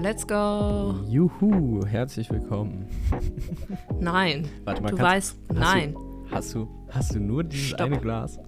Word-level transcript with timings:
Let's 0.00 0.26
go. 0.26 0.94
Juhu, 1.08 1.84
herzlich 1.86 2.30
willkommen. 2.30 2.86
Nein. 4.00 4.48
Warte 4.64 4.82
mal, 4.82 4.90
du 4.90 4.96
kannst- 4.96 5.36
weißt, 5.36 5.38
hast 5.50 5.58
nein. 5.58 5.92
Du, 5.94 6.26
hast, 6.30 6.54
du, 6.54 6.68
hast 6.90 7.14
du 7.14 7.20
nur 7.20 7.42
dieses 7.44 7.68
Stopp. 7.68 7.80
eine 7.80 7.98
Glas? 7.98 8.38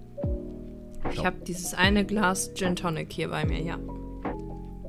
Ich 1.11 1.25
habe 1.25 1.37
dieses 1.45 1.73
eine 1.73 2.05
Glas 2.05 2.53
Gin 2.55 2.75
Tonic 2.75 3.11
hier 3.11 3.29
bei 3.29 3.45
mir, 3.45 3.61
ja. 3.61 3.77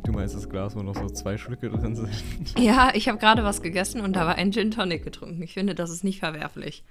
Du 0.05 0.13
meinst 0.13 0.35
das 0.37 0.49
Glas, 0.49 0.77
wo 0.77 0.83
noch 0.83 0.95
so 0.95 1.07
zwei 1.09 1.37
Schlücke 1.37 1.69
drin 1.71 1.97
sind? 1.97 2.11
Ja, 2.59 2.91
ich 2.95 3.09
habe 3.09 3.19
gerade 3.19 3.45
was 3.45 3.63
gegessen 3.63 4.01
und 4.01 4.15
da 4.15 4.27
war 4.27 4.37
ein 4.37 4.53
Gin 4.53 4.71
Tonic 4.71 5.03
getrunken. 5.05 5.43
Ich 5.43 5.55
finde, 5.55 5.75
das 5.75 5.91
ist 5.91 6.05
nicht 6.05 6.21
verwerflich. 6.21 6.85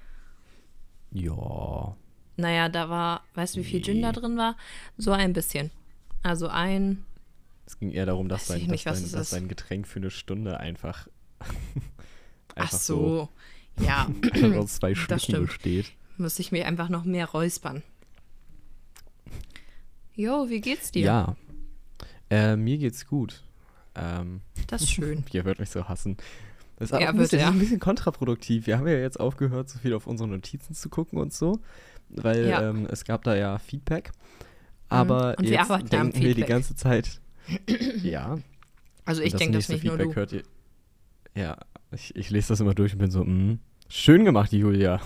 Ja. 1.10 1.96
Naja, 2.36 2.68
da 2.68 2.88
war, 2.88 3.22
weißt 3.34 3.56
du, 3.56 3.60
wie 3.60 3.64
viel 3.64 3.82
Gin 3.82 3.96
Nee. 3.96 4.02
da 4.02 4.12
drin 4.12 4.36
war? 4.36 4.56
So 4.96 5.12
ein 5.12 5.32
bisschen. 5.32 5.70
Also 6.22 6.48
ein, 6.48 7.04
Es 7.66 7.78
ging 7.78 7.90
eher 7.90 8.06
darum, 8.06 8.28
dass 8.28 8.46
dein, 8.48 8.66
nicht, 8.66 8.86
dass 8.86 9.02
dein, 9.02 9.12
dass 9.12 9.30
dein 9.30 9.48
Getränk 9.48 9.86
für 9.86 9.98
eine 10.00 10.10
Stunde 10.10 10.58
einfach, 10.60 11.08
ach 11.40 12.56
einfach 12.56 12.78
so. 12.78 13.28
Ja, 13.80 14.08
einfach 14.32 14.56
aus 14.56 14.74
zwei 14.76 14.94
Schlücken 14.94 15.20
stimmt. 15.20 15.46
besteht. 15.46 15.92
muss 16.18 16.38
ich 16.38 16.52
mir 16.52 16.66
einfach 16.66 16.88
noch 16.88 17.04
mehr 17.04 17.26
räuspern. 17.26 17.82
Jo, 20.14 20.48
wie 20.50 20.60
geht's 20.60 20.90
dir? 20.90 21.04
Ja. 21.06 21.36
Äh, 22.30 22.56
mir 22.56 22.78
geht's 22.78 23.06
gut. 23.06 23.42
Ähm, 23.94 24.40
Das 24.66 24.82
ist 24.82 24.90
schön. 24.90 25.24
ihr 25.32 25.44
wird 25.44 25.58
mich 25.58 25.70
so 25.70 25.88
hassen. 25.88 26.16
Das 26.76 26.90
ist, 26.90 27.00
Ja, 27.00 27.08
ein 27.10 27.16
bisschen, 27.16 27.38
er. 27.38 27.48
ein 27.48 27.58
bisschen 27.58 27.80
kontraproduktiv. 27.80 28.66
Wir 28.66 28.76
haben 28.78 28.86
ja 28.88 28.94
jetzt 28.98 29.20
aufgehört, 29.20 29.70
so 29.70 29.78
viel 29.78 29.94
auf 29.94 30.06
unsere 30.06 30.28
Notizen 30.28 30.74
zu 30.74 30.88
gucken 30.90 31.18
und 31.18 31.32
so, 31.32 31.60
weil 32.10 32.46
Ja. 32.48 32.68
ähm, 32.70 32.86
es 32.90 33.04
gab 33.04 33.22
da 33.24 33.34
ja 33.34 33.58
Feedback. 33.58 34.12
Aber 34.88 35.36
Und 35.38 35.44
wir 35.48 35.52
jetzt 35.52 35.70
denken 35.92 36.20
wir 36.20 36.34
die 36.34 36.42
ganze 36.44 36.74
Zeit. 36.76 37.21
Ja. 38.02 38.38
Also 39.04 39.22
ich 39.22 39.34
denke 39.34 39.58
das 39.58 39.68
nicht 39.68 39.84
nur 39.84 39.94
Feedback 39.96 40.14
du. 40.14 40.16
hört 40.16 40.32
ihr. 40.32 40.42
Ja, 41.34 41.56
ich, 41.90 42.14
ich 42.14 42.30
lese 42.30 42.48
das 42.48 42.60
immer 42.60 42.74
durch 42.74 42.92
und 42.92 42.98
bin 42.98 43.10
so, 43.10 43.24
mm, 43.24 43.58
schön 43.88 44.24
gemacht, 44.24 44.52
Julia. 44.52 45.00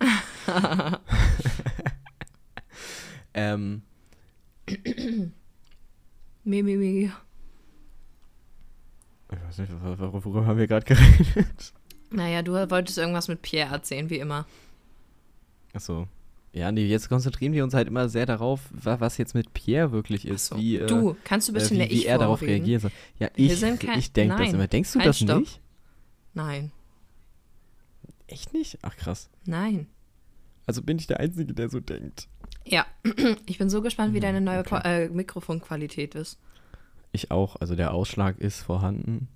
ähm, 3.34 3.82
Mi, 6.44 6.62
mi, 6.62 6.76
mi. 6.76 7.10
ich 9.32 9.42
weiß 9.46 9.58
nicht, 9.58 9.72
wor- 9.72 9.98
wor- 9.98 10.12
worüber 10.24 10.46
haben 10.46 10.58
wir 10.58 10.66
gerade 10.66 10.84
geredet? 10.86 11.72
Naja, 12.10 12.42
du 12.42 12.52
wolltest 12.70 12.98
irgendwas 12.98 13.28
mit 13.28 13.42
Pierre 13.42 13.72
erzählen, 13.72 14.10
wie 14.10 14.18
immer. 14.18 14.46
Achso. 15.72 16.06
Ja, 16.54 16.70
nee, 16.70 16.86
jetzt 16.86 17.08
konzentrieren 17.08 17.54
wir 17.54 17.64
uns 17.64 17.72
halt 17.72 17.88
immer 17.88 18.08
sehr 18.10 18.26
darauf, 18.26 18.60
wa- 18.72 19.00
was 19.00 19.16
jetzt 19.16 19.34
mit 19.34 19.54
Pierre 19.54 19.90
wirklich 19.90 20.26
ist. 20.26 20.46
So. 20.48 20.56
Wie, 20.58 20.76
äh, 20.76 20.86
du, 20.86 21.16
kannst 21.24 21.48
du 21.48 21.52
ein 21.52 21.56
äh, 21.56 21.58
bisschen 21.60 21.76
wie, 21.76 21.80
der 21.80 21.90
wie 21.90 21.94
ich 21.94 22.08
er 22.08 22.18
darauf 22.18 22.40
soll. 22.40 22.48
Ja, 23.18 23.30
Wir 23.34 23.52
ich, 23.52 23.60
kein- 23.78 23.98
ich 23.98 24.12
denke 24.12 24.36
das 24.36 24.52
immer. 24.52 24.66
Denkst 24.66 24.92
du 24.92 24.98
Halt, 24.98 25.08
das 25.08 25.18
stopp. 25.18 25.40
nicht? 25.40 25.60
Nein, 26.34 26.70
Echt 28.26 28.52
nicht? 28.54 28.78
Ach 28.82 28.96
krass. 28.96 29.28
nein. 29.44 29.86
Also 30.64 30.80
bin 30.82 30.96
ich 30.98 31.06
der 31.08 31.18
Einzige, 31.20 31.52
der 31.54 31.68
so 31.68 31.80
denkt. 31.80 32.28
Ja, 32.64 32.86
ich 33.46 33.58
bin 33.58 33.68
so 33.68 33.82
gespannt, 33.82 34.12
wie 34.14 34.18
Hm, 34.18 34.22
deine 34.22 34.40
neue 34.40 34.60
okay. 34.60 34.80
Äh, 35.06 35.08
Mikrofonqualität 35.08 36.14
ist. 36.14 36.38
Ich 37.10 37.30
auch. 37.30 37.56
Also 37.56 37.74
der 37.74 37.92
Ausschlag 37.92 38.38
ist 38.38 38.60
vorhanden. 38.60 39.28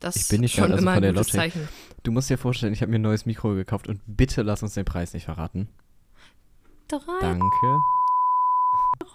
Das 0.00 0.16
Ich 0.16 0.28
bin 0.28 0.42
nicht 0.42 0.54
schon 0.54 0.64
also 0.64 0.76
immer 0.76 0.92
von 0.94 0.98
ein 0.98 1.02
der 1.02 1.12
gutes 1.14 1.32
Logitech. 1.32 1.54
Zeichen. 1.54 1.68
Du 2.02 2.12
musst 2.12 2.28
dir 2.30 2.38
vorstellen, 2.38 2.72
ich 2.72 2.82
habe 2.82 2.90
mir 2.90 2.98
ein 2.98 3.02
neues 3.02 3.24
Mikro 3.26 3.54
gekauft 3.54 3.88
und 3.88 4.00
bitte 4.06 4.42
lass 4.42 4.62
uns 4.62 4.74
den 4.74 4.84
Preis 4.84 5.14
nicht 5.14 5.24
verraten. 5.24 5.68
Drei 6.88 7.20
Danke. 7.20 7.80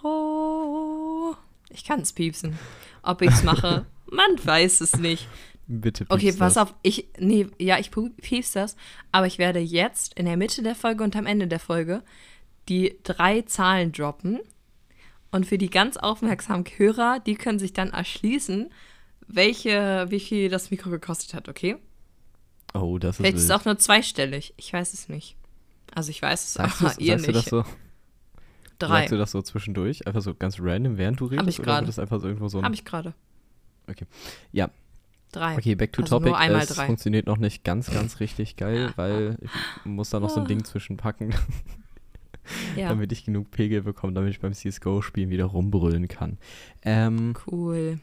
Euro. 0.02 1.36
Ich 1.70 1.84
kann 1.84 2.00
es 2.00 2.12
piepsen. 2.12 2.56
Ob 3.02 3.20
ich 3.22 3.30
es 3.30 3.42
mache, 3.42 3.86
man 4.06 4.44
weiß 4.44 4.80
es 4.80 4.96
nicht. 4.96 5.28
Bitte. 5.66 6.04
Okay, 6.08 6.32
pass 6.32 6.54
das. 6.54 6.68
auf. 6.68 6.74
Ich, 6.82 7.08
nee, 7.18 7.48
ja, 7.58 7.78
ich 7.78 7.90
piepse 7.90 8.60
das, 8.60 8.76
aber 9.12 9.26
ich 9.26 9.38
werde 9.38 9.58
jetzt 9.58 10.14
in 10.14 10.26
der 10.26 10.36
Mitte 10.36 10.62
der 10.62 10.74
Folge 10.74 11.02
und 11.02 11.16
am 11.16 11.26
Ende 11.26 11.48
der 11.48 11.58
Folge 11.58 12.02
die 12.68 12.96
drei 13.02 13.42
Zahlen 13.42 13.92
droppen. 13.92 14.40
Und 15.32 15.46
für 15.46 15.58
die 15.58 15.70
ganz 15.70 15.96
aufmerksamen 15.96 16.64
Hörer, 16.76 17.18
die 17.18 17.34
können 17.34 17.58
sich 17.58 17.72
dann 17.72 17.90
erschließen, 17.90 18.70
welche, 19.26 20.06
wie 20.10 20.20
viel 20.20 20.48
das 20.48 20.70
Mikro 20.70 20.90
gekostet 20.90 21.34
hat, 21.34 21.48
okay? 21.48 21.76
Oh, 22.72 22.98
das 22.98 23.16
ist 23.16 23.16
Vielleicht 23.16 23.36
ist 23.38 23.44
es 23.44 23.50
auch 23.50 23.64
nur 23.64 23.78
zweistellig. 23.78 24.54
Ich 24.56 24.72
weiß 24.72 24.94
es 24.94 25.08
nicht. 25.08 25.36
Also 25.92 26.10
ich 26.10 26.22
weiß 26.22 26.42
es, 26.44 26.54
Sagst, 26.54 26.80
aber 26.82 26.94
ihr 27.00 27.18
sagst 27.18 27.28
du 27.28 27.32
das 27.32 27.44
nicht. 27.44 27.50
so? 27.50 27.64
Drei. 28.78 29.00
Sagst 29.00 29.12
du 29.12 29.16
das 29.18 29.30
so 29.30 29.42
zwischendurch? 29.42 30.06
Einfach 30.06 30.22
so 30.22 30.34
ganz 30.34 30.58
random, 30.60 30.98
während 30.98 31.20
du 31.20 31.26
redest? 31.26 31.48
ich 31.48 31.58
oder 31.60 31.66
gerade. 31.66 31.86
das 31.86 31.98
einfach 31.98 32.20
so 32.20 32.26
irgendwo 32.26 32.48
so 32.48 32.58
ein... 32.58 32.64
Habe 32.64 32.74
ich 32.74 32.84
gerade. 32.84 33.14
Ja, 34.52 34.70
Drei. 35.30 35.56
okay, 35.56 35.74
back 35.74 35.92
to 35.92 36.02
Also 36.02 36.16
topic. 36.16 36.30
nur 36.30 36.38
einmal 36.38 36.62
es 36.62 36.68
drei. 36.70 36.86
funktioniert 36.86 37.26
noch 37.26 37.36
nicht 37.36 37.64
ganz, 37.64 37.90
ganz 37.92 38.18
richtig 38.20 38.56
geil, 38.56 38.92
weil 38.96 39.36
ich 39.42 39.50
muss 39.84 40.10
da 40.10 40.20
noch 40.20 40.30
so 40.30 40.40
ein 40.40 40.44
Ah. 40.44 40.48
Ding 40.48 40.64
zwischenpacken, 40.64 41.34
Ja, 42.76 42.88
damit 42.88 43.10
ich 43.12 43.24
genug 43.24 43.50
Pegel 43.50 43.82
bekomme, 43.82 44.12
damit 44.12 44.30
ich 44.30 44.40
beim 44.40 44.52
CSGO-Spielen 44.54 45.30
wieder 45.30 45.46
rumbrüllen 45.46 46.08
kann. 46.08 46.38
Ähm, 46.82 47.34
cool. 47.46 47.98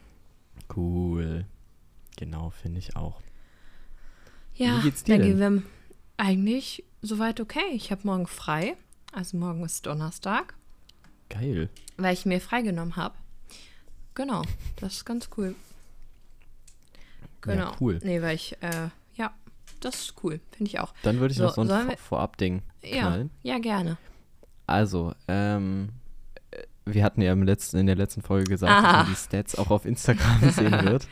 cool. 0.76 1.46
Genau, 2.18 2.50
finde 2.50 2.80
ich 2.80 2.96
auch. 2.96 3.22
Ja, 4.56 4.78
Wie 4.78 4.82
geht's 4.84 5.04
dir 5.04 5.18
denn? 5.18 5.40
wir 5.40 5.64
eigentlich 6.18 6.84
soweit 7.02 7.40
okay. 7.40 7.60
Ich 7.74 7.92
habe 7.92 8.02
morgen 8.06 8.28
frei. 8.28 8.76
Also 9.14 9.36
morgen 9.38 9.64
ist 9.66 9.86
Donnerstag, 9.86 10.54
Geil. 11.30 11.68
weil 11.98 12.14
ich 12.14 12.26
mir 12.26 12.40
freigenommen 12.40 12.96
habe. 12.96 13.16
Genau, 14.16 14.42
das 14.78 14.94
ist 14.94 15.06
ganz 15.06 15.30
cool. 15.38 15.54
Genau. 17.42 17.72
Ja, 17.72 17.76
cool. 17.82 18.00
Nee, 18.04 18.22
weil 18.22 18.36
ich, 18.36 18.56
äh, 18.62 18.90
ja, 19.16 19.34
das 19.80 19.96
ist 19.96 20.14
cool, 20.24 20.40
finde 20.52 20.70
ich 20.70 20.80
auch. 20.80 20.94
Dann 21.04 21.20
würde 21.20 21.32
ich 21.34 21.38
So, 21.40 21.46
noch 21.46 21.56
so 21.56 21.62
ein 21.62 21.68
wir- 21.90 21.98
Vorab-Ding 21.98 22.62
Ja, 22.84 23.00
knallen. 23.08 23.32
ja, 23.44 23.58
gerne. 23.60 23.98
Also, 24.68 25.14
ähm, 25.28 25.90
äh, 26.52 26.64
wir 26.86 27.04
hatten 27.04 27.22
ja 27.22 27.34
im 27.34 27.44
letzten, 27.44 27.78
in 27.80 27.88
der 27.88 27.96
letzten 27.96 28.22
Folge 28.22 28.50
gesagt, 28.50 28.72
dass 28.72 28.84
Aha. 28.86 28.98
man 29.04 29.08
die 29.08 29.16
Stats 29.16 29.58
auch 29.58 29.72
auf 29.72 29.86
Instagram 29.86 30.52
sehen 30.52 30.72
wird. 30.86 31.08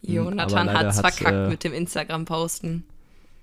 Jonathan 0.00 0.72
hat's 0.72 0.98
hat, 1.02 1.14
verkackt 1.16 1.34
äh, 1.46 1.48
mit 1.50 1.64
dem 1.64 1.72
Instagram-Posten. 1.74 2.84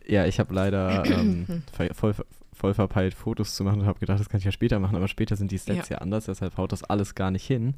Ja, 0.08 0.26
ich 0.26 0.40
habe 0.40 0.54
leider 0.54 1.06
ähm, 1.12 1.64
voll, 1.94 2.14
voll 2.54 2.74
verpeilt, 2.74 3.14
Fotos 3.14 3.56
zu 3.56 3.64
machen 3.64 3.82
und 3.82 3.86
habe 3.88 4.00
gedacht, 4.00 4.20
das 4.20 4.30
kann 4.30 4.40
ich 4.40 4.46
ja 4.46 4.52
später 4.52 4.80
machen, 4.80 4.96
aber 4.96 5.08
später 5.08 5.36
sind 5.36 5.52
die 5.52 5.60
Stats 5.60 5.90
ja, 5.90 6.00
anders, 6.00 6.26
deshalb 6.26 6.58
haut 6.58 6.72
das 6.72 6.84
alles 6.84 7.16
gar 7.16 7.32
nicht 7.32 7.46
hin. 7.46 7.76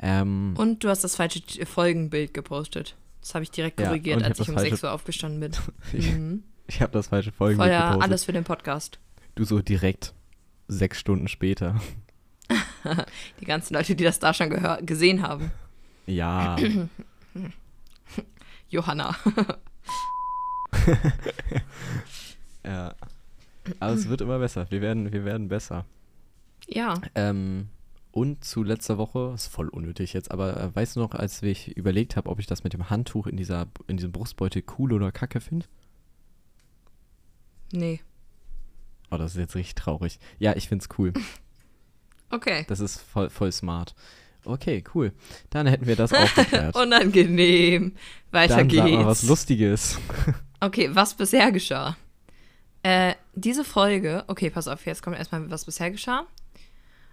Ähm, 0.00 0.54
Und 0.56 0.84
du 0.84 0.88
hast 0.88 1.04
das 1.04 1.16
falsche 1.16 1.40
Folgenbild 1.66 2.34
gepostet. 2.34 2.96
Das 3.20 3.34
habe 3.34 3.42
ich 3.44 3.50
direkt 3.50 3.80
Ja, 3.80 3.86
korrigiert, 3.88 4.22
als 4.22 4.38
ich 4.40 4.48
um 4.48 4.54
das 4.54 4.62
6 4.62 4.70
falsche- 4.80 4.86
Uhr 4.86 4.92
aufgestanden 4.92 5.40
bin. 5.40 5.52
ich 5.92 6.12
Mhm. 6.12 6.42
ich 6.66 6.80
habe 6.82 6.92
das 6.92 7.08
falsche 7.08 7.32
Folgenbild 7.32 7.68
Voll 7.70 7.74
ja, 7.74 7.88
gepostet. 7.90 8.10
alles 8.10 8.24
für 8.24 8.32
den 8.32 8.44
Podcast. 8.44 8.98
Du 9.34 9.44
so 9.44 9.60
direkt 9.62 10.14
sechs 10.68 10.98
Stunden 11.00 11.28
später. 11.28 11.80
Die 13.40 13.44
ganzen 13.44 13.74
Leute, 13.74 13.96
die 13.96 14.04
das 14.04 14.18
da 14.20 14.32
schon 14.32 14.50
gesehen 14.86 15.22
haben. 15.22 15.50
Ja, 16.06 16.56
Johanna. 18.68 19.16
ja. 22.64 22.94
Aber 23.80 23.92
es 23.92 24.08
wird 24.08 24.20
immer 24.20 24.38
besser. 24.38 24.66
Wir 24.70 24.80
werden, 24.80 25.12
wir 25.12 25.24
werden 25.24 25.48
besser. 25.48 25.84
ja, 26.68 26.94
Ähm, 27.14 27.68
und 28.12 28.44
zu 28.44 28.62
letzter 28.62 28.96
Woche, 28.96 29.32
ist 29.34 29.48
voll 29.48 29.68
unnötig 29.68 30.14
jetzt, 30.14 30.30
aber 30.30 30.58
äh, 30.58 30.74
weißt 30.74 30.96
du 30.96 31.00
noch, 31.00 31.12
als 31.14 31.42
ich 31.42 31.76
überlegt 31.76 32.16
habe, 32.16 32.30
ob 32.30 32.38
ich 32.38 32.46
das 32.46 32.64
mit 32.64 32.72
dem 32.72 32.88
Handtuch 32.88 33.26
in, 33.26 33.36
dieser, 33.36 33.66
in 33.88 33.98
diesem 33.98 34.10
Brustbeutel 34.12 34.62
cool 34.78 34.92
oder 34.92 35.12
kacke 35.12 35.40
finde? 35.40 35.66
nee. 37.72 38.00
Oh, 39.10 39.18
das 39.18 39.32
ist 39.32 39.38
jetzt 39.38 39.54
richtig 39.54 39.76
traurig. 39.76 40.18
Ja, 40.40 40.56
ich 40.56 40.68
find's 40.68 40.88
cool. 40.98 41.12
Okay. 42.28 42.64
Das 42.66 42.80
ist 42.80 43.00
voll, 43.00 43.30
voll 43.30 43.52
smart. 43.52 43.94
Okay, 44.44 44.82
cool. 44.96 45.12
Dann 45.50 45.68
hätten 45.68 45.86
wir 45.86 45.94
das 45.94 46.12
auch 46.12 46.34
geklärt. 46.34 46.74
Unangenehm. 46.74 47.94
Weiter 48.32 48.56
Dann 48.56 48.66
geht's. 48.66 48.82
sag 48.82 48.90
mal 48.90 49.06
was 49.06 49.22
Lustiges. 49.22 50.00
Okay, 50.60 50.90
was 50.92 51.14
bisher 51.14 51.52
geschah. 51.52 51.96
Äh, 52.82 53.14
diese 53.34 53.64
Folge, 53.64 54.24
okay, 54.28 54.50
pass 54.50 54.68
auf, 54.68 54.86
jetzt 54.86 55.02
kommt 55.02 55.16
erstmal, 55.16 55.50
was 55.50 55.64
bisher 55.64 55.90
geschah. 55.90 56.26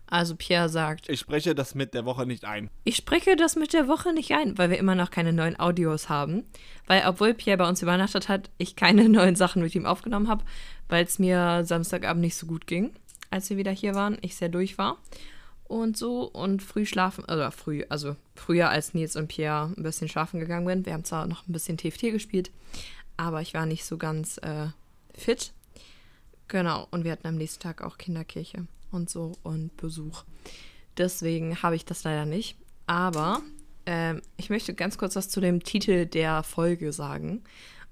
Also 0.06 0.36
Pierre 0.36 0.69
sagt, 0.69 1.10
Ich 1.10 1.22
spreche 1.22 1.56
das 1.56 1.74
mit 1.74 1.94
der 1.95 2.06
Woche 2.06 2.28
nicht 2.28 2.45
ein. 2.45 2.69
ich 2.84 2.98
spreche 2.98 3.36
das 3.36 3.56
mit 3.56 3.74
der 3.74 3.88
Woche 3.88 4.13
nicht 4.13 4.31
ein, 4.34 4.57
weil 4.57 4.69
wir 4.69 4.78
immer 4.78 4.94
noch 4.94 5.10
keine 5.10 5.34
neuen 5.34 5.60
Audios 5.60 6.10
haben. 6.10 6.44
Weil, 6.86 7.04
obwohl 7.07 7.34
Pierre 7.34 7.57
bei 7.57 7.68
uns 7.68 7.81
übernachtet 7.81 8.30
hat, 8.30 8.51
ich 8.60 8.75
keine 8.75 9.10
neuen 9.10 9.36
Sachen 9.36 9.63
mit 9.63 9.74
ihm 9.74 9.86
aufgenommen 9.88 10.28
habe, 10.28 10.44
weil 10.89 11.04
es 11.06 11.18
mir 11.18 11.63
Samstagabend 11.66 12.22
nicht 12.22 12.36
so 12.36 12.46
gut 12.46 12.68
ging, 12.68 12.92
als 13.31 13.50
wir 13.50 13.57
wieder 13.57 13.72
hier 13.72 13.96
waren, 13.96 14.18
ich 14.22 14.36
sehr 14.36 14.50
durch 14.50 14.78
war. 14.78 14.98
Und 15.63 15.98
so 15.98 16.25
und 16.25 16.62
früh 16.62 16.86
schlafen, 16.86 17.24
oder 17.24 17.51
früh, 17.51 17.84
also 17.89 18.16
früher 18.36 18.69
als 18.69 18.94
Nils 18.94 19.16
und 19.16 19.30
Pierre 19.30 19.74
ein 19.75 19.81
bisschen 19.81 20.10
schlafen 20.10 20.39
gegangen 20.39 20.68
bin. 20.68 20.86
Wir 20.86 20.94
haben 20.94 21.06
zwar 21.06 21.25
noch 21.25 21.48
ein 21.48 21.54
bisschen 21.54 21.78
TFT 21.78 22.12
gespielt, 22.12 22.51
aber 23.18 23.42
ich 23.42 23.54
war 23.54 23.65
nicht 23.65 23.86
so 23.86 23.98
ganz 23.98 24.38
äh, 24.39 24.68
fit. 25.13 25.54
Genau, 26.48 26.88
und 26.92 27.04
wir 27.04 27.12
hatten 27.12 27.27
am 27.27 27.36
nächsten 27.36 27.62
Tag 27.62 27.81
auch 27.81 27.98
Kinderkirche 27.98 28.68
und 28.92 29.10
so 29.10 29.33
und 29.44 29.75
Besuch. 29.77 30.24
Deswegen 30.98 31.62
habe 31.63 31.75
ich 31.75 31.86
das 31.86 32.04
leider 32.04 32.25
nicht. 32.25 32.57
Aber 32.86 33.42
Ähm, 33.86 34.21
ich 34.38 34.50
möchte 34.50 34.74
ganz 34.74 34.98
kurz 34.98 35.18
was 35.18 35.27
zu 35.27 35.42
dem 35.42 35.62
Titel 35.62 36.06
der 36.06 36.44
Folge 36.44 36.94
sagen. 36.94 37.44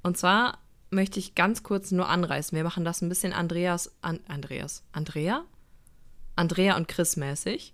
Und 0.03 0.18
zwar 0.18 0.57
möchte 0.89 1.19
ich 1.19 1.35
ganz 1.35 1.63
kurz 1.63 1.91
nur 1.91 2.07
anreißen. 2.07 2.56
Wir 2.56 2.63
machen 2.63 2.85
das 2.85 3.01
ein 3.01 3.09
bisschen 3.09 3.33
Andreas, 3.33 3.91
an, 4.01 4.21
Andreas, 4.29 4.83
Andrea? 4.94 5.44
Andrea 6.38 6.77
und 6.77 6.88
Chris 6.88 7.18
mäßig. 7.18 7.73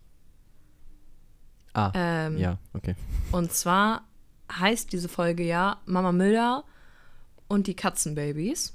Ah, 1.73 1.91
Ähm, 1.93 2.39
ja, 2.39 2.57
okay. 2.73 2.95
Und 3.31 3.51
zwar 3.53 4.03
heißt 4.51 4.91
diese 4.91 5.09
Folge 5.09 5.43
ja 5.43 5.79
Mama 5.85 6.11
Müller 6.11 6.63
und 7.47 7.67
die 7.67 7.75
Katzenbabys. 7.75 8.73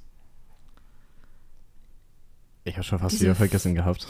Ich 2.64 2.74
habe 2.74 2.84
schon 2.84 2.98
fast 3.00 3.14
Diese 3.14 3.24
wieder 3.24 3.34
vergessen 3.34 3.74
gehabt. 3.74 4.06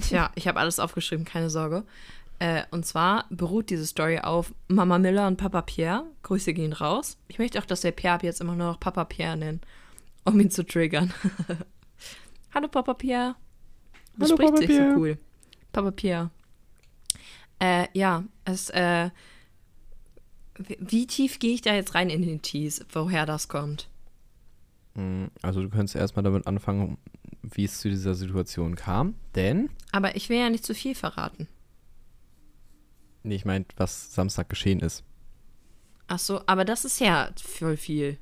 Tja, 0.00 0.30
ich 0.34 0.46
habe 0.48 0.60
alles 0.60 0.78
aufgeschrieben, 0.78 1.24
keine 1.24 1.48
Sorge. 1.48 1.84
Äh, 2.38 2.64
und 2.70 2.84
zwar 2.84 3.24
beruht 3.30 3.70
diese 3.70 3.86
Story 3.86 4.18
auf 4.18 4.52
Mama 4.68 4.98
Miller 4.98 5.26
und 5.26 5.38
Papa 5.38 5.62
Pierre. 5.62 6.04
Grüße 6.22 6.52
gehen 6.52 6.74
raus. 6.74 7.16
Ich 7.28 7.38
möchte 7.38 7.58
auch, 7.58 7.64
dass 7.64 7.80
der 7.80 7.92
Pierre 7.92 8.18
jetzt 8.22 8.42
immer 8.42 8.54
nur 8.54 8.66
noch 8.66 8.80
Papa 8.80 9.04
Pierre 9.04 9.38
nennen, 9.38 9.62
um 10.24 10.38
ihn 10.38 10.50
zu 10.50 10.62
triggern. 10.64 11.14
Hallo 12.54 12.68
Papa 12.68 12.92
Pierre. 12.94 13.36
Das 14.18 14.28
Hallo, 14.28 14.36
spricht 14.36 14.50
Papa 14.50 14.58
sich 14.58 14.66
Pierre. 14.66 14.92
so 14.94 15.00
cool. 15.00 15.18
Papa 15.72 15.90
Pierre. 15.90 16.30
Äh, 17.58 17.86
ja, 17.94 18.24
es, 18.44 18.68
äh, 18.70 19.08
wie, 20.58 20.76
wie 20.80 21.06
tief 21.06 21.38
gehe 21.38 21.54
ich 21.54 21.62
da 21.62 21.74
jetzt 21.74 21.94
rein 21.94 22.10
in 22.10 22.20
den 22.20 22.42
Tease, 22.42 22.84
woher 22.92 23.24
das 23.24 23.48
kommt? 23.48 23.88
Mm, 24.96 25.26
Also 25.42 25.62
du 25.62 25.68
könntest 25.68 25.94
erstmal 25.96 26.22
damit 26.22 26.46
anfangen, 26.46 26.98
wie 27.42 27.64
es 27.64 27.80
zu 27.80 27.88
dieser 27.88 28.14
Situation 28.14 28.74
kam. 28.76 29.14
Denn, 29.34 29.70
Aber 29.92 30.16
ich 30.16 30.28
will 30.28 30.38
ja 30.38 30.50
nicht 30.50 30.64
zu 30.64 30.74
viel 30.74 30.94
verraten. 30.94 31.48
nee, 33.22 33.34
ich 33.34 33.44
meine, 33.44 33.64
was 33.76 34.14
Samstag 34.14 34.48
geschehen 34.48 34.80
ist. 34.80 35.02
Ach 36.08 36.18
so, 36.20 36.40
aber 36.46 36.64
das 36.64 36.84
ist 36.84 37.00
ja 37.00 37.30
voll 37.36 37.76
viel. 37.76 38.18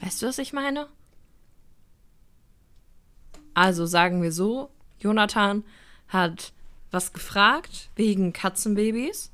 Weißt 0.00 0.22
du, 0.22 0.26
was 0.26 0.38
ich 0.38 0.52
meine? 0.52 0.88
Also 3.54 3.86
sagen 3.86 4.22
wir 4.22 4.32
so, 4.32 4.70
Jonathan 4.98 5.64
hat 6.08 6.52
was 6.90 7.12
gefragt 7.12 7.90
wegen 7.96 8.32
Katzenbabys 8.32 9.30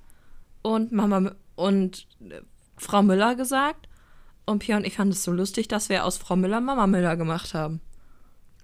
und 0.63 0.93
Mama 0.93 1.35
und 1.61 2.07
äh, 2.21 2.41
Frau 2.77 3.03
Müller 3.03 3.35
gesagt 3.35 3.89
und 4.47 4.61
Pia 4.61 4.77
und 4.77 4.87
ich 4.87 4.97
fanden 4.97 5.13
es 5.13 5.23
so 5.23 5.33
lustig, 5.33 5.69
dass 5.69 5.89
wir 5.89 6.05
aus 6.05 6.17
Frau 6.19 6.37
Müller 6.37 6.61
Mama 6.61 6.87
Müller 6.87 7.17
gemacht 7.17 7.55
haben. 7.55 7.81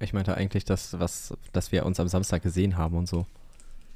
Ich 0.00 0.12
meinte 0.12 0.36
eigentlich 0.36 0.64
das, 0.64 0.98
was, 0.98 1.34
dass 1.52 1.72
wir 1.72 1.86
uns 1.86 2.00
am 2.00 2.08
Samstag 2.08 2.42
gesehen 2.42 2.76
haben 2.76 2.96
und 2.96 3.08
so. 3.08 3.26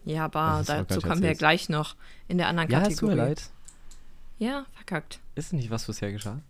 Ja, 0.04 0.24
aber 0.24 0.62
dazu 0.66 1.00
kommen 1.00 1.22
wir 1.22 1.34
gleich 1.34 1.68
noch 1.68 1.94
in 2.28 2.38
der 2.38 2.48
anderen 2.48 2.70
Ja, 2.70 2.80
Kategorie. 2.80 2.98
tut 3.00 3.08
mir 3.10 3.14
leid. 3.16 3.50
Ja, 4.38 4.64
verkackt. 4.72 5.20
Ist 5.34 5.52
nicht 5.52 5.70
was 5.70 5.86
bisher 5.86 6.10
geschah? 6.12 6.40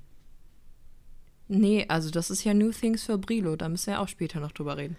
Nee, 1.49 1.85
also 1.89 2.11
das 2.11 2.31
ist 2.31 2.45
ja 2.45 2.55
New 2.55 2.71
Things 2.71 3.03
für 3.03 3.19
Brilo. 3.19 3.57
Da 3.57 3.69
müssen 3.69 3.89
wir 3.89 4.01
auch 4.01 4.07
später 4.07 4.39
noch 4.39 4.53
drüber 4.53 4.77
reden. 4.77 4.97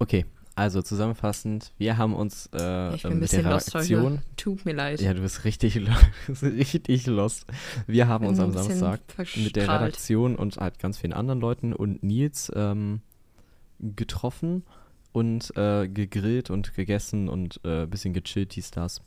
Okay, 0.00 0.26
also 0.54 0.82
zusammenfassend, 0.82 1.72
wir 1.78 1.96
haben 1.96 2.14
uns 2.14 2.50
äh, 2.52 2.58
Ja, 2.58 2.94
ich 2.94 3.02
bin 3.02 3.12
ein 3.12 3.20
mit 3.20 3.32
der 3.32 3.38
bisschen 3.38 3.50
lost 3.50 3.74
heute. 3.74 4.22
Tut 4.36 4.64
mir 4.64 4.74
leid. 4.74 5.00
Ja, 5.00 5.14
du 5.14 5.22
bist 5.22 5.44
richtig, 5.44 5.80
richtig 6.42 7.06
lost. 7.06 7.46
Wir 7.86 8.08
haben 8.08 8.26
uns 8.26 8.38
ein 8.38 8.46
am 8.46 8.52
Samstag 8.52 9.00
mit 9.36 9.56
der. 9.56 9.64
Redaktion 9.64 10.36
und 10.36 10.58
halt 10.58 10.78
ganz 10.78 10.98
vielen 10.98 11.12
anderen 11.12 11.40
Leuten 11.40 11.72
und 11.72 12.02
Nils 12.02 12.52
ähm, 12.54 13.00
getroffen 13.80 14.64
und 15.12 15.56
äh, 15.56 15.88
gegrillt 15.88 16.50
und 16.50 16.74
gegessen 16.74 17.28
und 17.28 17.60
äh, 17.64 17.82
ein 17.82 17.90
bisschen 17.90 18.12
gechillt, 18.12 18.56
dies, 18.56 18.70
das. 18.70 19.02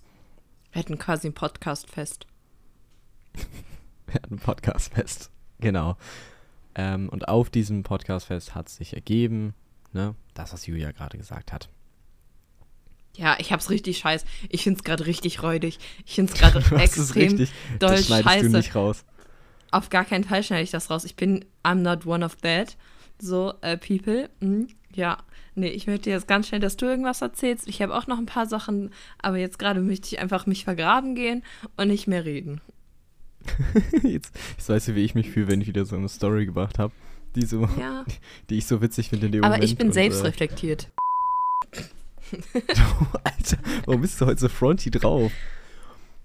Wir 0.72 0.80
hatten 0.82 0.98
quasi 0.98 1.28
ein 1.28 1.34
Podcast-Fest. 1.34 2.28
Wir 4.08 4.16
hatten 4.16 4.36
ein 4.36 4.40
Podcast-Fest. 4.40 5.32
Genau. 5.60 5.98
Ähm, 6.76 7.10
und 7.10 7.28
auf 7.28 7.50
diesem 7.50 7.84
Podcast-Fest 7.84 8.54
hat 8.54 8.70
sich 8.70 8.94
ergeben, 8.94 9.54
ne, 9.96 10.14
das, 10.36 10.54
was 10.54 10.68
Julia 10.68 10.92
gerade 10.92 11.18
gesagt 11.18 11.52
hat. 11.52 11.70
Ja, 13.16 13.38
ich 13.40 13.54
hab's 13.54 13.70
richtig 13.70 13.98
scheiß. 13.98 14.26
Ich 14.50 14.64
find's 14.64 14.84
gerade 14.84 15.06
richtig 15.06 15.42
räudig. 15.42 15.80
Ich 16.06 16.16
find's 16.16 16.34
gerade 16.34 16.60
extrem 16.78 17.30
richtig, 17.30 17.52
doll 17.80 17.96
das 17.96 18.08
scheiße. 18.08 18.50
du 18.50 18.58
nicht 18.58 18.76
raus. 18.76 19.06
Auf 19.72 19.90
gar 19.90 20.06
keinen 20.06 20.26
Fall 20.26 20.44
schneide 20.44 20.64
ich 20.64 20.72
das 20.72 20.90
raus. 20.90 21.06
Ich 21.06 21.16
bin, 21.16 21.46
I'm 21.64 21.76
not 21.76 22.06
one 22.06 22.24
of 22.24 22.36
that. 22.38 22.78
So, 23.20 23.54
äh, 23.62 23.78
people. 23.78 24.30
Mhm. 24.42 24.68
Ja, 24.94 25.18
nee, 25.56 25.70
ich 25.70 25.88
möchte 25.88 26.10
jetzt 26.10 26.28
ganz 26.28 26.48
schnell, 26.50 26.60
dass 26.60 26.76
du 26.78 26.86
irgendwas 26.86 27.22
erzählst. 27.22 27.68
Ich 27.68 27.82
habe 27.82 27.96
auch 27.96 28.08
noch 28.08 28.18
ein 28.18 28.26
paar 28.26 28.46
Sachen, 28.46 28.92
aber 29.22 29.38
jetzt 29.38 29.60
gerade 29.60 29.82
möchte 29.82 30.08
ich 30.08 30.20
einfach 30.20 30.46
mich 30.46 30.66
vergraben 30.66 31.16
gehen 31.16 31.44
und 31.78 31.88
nicht 31.88 32.08
mehr 32.08 32.26
reden. 32.26 32.62
Jetzt, 34.02 34.34
jetzt 34.58 34.70
weißt 34.70 34.88
du, 34.88 34.96
wie 34.96 35.04
ich 35.06 35.14
mich 35.14 35.30
fühle, 35.30 35.50
wenn 35.50 35.62
ich 35.62 35.68
wieder 35.68 35.86
so 35.86 35.96
eine 35.96 36.10
Story 36.10 36.48
gemacht 36.48 36.80
habe, 36.80 36.92
die, 37.36 37.46
so, 37.46 37.68
Ja, 37.80 38.06
die 38.50 38.58
ich 38.58 38.66
so 38.66 38.82
witzig 38.82 39.10
finde 39.10 39.28
in 39.28 39.32
dem 39.34 39.44
aber 39.44 39.56
Moment. 39.56 39.70
ich 39.70 39.78
bin 39.78 39.88
und, 39.88 39.94
selbstreflektiert. 39.94 40.92
Äh, 41.72 41.84
Alter, 43.24 43.58
warum 43.86 44.02
bist 44.02 44.20
du 44.20 44.26
heute 44.26 44.40
so 44.42 44.50
fronty 44.50 44.90
drauf? 44.92 45.32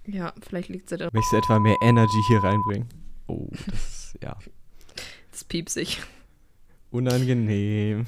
Ja, 0.07 0.33
vielleicht 0.41 0.69
liegt 0.71 0.89
sie 0.89 0.97
da. 0.97 1.09
Möchtest 1.13 1.33
du 1.33 1.37
etwa 1.37 1.59
mehr 1.59 1.77
Energy 1.83 2.21
hier 2.27 2.43
reinbringen? 2.43 2.89
Oh, 3.27 3.49
das 3.67 3.75
ist, 4.15 4.19
ja, 4.23 4.37
Das 5.31 5.45
piepsig. 5.45 6.01
unangenehm, 6.91 8.07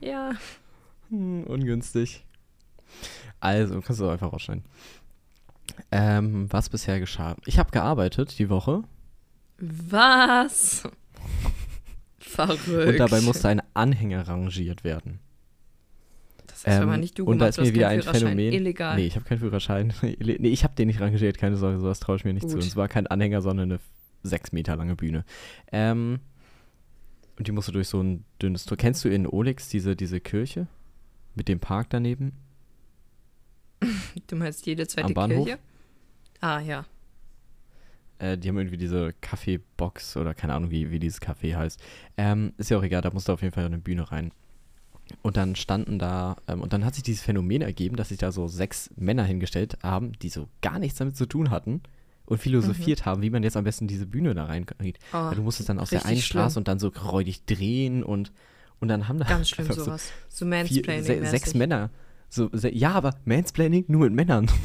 Ja. 0.00 0.32
hm, 1.08 1.44
ungünstig. 1.44 2.24
Also, 3.40 3.80
kannst 3.80 4.00
du 4.00 4.08
einfach 4.08 4.32
rausschneiden. 4.32 4.64
Ähm, 5.92 6.46
was 6.52 6.68
bisher 6.68 6.98
geschah? 7.00 7.36
Ich 7.46 7.58
habe 7.58 7.70
gearbeitet 7.70 8.38
die 8.38 8.48
Woche 8.50 8.82
Was? 9.58 10.82
Verrückt. 12.26 12.68
und 12.68 12.98
dabei 12.98 13.20
musste 13.20 13.48
ein 13.48 13.62
Anhänger 13.74 14.26
rangiert 14.28 14.84
werden. 14.84 15.20
Das 16.46 16.66
hast 16.66 16.82
aber 16.82 16.94
Ähm, 16.94 17.00
nicht 17.00 17.18
du 17.18 17.24
und 17.24 17.38
da 17.38 17.46
gemacht, 17.46 17.58
ist 17.58 17.64
mir 17.66 17.74
wieder 17.74 17.88
ein. 17.88 18.02
Phänomen. 18.02 18.52
Illegal. 18.52 18.96
Nee, 18.96 19.06
ich 19.06 19.16
habe 19.16 19.24
keinen 19.24 19.38
Führerschein. 19.38 19.92
nee, 20.02 20.48
ich 20.48 20.64
habe 20.64 20.74
den 20.74 20.88
nicht 20.88 21.00
rangiert, 21.00 21.38
keine 21.38 21.56
Sorge, 21.56 21.78
sowas 21.78 22.00
traue 22.00 22.16
ich 22.16 22.24
mir 22.24 22.34
nicht 22.34 22.48
zu. 22.48 22.54
Gut. 22.56 22.62
Und 22.62 22.68
es 22.68 22.76
war 22.76 22.88
kein 22.88 23.06
Anhänger, 23.06 23.42
sondern 23.42 23.72
eine 23.72 23.80
sechs 24.22 24.52
Meter 24.52 24.76
lange 24.76 24.96
Bühne. 24.96 25.24
Ähm, 25.70 26.20
und 27.38 27.46
die 27.46 27.52
musste 27.52 27.72
durch 27.72 27.88
so 27.88 28.02
ein 28.02 28.24
dünnes 28.40 28.64
Tor. 28.64 28.76
Kennst 28.76 29.04
du 29.04 29.08
in 29.08 29.26
Olix 29.26 29.68
diese, 29.68 29.94
diese 29.94 30.20
Kirche? 30.20 30.66
Mit 31.34 31.48
dem 31.48 31.60
Park 31.60 31.88
daneben? 31.90 32.32
Du 34.26 34.36
meinst 34.36 34.66
jede 34.66 34.86
zweite? 34.88 35.12
Kirche? 35.12 35.58
Ah, 36.40 36.60
ja. 36.60 36.86
Äh, 38.18 38.38
die 38.38 38.48
haben 38.48 38.56
irgendwie 38.58 38.76
diese 38.76 39.12
Kaffeebox 39.20 40.16
oder 40.16 40.34
keine 40.34 40.54
Ahnung, 40.54 40.70
wie, 40.70 40.90
wie 40.90 40.98
dieses 40.98 41.20
Café 41.20 41.56
heißt. 41.56 41.80
Ähm, 42.16 42.52
ist 42.58 42.70
ja 42.70 42.78
auch 42.78 42.82
egal, 42.82 43.02
da 43.02 43.10
musste 43.10 43.32
auf 43.32 43.42
jeden 43.42 43.54
Fall 43.54 43.64
eine 43.66 43.78
Bühne 43.78 44.10
rein. 44.10 44.32
Und 45.22 45.36
dann 45.36 45.54
standen 45.54 45.98
da, 45.98 46.36
ähm, 46.48 46.60
und 46.60 46.72
dann 46.72 46.84
hat 46.84 46.94
sich 46.94 47.04
dieses 47.04 47.22
Phänomen 47.22 47.62
ergeben, 47.62 47.96
dass 47.96 48.08
sich 48.08 48.18
da 48.18 48.32
so 48.32 48.48
sechs 48.48 48.90
Männer 48.96 49.24
hingestellt 49.24 49.78
haben, 49.82 50.12
die 50.20 50.28
so 50.28 50.48
gar 50.62 50.78
nichts 50.78 50.98
damit 50.98 51.16
zu 51.16 51.26
tun 51.26 51.50
hatten 51.50 51.80
und 52.24 52.38
philosophiert 52.38 53.04
haben, 53.06 53.22
wie 53.22 53.30
man 53.30 53.44
jetzt 53.44 53.56
am 53.56 53.62
besten 53.64 53.86
diese 53.86 54.06
Bühne 54.06 54.34
da 54.34 54.46
reinkriegt. 54.46 54.98
Oh, 55.12 55.16
Ja, 55.16 55.34
du 55.34 55.42
musstest 55.42 55.68
dann 55.68 55.78
aus 55.78 55.90
der 55.90 56.04
einen 56.06 56.20
Straße 56.20 56.54
schlimm. 56.54 56.60
und 56.62 56.68
dann 56.68 56.78
so 56.80 56.88
räudig 56.88 57.44
drehen 57.44 58.02
und, 58.02 58.32
und 58.80 58.88
dann 58.88 59.06
haben 59.06 59.18
da 59.18 59.26
Ganz 59.26 59.48
schlimm 59.48 59.68
so 59.68 59.84
sowas. 59.84 60.10
So 60.28 60.44
vier, 60.44 60.48
Mansplaining. 60.48 61.04
se 61.04 61.26
sechs 61.26 61.54
Männer. 61.54 61.90
So, 62.28 62.50
se 62.52 62.74
ja, 62.74 62.90
aber 62.92 63.14
Mansplaining 63.24 63.84
nur 63.88 64.04
mit 64.04 64.12
Männern. 64.12 64.50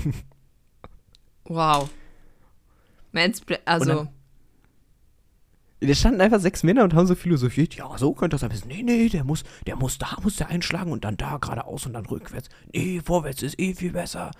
Wow. 1.45 1.89
Mansplaining, 3.11 3.67
also, 3.67 4.07
Da 5.79 5.93
standen 5.95 6.21
einfach 6.21 6.39
sechs 6.39 6.63
Männer 6.63 6.83
und 6.83 6.93
haben 6.93 7.07
so 7.07 7.15
philosophiert, 7.15 7.75
ja, 7.75 7.97
so 7.97 8.13
könnte 8.13 8.35
das 8.35 8.43
ein 8.43 8.49
bisschen. 8.49 8.67
Nee, 8.69 8.83
nee, 8.83 9.09
der 9.09 9.23
muss, 9.23 9.43
der 9.65 9.75
muss 9.75 9.97
da, 9.97 10.17
muss 10.21 10.35
der 10.35 10.49
einschlagen 10.49 10.91
und 10.91 11.03
dann 11.03 11.17
da 11.17 11.37
geradeaus 11.37 11.85
und 11.85 11.93
dann 11.93 12.05
rückwärts. 12.05 12.49
Nee, 12.73 13.01
vorwärts 13.03 13.41
ist 13.41 13.59
eh 13.59 13.73
viel 13.73 13.91
besser. 13.91 14.31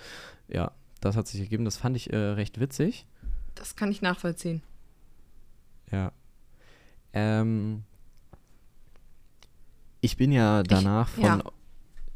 Ja, 0.47 0.71
das 0.99 1.15
hat 1.15 1.27
sich 1.27 1.41
ergeben, 1.41 1.65
das 1.65 1.77
fand 1.77 1.95
ich 1.97 2.13
äh, 2.13 2.17
recht 2.17 2.59
witzig. 2.59 3.07
das 3.55 3.75
kann 3.75 3.91
ich 3.91 4.01
nachvollziehen. 4.01 4.61
Ja. 5.91 6.11
Ähm, 7.13 7.83
ich 9.99 10.17
bin 10.17 10.31
ja 10.31 10.63
danach 10.63 11.09
von, 11.09 11.23
ja. 11.23 11.43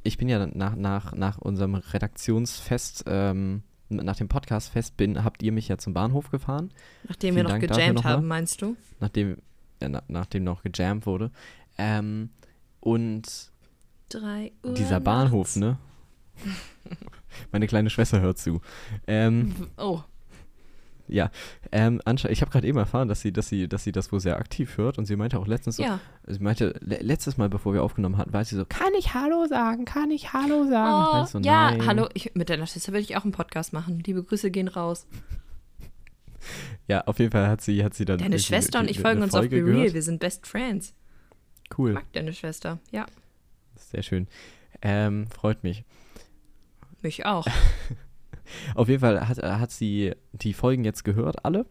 ich 0.03 0.17
bin 0.17 0.29
ja 0.29 0.45
nach, 0.47 0.75
nach, 0.75 1.13
nach 1.13 1.37
unserem 1.37 1.75
Redaktionsfest, 1.75 3.03
ähm, 3.07 3.63
nach 3.89 4.15
dem 4.15 4.27
Podcastfest 4.27 4.97
bin, 4.97 5.23
habt 5.23 5.43
ihr 5.43 5.51
mich 5.51 5.67
ja 5.67 5.77
zum 5.77 5.93
Bahnhof 5.93 6.31
gefahren, 6.31 6.71
Nachdem 7.07 7.35
Vielen 7.35 7.35
wir 7.35 7.43
noch 7.43 7.49
Dank 7.59 7.67
gejammt 7.67 7.95
nochmal. 7.95 8.13
haben, 8.13 8.27
meinst 8.27 8.61
du? 8.61 8.75
nachdem, 8.99 9.37
äh, 9.79 9.89
na, 9.89 10.01
nachdem 10.07 10.43
noch 10.43 10.63
gejammt 10.63 11.05
wurde. 11.05 11.31
Ähm, 11.77 12.29
und 12.79 13.51
Drei 14.09 14.51
Uhr. 14.63 14.73
dieser 14.73 14.99
Bahnhof, 14.99 15.55
nachts. 15.55 15.57
ne? 15.57 15.77
Meine 17.51 17.67
kleine 17.67 17.89
Schwester 17.89 18.21
hört 18.21 18.37
zu. 18.37 18.61
Ähm, 19.07 19.53
Oh, 19.77 20.01
Ja, 21.07 21.29
ähm, 21.71 22.01
Anscha, 22.05 22.29
ich 22.29 22.41
habe 22.41 22.51
gerade 22.51 22.67
eben 22.67 22.77
erfahren, 22.79 23.07
dass 23.07 23.21
sie, 23.21 23.31
dass 23.31 23.47
sie, 23.47 23.67
dass 23.67 23.83
sie 23.83 23.91
das 23.91 24.11
wohl 24.11 24.19
sehr 24.19 24.37
aktiv 24.37 24.77
hört 24.77 24.97
und 24.97 25.05
sie 25.05 25.15
meinte 25.15 25.37
auch 25.39 25.45
letztens 25.45 25.75
so, 25.77 25.83
Ja. 25.83 25.99
sie 26.25 26.39
meinte 26.39 26.73
le 26.81 26.97
letztes 27.01 27.37
Mal, 27.37 27.47
bevor 27.47 27.73
wir 27.73 27.83
aufgenommen 27.83 28.17
hatten, 28.17 28.33
war 28.33 28.43
sie 28.43 28.55
so, 28.55 28.65
kann 28.65 28.93
ich 28.97 29.13
Hallo 29.13 29.45
sagen, 29.45 29.85
kann 29.85 30.09
ich 30.09 30.33
Hallo 30.33 30.65
sagen? 30.67 30.91
Oh, 30.91 31.13
Meinte 31.13 31.25
ich 31.25 31.31
so, 31.31 31.39
ja, 31.39 31.71
nein. 31.71 31.85
hallo. 31.85 32.09
Ich, 32.15 32.33
mit 32.33 32.49
deiner 32.49 32.65
Schwester 32.65 32.91
würde 32.91 33.01
ich 33.03 33.15
auch 33.17 33.23
einen 33.23 33.33
Podcast 33.33 33.71
machen. 33.73 34.01
Liebe 34.05 34.23
Grüße 34.23 34.49
gehen 34.51 34.67
raus. 34.67 35.07
Ja, 36.87 37.01
auf 37.07 37.17
jeden 37.17 37.31
Fall 37.31 37.47
hat 37.47 37.61
sie, 37.61 37.83
hat 37.83 37.95
sie 37.95 38.05
dann. 38.05 38.19
Deine 38.19 38.37
Schwester 38.37 38.79
und 38.79 38.87
ich 38.87 38.99
folgen 38.99 39.23
uns 39.23 39.33
auf 39.33 39.49
Be 39.49 39.55
Real. 39.55 39.65
gehört. 39.65 39.93
Wir 39.95 40.03
sind 40.03 40.19
Best 40.19 40.45
Friends. 40.45 40.93
Cool, 41.75 41.93
Mag 41.93 42.05
deine 42.13 42.33
Schwester. 42.33 42.77
Ja, 42.91 43.07
sehr 43.75 44.03
schön. 44.03 44.27
Ähm, 44.83 45.25
freut 45.31 45.63
mich. 45.63 45.83
mich 47.01 47.25
auch. 47.25 47.47
Auf 48.75 48.87
jeden 48.89 49.01
Fall 49.01 49.27
hat, 49.27 49.37
hat 49.43 49.71
sie 49.71 50.13
die 50.33 50.53
Folgen 50.53 50.83
jetzt 50.83 51.03
gehört, 51.03 51.43
alle. 51.45 51.65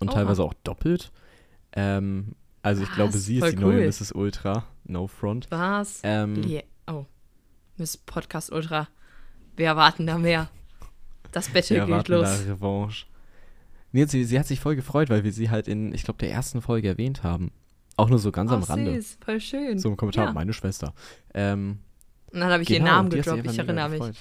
Und 0.00 0.08
Oha. 0.08 0.14
teilweise 0.16 0.42
auch 0.44 0.54
doppelt. 0.64 1.10
Ähm, 1.72 2.34
also 2.62 2.82
ich 2.82 2.88
Was? 2.90 2.96
glaube, 2.96 3.18
sie 3.18 3.36
ist 3.36 3.40
Voll 3.42 3.52
die 3.52 3.58
neue 3.60 3.78
cool. 3.80 3.86
Mrs. 3.86 4.12
Ultra. 4.12 4.64
No 4.84 5.06
front. 5.06 5.46
Was? 5.50 6.00
Ähm, 6.02 6.34
Lie 6.36 6.64
oh. 6.86 7.04
Miss 7.76 7.96
Podcast 7.96 8.52
Ultra. 8.52 8.88
Wir 9.56 9.66
erwarten 9.66 10.06
da 10.06 10.18
mehr. 10.18 10.48
Das 11.32 11.48
Battle 11.48 11.86
wir 11.86 11.96
geht 11.98 12.08
los. 12.08 12.24
da 12.46 12.52
Revanche. 12.52 13.06
Nee, 13.92 14.04
sie, 14.06 14.24
sie 14.24 14.38
hat 14.38 14.46
sich 14.46 14.60
voll 14.60 14.76
gefreut, 14.76 15.10
weil 15.10 15.24
wir 15.24 15.32
sie 15.32 15.50
halt 15.50 15.68
in, 15.68 15.94
ich 15.94 16.02
glaube, 16.02 16.18
der 16.18 16.30
ersten 16.30 16.60
Folge 16.60 16.88
erwähnt 16.88 17.22
haben. 17.22 17.50
Auch 17.96 18.10
nur 18.10 18.18
so 18.18 18.30
ganz 18.32 18.50
am 18.52 18.62
Oh, 18.62 18.66
Rande. 18.66 18.94
süß. 18.94 19.18
Voll 19.24 19.40
schön. 19.40 19.78
So 19.78 19.88
im 19.88 19.96
Kommentar, 19.96 20.26
Ja. 20.26 20.32
meine 20.32 20.52
Schwester. 20.52 20.92
Ähm, 21.32 21.78
Und 22.32 22.40
dann 22.40 22.50
habe 22.50 22.62
ich 22.62 22.70
ihren 22.70 22.84
genau, 22.84 22.96
Namen 22.96 23.06
hat 23.06 23.12
sich 23.14 23.24
gedroppt. 23.24 23.50
Ich 23.50 23.58
erinnere 23.58 23.88
mich. 23.88 24.18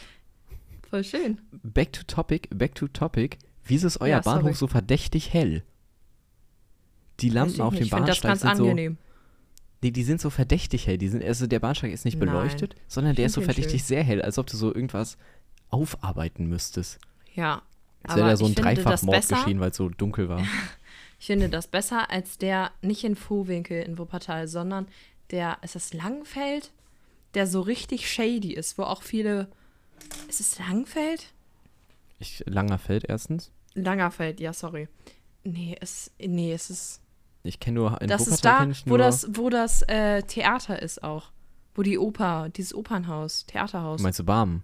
Voll 0.90 1.04
schön. 1.04 1.40
Back 1.64 1.94
to 1.94 2.04
topic, 2.04 2.50
back 2.54 2.76
to 2.76 2.88
topic. 2.88 3.38
Wieso 3.64 3.88
ist 3.88 4.00
euer 4.02 4.10
Ja. 4.10 4.20
Bahnhof 4.22 4.56
so 4.58 4.68
verdächtig 4.68 5.34
hell? 5.34 5.64
Die 7.20 7.30
Lampen 7.30 7.62
auf 7.62 7.74
dem 7.74 7.84
Ich 7.84 7.90
finde 7.90 8.06
das 8.08 8.20
Bahnsteig 8.22 8.30
ganz 8.30 8.42
sind 8.42 8.58
so. 8.58 8.64
angenehm. 8.64 8.98
Nee, 9.82 9.92
die 9.92 10.04
sind 10.04 10.20
so 10.22 10.30
verdächtig 10.30 10.88
hell. 10.88 10.98
Die 10.98 11.08
sind, 11.08 11.24
also 11.24 11.48
der 11.48 11.60
Bahnsteig 11.60 11.92
ist 11.92 12.06
nicht 12.06 12.20
Nein. 12.20 12.28
beleuchtet, 12.30 12.76
sondern 12.88 13.16
der 13.16 13.26
Ich 13.26 13.28
ist 13.28 13.34
so 13.34 13.42
verdächtig 13.42 13.82
schön. 13.82 13.88
sehr 13.88 14.04
hell, 14.04 14.22
als 14.22 14.38
ob 14.38 14.48
du 14.48 14.58
so 14.58 14.74
irgendwas 14.74 15.18
aufarbeiten 15.70 16.48
müsstest. 16.48 17.00
Ja. 17.34 17.62
Als 18.04 18.16
wäre 18.18 18.30
da 18.30 18.38
so 18.38 18.46
ein 18.46 18.56
Dreifachmord 18.56 19.28
geschehen, 19.28 19.60
weil 19.60 19.72
es 19.72 19.78
so 19.78 19.90
dunkel 19.90 20.30
war. 20.30 20.42
Ich 21.18 21.28
finde 21.28 21.48
das 21.48 21.68
besser 21.68 22.12
als 22.12 22.38
der, 22.38 22.72
nicht 22.82 23.04
in 23.06 23.16
Vohwinkel 23.16 23.82
in 23.82 23.98
Wuppertal, 23.98 24.50
sondern 24.50 24.86
der, 25.32 25.58
ist 25.64 25.74
das 25.74 25.94
Langfeld? 25.94 26.72
Der 27.36 27.48
so 27.48 27.62
richtig 27.62 28.12
shady 28.12 28.54
ist, 28.54 28.78
wo 28.78 28.84
auch 28.84 29.02
viele. 29.02 29.48
Ist 30.28 30.40
es 30.40 30.60
Langfeld? 30.60 31.34
Ich, 32.20 32.44
langer 32.48 32.78
Feld 32.78 33.06
erstens. 33.08 33.52
Langerfeld, 33.74 34.40
ja, 34.40 34.54
sorry. 34.54 34.88
Nee, 35.44 35.76
es, 35.82 36.12
nee, 36.20 36.54
es 36.54 36.70
ist. 36.70 37.02
Ich 37.44 37.60
kenne 37.60 37.76
nur 37.76 38.02
in 38.02 38.08
das 38.08 38.22
Wuppertal 38.22 38.72
ist 38.72 38.82
da, 38.82 38.86
wo 38.86 38.90
nur, 38.92 38.98
das, 38.98 39.28
wo 39.34 39.50
das 39.50 39.82
äh, 39.84 40.24
Theater 40.24 40.82
ist 40.82 41.04
auch. 41.04 41.32
Wo 41.76 41.84
die 41.84 41.98
Oper, 42.00 42.50
dieses 42.50 42.74
Opernhaus, 42.74 43.46
Theaterhaus. 43.46 44.02
Meinst 44.02 44.20
du 44.20 44.24
Barmen? 44.24 44.64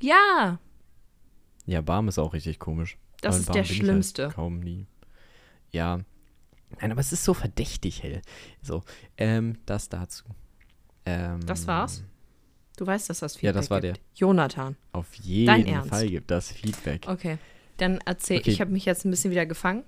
Ja, 0.00 0.58
Ja, 1.66 1.80
Barmen 1.80 2.08
ist 2.08 2.18
auch 2.18 2.32
richtig 2.32 2.58
komisch. 2.60 2.96
Das 3.20 3.34
Aber 3.34 3.40
ist 3.40 3.54
der 3.54 3.62
ich 3.62 3.76
schlimmste. 3.76 4.26
Halt 4.26 4.34
kaum 4.34 4.60
nie. 4.60 4.86
Ja. 5.72 6.00
Nein, 6.80 6.92
aber 6.92 7.00
es 7.00 7.12
ist 7.12 7.24
so 7.24 7.34
verdächtig 7.34 8.02
hell. 8.02 8.22
So, 8.62 8.82
ähm, 9.16 9.58
das 9.66 9.88
dazu. 9.88 10.24
Ähm, 11.04 11.40
Das 11.44 11.66
war's? 11.66 12.04
Du 12.76 12.86
weißt, 12.86 13.10
dass 13.10 13.20
das 13.20 13.34
Feedback 13.34 13.46
Ja, 13.46 13.52
das 13.52 13.70
war 13.70 13.80
gibt. 13.80 14.00
Jonathan. 14.14 14.76
Auf 14.92 15.12
jeden? 15.14 15.84
Fall 15.84 16.08
gibt 16.08 16.30
das 16.30 16.50
Feedback. 16.50 17.06
Okay, 17.08 17.38
dann 17.78 17.98
erzähl, 18.04 18.38
Okay. 18.40 18.50
ich 18.50 18.60
habe 18.60 18.70
mich 18.72 18.84
jetzt 18.84 19.04
ein 19.04 19.10
bisschen 19.10 19.30
wieder 19.30 19.46
gefangen. 19.46 19.84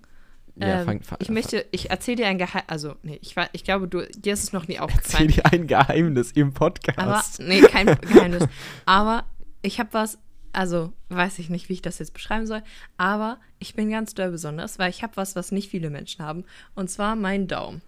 Ja, 0.57 0.81
Ähm, 0.81 0.87
fang, 0.87 1.03
fang, 1.03 1.19
ich 1.21 1.29
möchte, 1.29 1.65
ich 1.71 1.91
erzähle 1.91 2.17
dir 2.17 2.27
ein 2.27 2.37
Geheimnis, 2.39 2.69
also, 2.69 2.97
nee, 3.03 3.19
ich, 3.23 3.37
war, 3.37 3.49
ich 3.53 3.63
glaube, 3.63 3.87
du, 3.87 4.05
dir 4.17 4.33
ist 4.33 4.43
es 4.43 4.53
noch 4.53 4.67
nie 4.67 4.75
Erzähl 4.75 4.85
aufgefallen. 4.97 5.29
dir 5.29 5.47
ein 5.47 5.67
Geheimnis 5.69 6.33
im 6.33 6.49
Aber, 6.49 6.71
Podcast. 6.71 7.41
nee, 7.41 7.61
kein 7.61 7.87
Geheimnis. 8.01 8.45
aber 8.85 9.25
ich 9.63 9.79
habe 9.79 9.91
was, 9.93 10.19
also, 10.53 10.93
weiß 11.11 11.39
ich 11.39 11.49
nicht, 11.49 11.69
wie 11.69 11.75
ich 11.75 11.83
das 11.83 12.01
jetzt 12.01 12.13
beschreiben 12.13 12.47
soll, 12.47 12.63
aber 12.97 13.39
ich 13.61 13.75
bin 13.75 13.89
ganz 13.91 14.15
doll 14.15 14.31
besonders, 14.33 14.81
weil 14.81 14.91
ich 14.91 15.05
habe 15.05 15.17
was, 15.17 15.37
was 15.37 15.53
nicht 15.53 15.71
viele 15.71 15.91
Menschen 15.91 16.25
haben, 16.25 16.45
und 16.75 16.91
zwar 16.91 17.15
meinen 17.15 17.47
Daumen. 17.47 17.81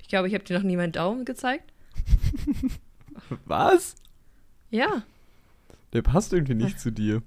Ich 0.00 0.08
glaube, 0.08 0.28
ich 0.28 0.34
habe 0.34 0.44
dir 0.44 0.56
noch 0.56 0.64
nie 0.64 0.76
meinen 0.76 0.92
Daumen 0.92 1.24
gezeigt. 1.26 1.70
Was? 3.44 3.96
Ja. 4.70 5.02
Der 5.92 6.02
passt 6.02 6.32
irgendwie 6.32 6.54
nicht 6.54 6.80
zu 6.80 6.90
dir. 6.90 7.22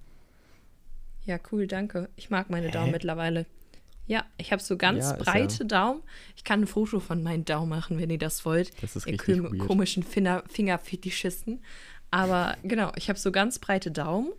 Ja, 1.26 1.38
cool, 1.52 1.68
danke. 1.68 2.10
Ich 2.16 2.30
mag 2.30 2.50
meine 2.50 2.68
Hä? 2.68 2.72
Daumen 2.72 2.92
mittlerweile. 2.92 3.46
Ja, 4.08 4.26
ich 4.38 4.52
habe 4.52 4.62
so 4.62 4.76
ganz 4.78 5.06
Ja, 5.12 5.18
breite 5.18 5.66
Daumen. 5.66 6.02
Ich 6.36 6.44
kann 6.44 6.62
ein 6.62 6.68
Foto 6.68 7.00
von 7.00 7.22
meinen 7.22 7.46
Daumen 7.46 7.70
machen, 7.70 8.00
wenn 8.00 8.10
ihr 8.10 8.18
das 8.18 8.44
wollt. 8.46 8.72
Das 8.82 8.96
ist 8.96 9.06
ihr 9.06 9.14
richtig 9.14 9.38
kom- 9.38 9.52
weird. 9.52 9.68
komischen 9.68 10.04
Finger 10.04 10.44
Fingerfetischisten. 10.50 11.60
Aber 12.12 12.58
genau, 12.64 12.92
ich 12.96 13.08
habe 13.10 13.20
so 13.20 13.32
ganz 13.32 13.60
breite 13.60 13.92
Daumen. 13.92 14.32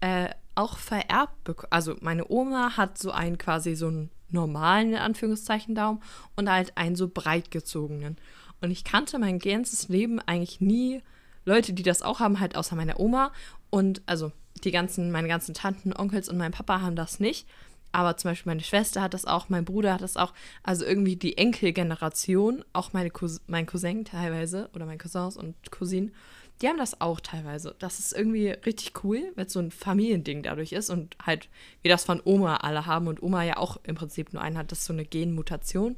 Äh, 0.00 0.28
auch 0.54 0.78
vererbt 0.78 1.42
bekommen. 1.44 1.68
Also 1.70 1.96
meine 2.00 2.30
Oma 2.30 2.76
hat 2.76 2.98
so 2.98 3.10
einen 3.10 3.36
quasi 3.36 3.74
so 3.74 3.88
einen 3.88 4.10
normalen, 4.30 4.90
in 4.90 4.96
Anführungszeichen, 4.98 5.74
Daumen 5.74 6.00
und 6.36 6.48
halt 6.50 6.76
einen 6.76 6.94
so 6.96 7.08
breit 7.08 7.50
gezogenen. 7.50 8.16
Und 8.60 8.70
ich 8.70 8.84
kannte 8.84 9.18
mein 9.18 9.38
ganzes 9.40 9.88
Leben 9.88 10.20
eigentlich 10.20 10.60
nie 10.60 11.02
Leute, 11.46 11.72
die 11.72 11.82
das 11.82 12.02
auch 12.02 12.20
haben, 12.20 12.38
halt 12.38 12.56
außer 12.56 12.76
meiner 12.76 13.00
Oma. 13.00 13.32
Und 13.70 14.02
also 14.04 14.32
die 14.64 14.70
ganzen, 14.70 15.10
meine 15.10 15.28
ganzen 15.28 15.54
Tanten, 15.54 15.94
Onkels 15.96 16.28
und 16.28 16.36
mein 16.36 16.52
Papa 16.52 16.82
haben 16.82 16.96
das 16.96 17.18
nicht. 17.18 17.48
Aber 17.92 18.16
zum 18.18 18.30
Beispiel 18.30 18.50
meine 18.50 18.62
Schwester 18.62 19.00
hat 19.00 19.14
das 19.14 19.24
auch, 19.24 19.48
mein 19.48 19.64
Bruder 19.64 19.94
hat 19.94 20.02
das 20.02 20.18
auch. 20.18 20.34
Also 20.62 20.84
irgendwie 20.84 21.16
die 21.16 21.38
Enkelgeneration, 21.38 22.62
auch 22.74 22.92
meine 22.92 23.10
Cous 23.10 23.40
mein 23.46 23.64
Cousin 23.64 24.04
teilweise 24.04 24.68
oder 24.74 24.84
meine 24.84 24.98
Cousins 24.98 25.36
und 25.36 25.54
Cousinen, 25.70 26.12
die 26.60 26.68
haben 26.68 26.78
das 26.78 27.00
auch 27.00 27.20
teilweise. 27.20 27.74
Das 27.78 27.98
ist 27.98 28.12
irgendwie 28.12 28.48
richtig 28.48 29.04
cool, 29.04 29.32
weil 29.34 29.46
es 29.46 29.52
so 29.52 29.60
ein 29.60 29.70
Familiending 29.70 30.42
dadurch 30.42 30.72
ist 30.72 30.90
und 30.90 31.16
halt 31.24 31.48
wir 31.82 31.90
das 31.90 32.04
von 32.04 32.20
Oma 32.24 32.56
alle 32.56 32.86
haben 32.86 33.08
und 33.08 33.22
Oma 33.22 33.44
ja 33.44 33.56
auch 33.56 33.78
im 33.84 33.94
Prinzip 33.94 34.32
nur 34.32 34.42
einen 34.42 34.58
hat. 34.58 34.72
Das 34.72 34.80
ist 34.80 34.86
so 34.86 34.92
eine 34.92 35.04
Genmutation. 35.04 35.96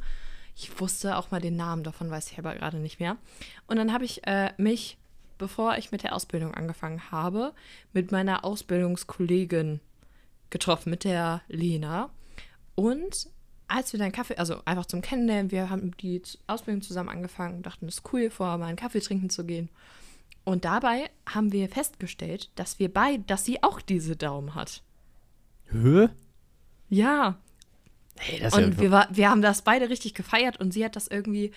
Ich 0.57 0.81
wusste 0.81 1.17
auch 1.17 1.31
mal 1.31 1.41
den 1.41 1.57
Namen 1.57 1.85
davon, 1.85 2.11
weiß 2.11 2.33
ich 2.33 2.39
aber 2.39 2.55
gerade 2.55 2.79
nicht 2.79 2.99
mehr. 2.99 3.17
Und 3.69 3.77
dann 3.77 3.93
habe 3.93 4.05
ich 4.05 4.27
äh, 4.27 4.53
mich, 4.57 4.99
bevor 5.39 5.77
ich 5.79 5.93
mit 5.93 6.03
der 6.03 6.15
Ausbildung 6.15 6.55
angefangen 6.55 7.11
habe, 7.11 7.53
mit 7.93 8.13
meiner 8.13 8.45
Ausbildungskollegin 8.45 9.81
getroffen, 10.51 10.91
mit 10.91 11.05
der 11.05 11.43
Lena. 11.49 12.11
Und 12.75 13.29
als 13.69 13.93
wir 13.93 14.01
dann 14.01 14.13
Kaffee, 14.13 14.37
also 14.37 14.63
einfach 14.65 14.87
zum 14.87 15.03
Kennenlernen, 15.03 15.51
wir 15.51 15.71
haben 15.71 15.97
die 15.99 16.23
Ausbildung 16.47 16.83
zusammen 16.83 17.11
angefangen 17.11 17.59
und 17.59 17.67
dachten, 17.67 17.87
es 17.87 17.97
ist 17.97 18.13
cool, 18.13 18.31
vorher 18.31 18.59
mal 18.59 18.67
einen 18.67 18.77
Kaffee 18.77 19.01
trinken 19.01 19.31
zu 19.31 19.45
gehen. 19.45 19.69
Und 20.45 20.65
dabei 20.65 21.11
haben 21.27 21.53
wir 21.53 21.69
festgestellt, 21.69 22.51
dass 22.55 22.79
wir 22.79 22.93
beide, 22.93 23.23
dass 23.25 23.45
sie 23.45 23.63
auch 23.63 23.81
diese 23.81 24.17
Daumen 24.17 24.55
hat. 24.55 24.83
Hä? 25.71 26.09
Ja, 26.89 27.37
Hey, 28.19 28.41
das 28.41 28.53
ist 28.53 28.59
und 28.59 28.75
ja 28.75 28.81
wir, 28.81 28.91
war, 28.91 29.09
wir 29.11 29.31
haben 29.31 29.43
das 29.43 29.63
beide 29.63 29.89
richtig 29.89 30.15
gefeiert 30.15 30.59
und 30.59 30.73
sie 30.73 30.85
hat 30.85 30.97
das 30.97 31.09
irgendwie, 31.09 31.53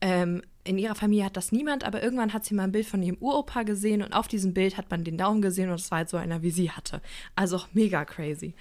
ähm, 0.00 0.42
in 0.68 0.78
ihrer 0.78 0.94
Familie 0.94 1.24
hat 1.24 1.36
das 1.36 1.50
niemand, 1.50 1.84
aber 1.84 2.02
irgendwann 2.02 2.32
hat 2.32 2.44
sie 2.44 2.54
mal 2.54 2.64
ein 2.64 2.72
Bild 2.72 2.86
von 2.86 3.02
ihrem 3.02 3.16
Uropa 3.20 3.62
gesehen 3.62 4.02
und 4.02 4.12
auf 4.12 4.28
diesem 4.28 4.54
Bild 4.54 4.76
hat 4.76 4.90
man 4.90 5.04
den 5.04 5.18
Daumen 5.18 5.42
gesehen 5.42 5.70
und 5.70 5.80
es 5.80 5.90
war 5.90 5.98
halt 5.98 6.10
so 6.10 6.16
einer, 6.16 6.42
wie 6.42 6.50
sie 6.50 6.70
hatte. 6.70 7.00
Also 7.34 7.56
auch 7.56 7.68
mega 7.72 8.04
crazy. 8.04 8.54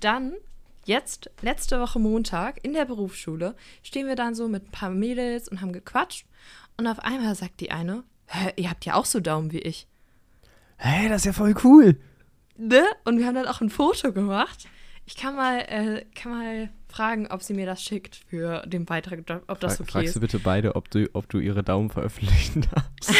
Dann, 0.00 0.34
jetzt, 0.84 1.30
letzte 1.40 1.80
Woche 1.80 1.98
Montag 1.98 2.62
in 2.62 2.74
der 2.74 2.84
Berufsschule, 2.84 3.56
stehen 3.82 4.06
wir 4.06 4.16
dann 4.16 4.34
so 4.34 4.48
mit 4.48 4.66
ein 4.66 4.70
paar 4.70 4.90
Mädels 4.90 5.48
und 5.48 5.62
haben 5.62 5.72
gequatscht 5.72 6.26
und 6.76 6.86
auf 6.86 7.00
einmal 7.00 7.34
sagt 7.34 7.60
die 7.60 7.70
eine, 7.70 8.04
Hä, 8.28 8.52
ihr 8.56 8.70
habt 8.70 8.84
ja 8.84 8.94
auch 8.94 9.04
so 9.04 9.20
Daumen 9.20 9.52
wie 9.52 9.60
ich. 9.60 9.86
Hey, 10.76 11.08
das 11.08 11.22
ist 11.22 11.26
ja 11.26 11.32
voll 11.32 11.54
cool. 11.64 11.96
Ne? 12.58 12.84
Und 13.04 13.18
wir 13.18 13.26
haben 13.26 13.34
dann 13.34 13.46
auch 13.46 13.60
ein 13.60 13.70
Foto 13.70 14.12
gemacht. 14.12 14.68
Ich 15.06 15.16
kann 15.16 15.36
mal, 15.36 15.60
äh, 15.60 16.04
kann 16.14 16.32
mal 16.32 16.70
fragen, 16.96 17.26
ob 17.26 17.42
sie 17.42 17.52
mir 17.54 17.66
das 17.66 17.82
schickt 17.82 18.16
für 18.16 18.62
den 18.66 18.86
Beitrag, 18.86 19.42
ob 19.48 19.60
das 19.60 19.76
Fra 19.76 19.82
okay 19.82 19.92
fragst 19.92 20.08
ist. 20.08 20.16
du 20.16 20.20
bitte 20.20 20.38
beide, 20.38 20.76
ob 20.76 20.90
du, 20.90 21.08
ob 21.12 21.28
du 21.28 21.38
ihre 21.38 21.62
Daumen 21.62 21.90
veröffentlichen 21.90 22.66
darfst. 22.72 23.14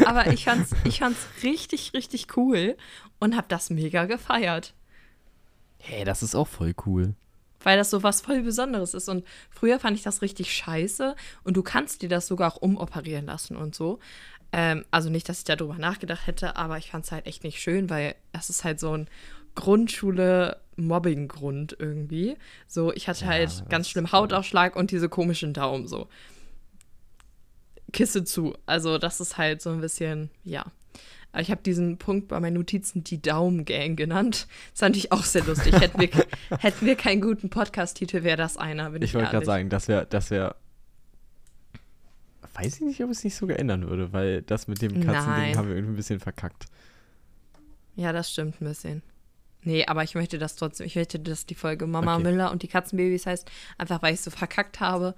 Aber 0.04 0.32
ich 0.32 0.44
fand's, 0.44 0.72
ich 0.84 0.98
fand's 0.98 1.26
richtig, 1.42 1.92
richtig 1.94 2.36
cool 2.36 2.76
und 3.20 3.36
hab 3.36 3.48
das 3.48 3.70
mega 3.70 4.06
gefeiert. 4.06 4.74
hey, 5.78 6.04
das 6.04 6.22
ist 6.22 6.34
auch 6.34 6.48
voll 6.48 6.74
cool. 6.86 7.14
Weil 7.60 7.76
das 7.76 7.90
so 7.90 8.02
was 8.02 8.20
voll 8.20 8.42
Besonderes 8.42 8.94
ist. 8.94 9.08
Und 9.08 9.24
früher 9.50 9.78
fand 9.78 9.96
ich 9.96 10.02
das 10.02 10.22
richtig 10.22 10.52
scheiße. 10.52 11.14
Und 11.44 11.56
du 11.56 11.62
kannst 11.62 12.02
dir 12.02 12.08
das 12.08 12.26
sogar 12.26 12.52
auch 12.52 12.56
umoperieren 12.62 13.26
lassen 13.26 13.56
und 13.56 13.74
so. 13.74 13.98
Ähm, 14.52 14.84
also 14.90 15.10
nicht, 15.10 15.28
dass 15.28 15.38
ich 15.38 15.44
darüber 15.44 15.76
nachgedacht 15.76 16.26
hätte, 16.26 16.56
aber 16.56 16.78
ich 16.78 16.90
fand 16.90 17.04
es 17.04 17.12
halt 17.12 17.26
echt 17.26 17.44
nicht 17.44 17.60
schön, 17.60 17.90
weil 17.90 18.14
es 18.32 18.48
ist 18.50 18.64
halt 18.64 18.80
so 18.80 18.96
ein 18.96 19.08
Grundschule-Mobbing-Grund 20.78 21.76
irgendwie. 21.78 22.36
So, 22.66 22.92
ich 22.92 23.08
hatte 23.08 23.24
Ja, 23.24 23.30
halt 23.32 23.64
ganz 23.68 23.88
schlimm 23.88 24.12
Hautausschlag 24.12 24.76
und 24.76 24.90
diese 24.90 25.08
komischen 25.08 25.52
Daumen 25.52 25.86
so. 25.86 26.08
Kisse 27.92 28.24
zu. 28.24 28.54
Also, 28.66 28.98
das 28.98 29.20
ist 29.20 29.38
halt 29.38 29.62
so 29.62 29.70
ein 29.70 29.80
bisschen, 29.80 30.30
ja. 30.44 30.66
Aber 31.32 31.42
ich 31.42 31.50
habe 31.50 31.62
diesen 31.62 31.98
Punkt 31.98 32.28
bei 32.28 32.40
meinen 32.40 32.54
Notizen 32.54 33.04
die 33.04 33.20
Daumen-Gang 33.20 33.96
genannt. 33.96 34.46
Das 34.72 34.80
fand 34.80 34.96
ich 34.96 35.12
auch 35.12 35.24
sehr 35.24 35.44
lustig. 35.44 35.78
hätten, 35.78 36.00
wir, 36.00 36.08
hätten 36.58 36.86
wir 36.86 36.96
keinen 36.96 37.20
guten 37.20 37.50
Podcast-Titel, 37.50 38.22
wäre 38.22 38.36
das 38.36 38.56
einer. 38.56 38.94
Ich 38.94 39.02
Ich 39.02 39.14
wollte 39.14 39.30
gerade 39.30 39.46
sagen, 39.46 39.68
das 39.68 39.88
wäre, 39.88 40.06
das 40.06 40.30
wäre. 40.30 40.56
Weiß 42.54 42.76
ich 42.76 42.80
nicht, 42.80 43.02
ob 43.04 43.10
es 43.10 43.22
nicht 43.22 43.36
sogar 43.36 43.58
ändern 43.58 43.88
würde, 43.88 44.12
weil 44.12 44.42
das 44.42 44.66
mit 44.66 44.82
dem 44.82 44.94
Katzending 44.94 45.14
Nein. 45.14 45.56
haben 45.56 45.68
wir 45.68 45.76
irgendwie 45.76 45.92
ein 45.92 45.96
bisschen 45.96 46.18
verkackt. 46.18 46.66
Ja, 47.94 48.12
das 48.12 48.32
stimmt 48.32 48.60
ein 48.60 48.64
bisschen. 48.64 49.02
Nee, 49.62 49.84
aber 49.86 50.04
ich 50.04 50.14
möchte 50.14 50.38
das 50.38 50.56
trotzdem. 50.56 50.86
Ich 50.86 50.96
möchte, 50.96 51.18
dass 51.18 51.46
die 51.46 51.54
Folge 51.54 51.86
Mama 51.86 52.14
Okay. 52.14 52.24
Müller 52.24 52.50
und 52.50 52.62
die 52.62 52.68
Katzenbabys 52.68 53.26
heißt, 53.26 53.50
einfach 53.76 54.02
weil 54.02 54.14
ich 54.14 54.20
so 54.20 54.30
verkackt 54.30 54.80
habe. 54.80 55.14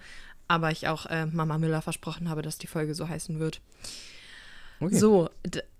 Aber 0.49 0.71
ich 0.71 0.89
auch 0.89 1.07
äh, 1.07 1.27
Mama 1.27 1.59
Müller 1.59 1.83
versprochen 1.83 2.29
habe, 2.29 2.43
dass 2.43 2.59
die 2.59 2.67
Folge 2.67 2.95
so 2.95 3.09
heißen 3.09 3.39
wird. 3.39 3.61
Okay. 4.81 4.97
So, 4.99 5.29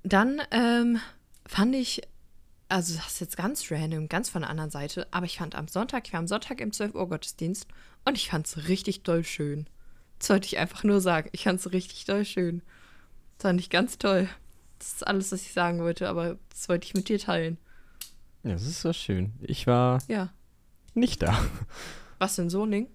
dann 0.05 0.41
ähm, 0.51 1.01
fand 1.47 1.75
ich, 1.75 2.03
also 2.69 2.95
das 2.95 3.15
ist 3.15 3.21
jetzt 3.21 3.37
ganz 3.37 3.71
random, 3.71 4.09
ganz 4.09 4.29
von 4.29 4.43
der 4.43 4.51
anderen 4.51 4.71
Seite, 4.71 5.09
aber 5.11 5.27
ich 5.27 5.39
fand 5.39 5.55
am 5.55 5.67
Sonntag, 5.67 6.07
ich 6.07 6.13
war 6.13 6.21
am 6.21 6.29
Sonntag 6.29 6.61
im 6.61 6.73
12 6.73 6.95
Uhr 6.95 7.09
Gottesdienst 7.09 7.67
und 8.05 8.17
ich 8.17 8.29
fand 8.29 8.47
es 8.47 8.69
richtig 8.69 9.03
doll 9.03 9.25
schön. 9.25 9.67
Das 10.19 10.29
wollte 10.29 10.47
ich 10.47 10.59
einfach 10.59 10.85
nur 10.85 11.01
sagen. 11.01 11.31
Ich 11.33 11.45
fand 11.45 11.59
es 11.59 11.73
richtig 11.73 12.05
doll 12.05 12.25
schön. 12.25 12.63
Das 13.39 13.49
fand 13.49 13.59
ich 13.59 13.71
ganz 13.71 13.99
toll. 13.99 14.29
Das 14.79 14.93
ist 14.93 15.07
alles, 15.07 15.33
was 15.33 15.43
ich 15.43 15.53
sagen 15.53 15.81
wollte, 15.81 16.09
aber 16.09 16.37
das 16.51 16.69
wollte 16.69 16.87
ich 16.87 16.95
mit 16.95 17.09
dir 17.09 17.19
teilen. 17.19 17.59
Ja, 18.43 18.53
das 18.53 18.63
ist 18.63 18.81
so 18.81 18.93
schön. 18.93 19.33
Ich 19.43 19.67
war 19.67 19.99
Ja. 20.09 20.33
nicht 20.95 21.23
da. 21.23 21.39
Was 22.19 22.39
in 22.39 22.51
Soning? 22.51 22.89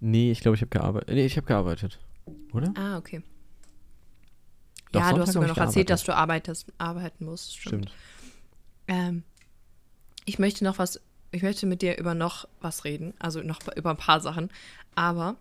Nee, 0.00 0.30
ich 0.30 0.40
glaube, 0.40 0.56
ich 0.56 0.60
habe 0.60 0.68
gearbeitet. 0.70 1.14
Nee, 1.14 1.24
ich 1.26 1.36
habe 1.36 1.46
gearbeitet. 1.46 1.98
Oder? 2.52 2.72
Ah, 2.76 2.98
okay. 2.98 3.22
Doch, 4.92 5.00
ja, 5.00 5.06
du 5.08 5.16
Sonntag 5.16 5.26
hast 5.26 5.32
sogar 5.34 5.48
noch 5.48 5.56
erzählt, 5.56 5.90
dass 5.90 6.04
du 6.04 6.14
arbeitest, 6.14 6.72
arbeiten 6.78 7.24
musst. 7.24 7.56
Stimmt. 7.56 7.90
Stimmt. 7.90 7.92
Ähm, 8.86 9.22
ich 10.24 10.38
möchte 10.38 10.64
noch 10.64 10.78
was, 10.78 11.00
ich 11.32 11.42
möchte 11.42 11.66
mit 11.66 11.82
dir 11.82 11.98
über 11.98 12.14
noch 12.14 12.46
was 12.60 12.84
reden, 12.84 13.14
also 13.18 13.42
noch 13.42 13.60
über 13.76 13.90
ein 13.90 13.96
paar 13.96 14.20
Sachen. 14.20 14.50
Aber 14.94 15.36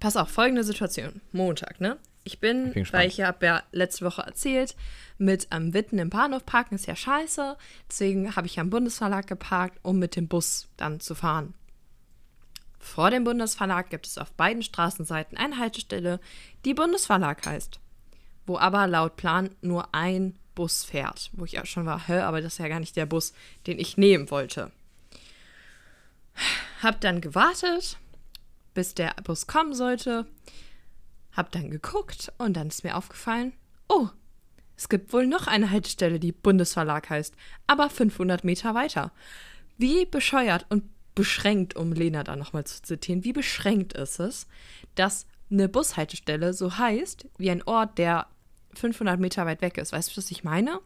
pass 0.00 0.16
auf, 0.16 0.28
folgende 0.30 0.64
Situation. 0.64 1.20
Montag, 1.32 1.80
ne? 1.80 1.98
Ich 2.24 2.40
bin, 2.40 2.68
Ich 2.68 2.74
bin 2.74 2.92
weil 2.92 3.08
ich 3.08 3.20
habe 3.20 3.44
ja 3.44 3.62
letzte 3.70 4.04
Woche 4.06 4.22
erzählt, 4.22 4.74
mit 5.18 5.48
am 5.50 5.74
Witten 5.74 5.98
im 5.98 6.10
Bahnhof 6.10 6.44
parken 6.46 6.74
ist 6.74 6.86
ja 6.86 6.96
scheiße. 6.96 7.56
Deswegen 7.88 8.34
habe 8.34 8.46
ich 8.46 8.58
am 8.58 8.70
Bundesverlag 8.70 9.26
geparkt, 9.26 9.78
um 9.82 9.98
mit 9.98 10.16
dem 10.16 10.26
Bus 10.26 10.68
dann 10.76 11.00
zu 11.00 11.14
fahren. 11.14 11.54
Vor 12.78 13.10
dem 13.10 13.24
Bundesverlag 13.24 13.90
gibt 13.90 14.06
es 14.06 14.18
auf 14.18 14.32
beiden 14.32 14.62
Straßenseiten 14.62 15.38
eine 15.38 15.58
Haltestelle, 15.58 16.20
die 16.64 16.74
Bundesverlag 16.74 17.46
heißt. 17.46 17.80
Wo 18.46 18.58
aber 18.58 18.86
laut 18.86 19.16
Plan 19.16 19.50
nur 19.62 19.94
ein 19.94 20.38
Bus 20.54 20.84
fährt. 20.84 21.30
Wo 21.32 21.44
ich 21.44 21.60
auch 21.60 21.66
schon 21.66 21.86
war, 21.86 22.06
hä, 22.06 22.20
aber 22.20 22.40
das 22.40 22.54
ist 22.54 22.58
ja 22.58 22.68
gar 22.68 22.80
nicht 22.80 22.96
der 22.96 23.06
Bus, 23.06 23.32
den 23.66 23.78
ich 23.78 23.96
nehmen 23.96 24.30
wollte. 24.30 24.70
Hab 26.82 27.00
dann 27.00 27.20
gewartet, 27.20 27.98
bis 28.74 28.94
der 28.94 29.14
Bus 29.24 29.46
kommen 29.46 29.74
sollte. 29.74 30.26
Hab 31.34 31.52
dann 31.52 31.70
geguckt 31.70 32.32
und 32.38 32.56
dann 32.56 32.68
ist 32.68 32.84
mir 32.84 32.96
aufgefallen, 32.96 33.52
oh, 33.88 34.08
es 34.76 34.88
gibt 34.88 35.12
wohl 35.12 35.26
noch 35.26 35.46
eine 35.46 35.70
Haltestelle, 35.70 36.18
die 36.18 36.32
Bundesverlag 36.32 37.10
heißt, 37.10 37.34
aber 37.66 37.90
500 37.90 38.44
Meter 38.44 38.74
weiter. 38.74 39.12
Wie 39.78 40.06
bescheuert 40.06 40.66
und 40.68 40.84
beschränkt, 41.14 41.76
um 41.76 41.92
Lena 41.92 42.24
da 42.24 42.36
nochmal 42.36 42.64
zu 42.64 42.82
zitieren, 42.82 43.24
wie 43.24 43.32
beschränkt 43.32 43.92
ist 43.92 44.18
es, 44.18 44.46
dass 44.94 45.26
eine 45.50 45.68
Bushaltestelle 45.68 46.52
so 46.52 46.78
heißt 46.78 47.26
wie 47.38 47.50
ein 47.50 47.62
Ort, 47.62 47.98
der 47.98 48.26
500 48.74 49.20
Meter 49.20 49.46
weit 49.46 49.62
weg 49.62 49.78
ist. 49.78 49.92
Weißt 49.92 50.12
du, 50.12 50.16
was 50.16 50.30
ich 50.30 50.42
meine? 50.42 50.80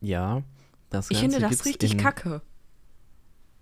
Ja. 0.00 0.42
Das 0.90 1.10
Ich 1.10 1.20
Ganze 1.20 1.36
finde 1.36 1.48
das 1.54 1.66
richtig 1.66 1.92
in, 1.92 1.98
kacke. 1.98 2.40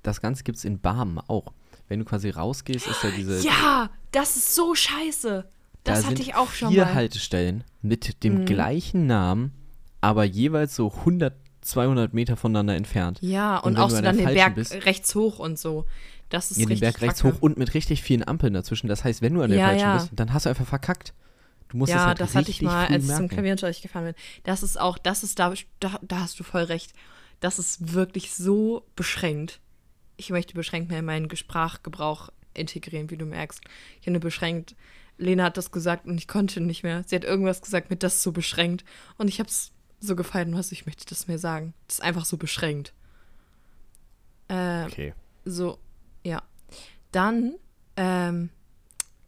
Das 0.02 0.20
Ganze 0.20 0.44
gibt 0.44 0.58
es 0.58 0.64
in 0.64 0.78
Barmen 0.80 1.18
auch. 1.18 1.52
Wenn 1.88 2.00
du 2.00 2.04
quasi 2.04 2.30
rausgehst, 2.30 2.86
ist 2.86 3.02
ja 3.02 3.10
diese. 3.10 3.40
Ja, 3.40 3.90
das 4.12 4.36
ist 4.36 4.54
so 4.54 4.74
scheiße. 4.74 5.48
Das 5.84 6.02
da 6.02 6.08
hatte 6.08 6.22
ich 6.22 6.34
auch 6.34 6.50
schon 6.50 6.70
vier 6.72 6.84
mal. 6.84 6.90
Mhm. 6.92 6.94
Haltestellen 6.96 7.64
mit 7.82 8.24
dem 8.24 8.44
gleichen 8.44 9.06
Namen, 9.06 9.52
aber 10.00 10.24
jeweils 10.24 10.74
so 10.74 10.92
100, 10.92 11.34
200 11.60 12.12
Meter 12.12 12.36
voneinander 12.36 12.74
entfernt. 12.74 13.18
Ja, 13.20 13.58
und, 13.58 13.74
wenn 13.74 13.82
auch 13.82 13.90
so 13.90 14.00
dann 14.00 14.16
den 14.16 14.26
Berg 14.26 14.56
bist- 14.56 14.72
rechts 14.84 15.14
hoch 15.14 15.38
und 15.38 15.58
so. 15.58 15.84
Das 16.28 16.50
ist 16.50 16.56
Ja, 16.58 16.66
den 16.66 16.80
Berg 16.80 17.00
rechts 17.02 17.22
kacke. 17.22 17.36
hoch 17.36 17.40
und 17.42 17.56
mit 17.56 17.72
richtig 17.74 18.02
vielen 18.02 18.26
Ampeln 18.26 18.52
dazwischen. 18.52 18.88
Das 18.88 19.04
heißt, 19.04 19.22
wenn 19.22 19.34
du 19.34 19.42
an 19.42 19.50
der 19.50 19.60
Ja, 19.60 19.66
falschen 19.68 19.80
ja. 19.82 19.94
bist, 19.98 20.08
dann 20.12 20.32
hast 20.32 20.46
du 20.46 20.50
einfach 20.50 20.66
verkackt. 20.66 21.14
Du 21.68 21.76
musst 21.76 21.90
ja, 21.90 21.98
das 21.98 22.06
halt 22.06 22.20
das 22.20 22.34
hatte 22.34 22.50
ich 22.50 22.62
mal, 22.62 22.86
als 22.86 22.90
ich 22.90 23.00
zum 23.02 23.06
merken. 23.08 23.28
Klavierunterricht 23.28 23.82
gefahren 23.82 24.04
bin. 24.06 24.14
Das 24.42 24.64
ist 24.64 24.78
auch, 24.80 24.98
das 24.98 25.22
ist 25.22 25.38
da, 25.38 25.52
da, 25.78 25.98
da 26.02 26.20
hast 26.20 26.38
du 26.40 26.44
voll 26.44 26.62
recht. 26.64 26.92
Das 27.38 27.60
ist 27.60 27.92
wirklich 27.92 28.34
so 28.34 28.84
beschränkt. 28.96 29.60
Ich 30.16 30.30
möchte 30.30 30.54
beschränkt 30.54 30.90
mehr 30.90 31.00
in 31.00 31.04
meinen 31.04 31.34
Sprachgebrauch 31.34 32.30
integrieren, 32.54 33.10
wie 33.10 33.16
du 33.16 33.26
merkst. 33.26 33.60
Ich 33.98 34.04
finde 34.04 34.20
beschränkt. 34.20 34.74
Lena 35.18 35.44
hat 35.44 35.56
das 35.56 35.70
gesagt 35.70 36.06
und 36.06 36.18
ich 36.18 36.28
konnte 36.28 36.60
nicht 36.60 36.82
mehr. 36.82 37.02
Sie 37.06 37.16
hat 37.16 37.24
irgendwas 37.24 37.62
gesagt 37.62 37.88
mit 37.90 38.02
das 38.02 38.22
so 38.22 38.32
beschränkt. 38.32 38.84
Und 39.16 39.28
ich 39.28 39.38
habe 39.38 39.48
es 39.48 39.72
so 40.00 40.14
gefallen, 40.14 40.54
was 40.54 40.72
ich 40.72 40.84
möchte 40.86 41.06
das 41.06 41.26
mir 41.26 41.38
sagen. 41.38 41.72
Das 41.86 41.98
ist 41.98 42.04
einfach 42.04 42.24
so 42.24 42.36
beschränkt. 42.36 42.92
Äh, 44.48 44.84
Okay. 44.84 45.14
so, 45.44 45.78
ja. 46.22 46.42
Dann, 47.12 47.54
ähm, 47.96 48.50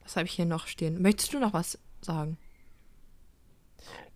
was 0.02 0.16
habe 0.16 0.26
ich 0.26 0.32
hier 0.32 0.44
noch 0.46 0.66
stehen? 0.66 1.00
Möchtest 1.00 1.32
du 1.32 1.38
noch 1.38 1.52
was 1.54 1.78
sagen? 2.02 2.36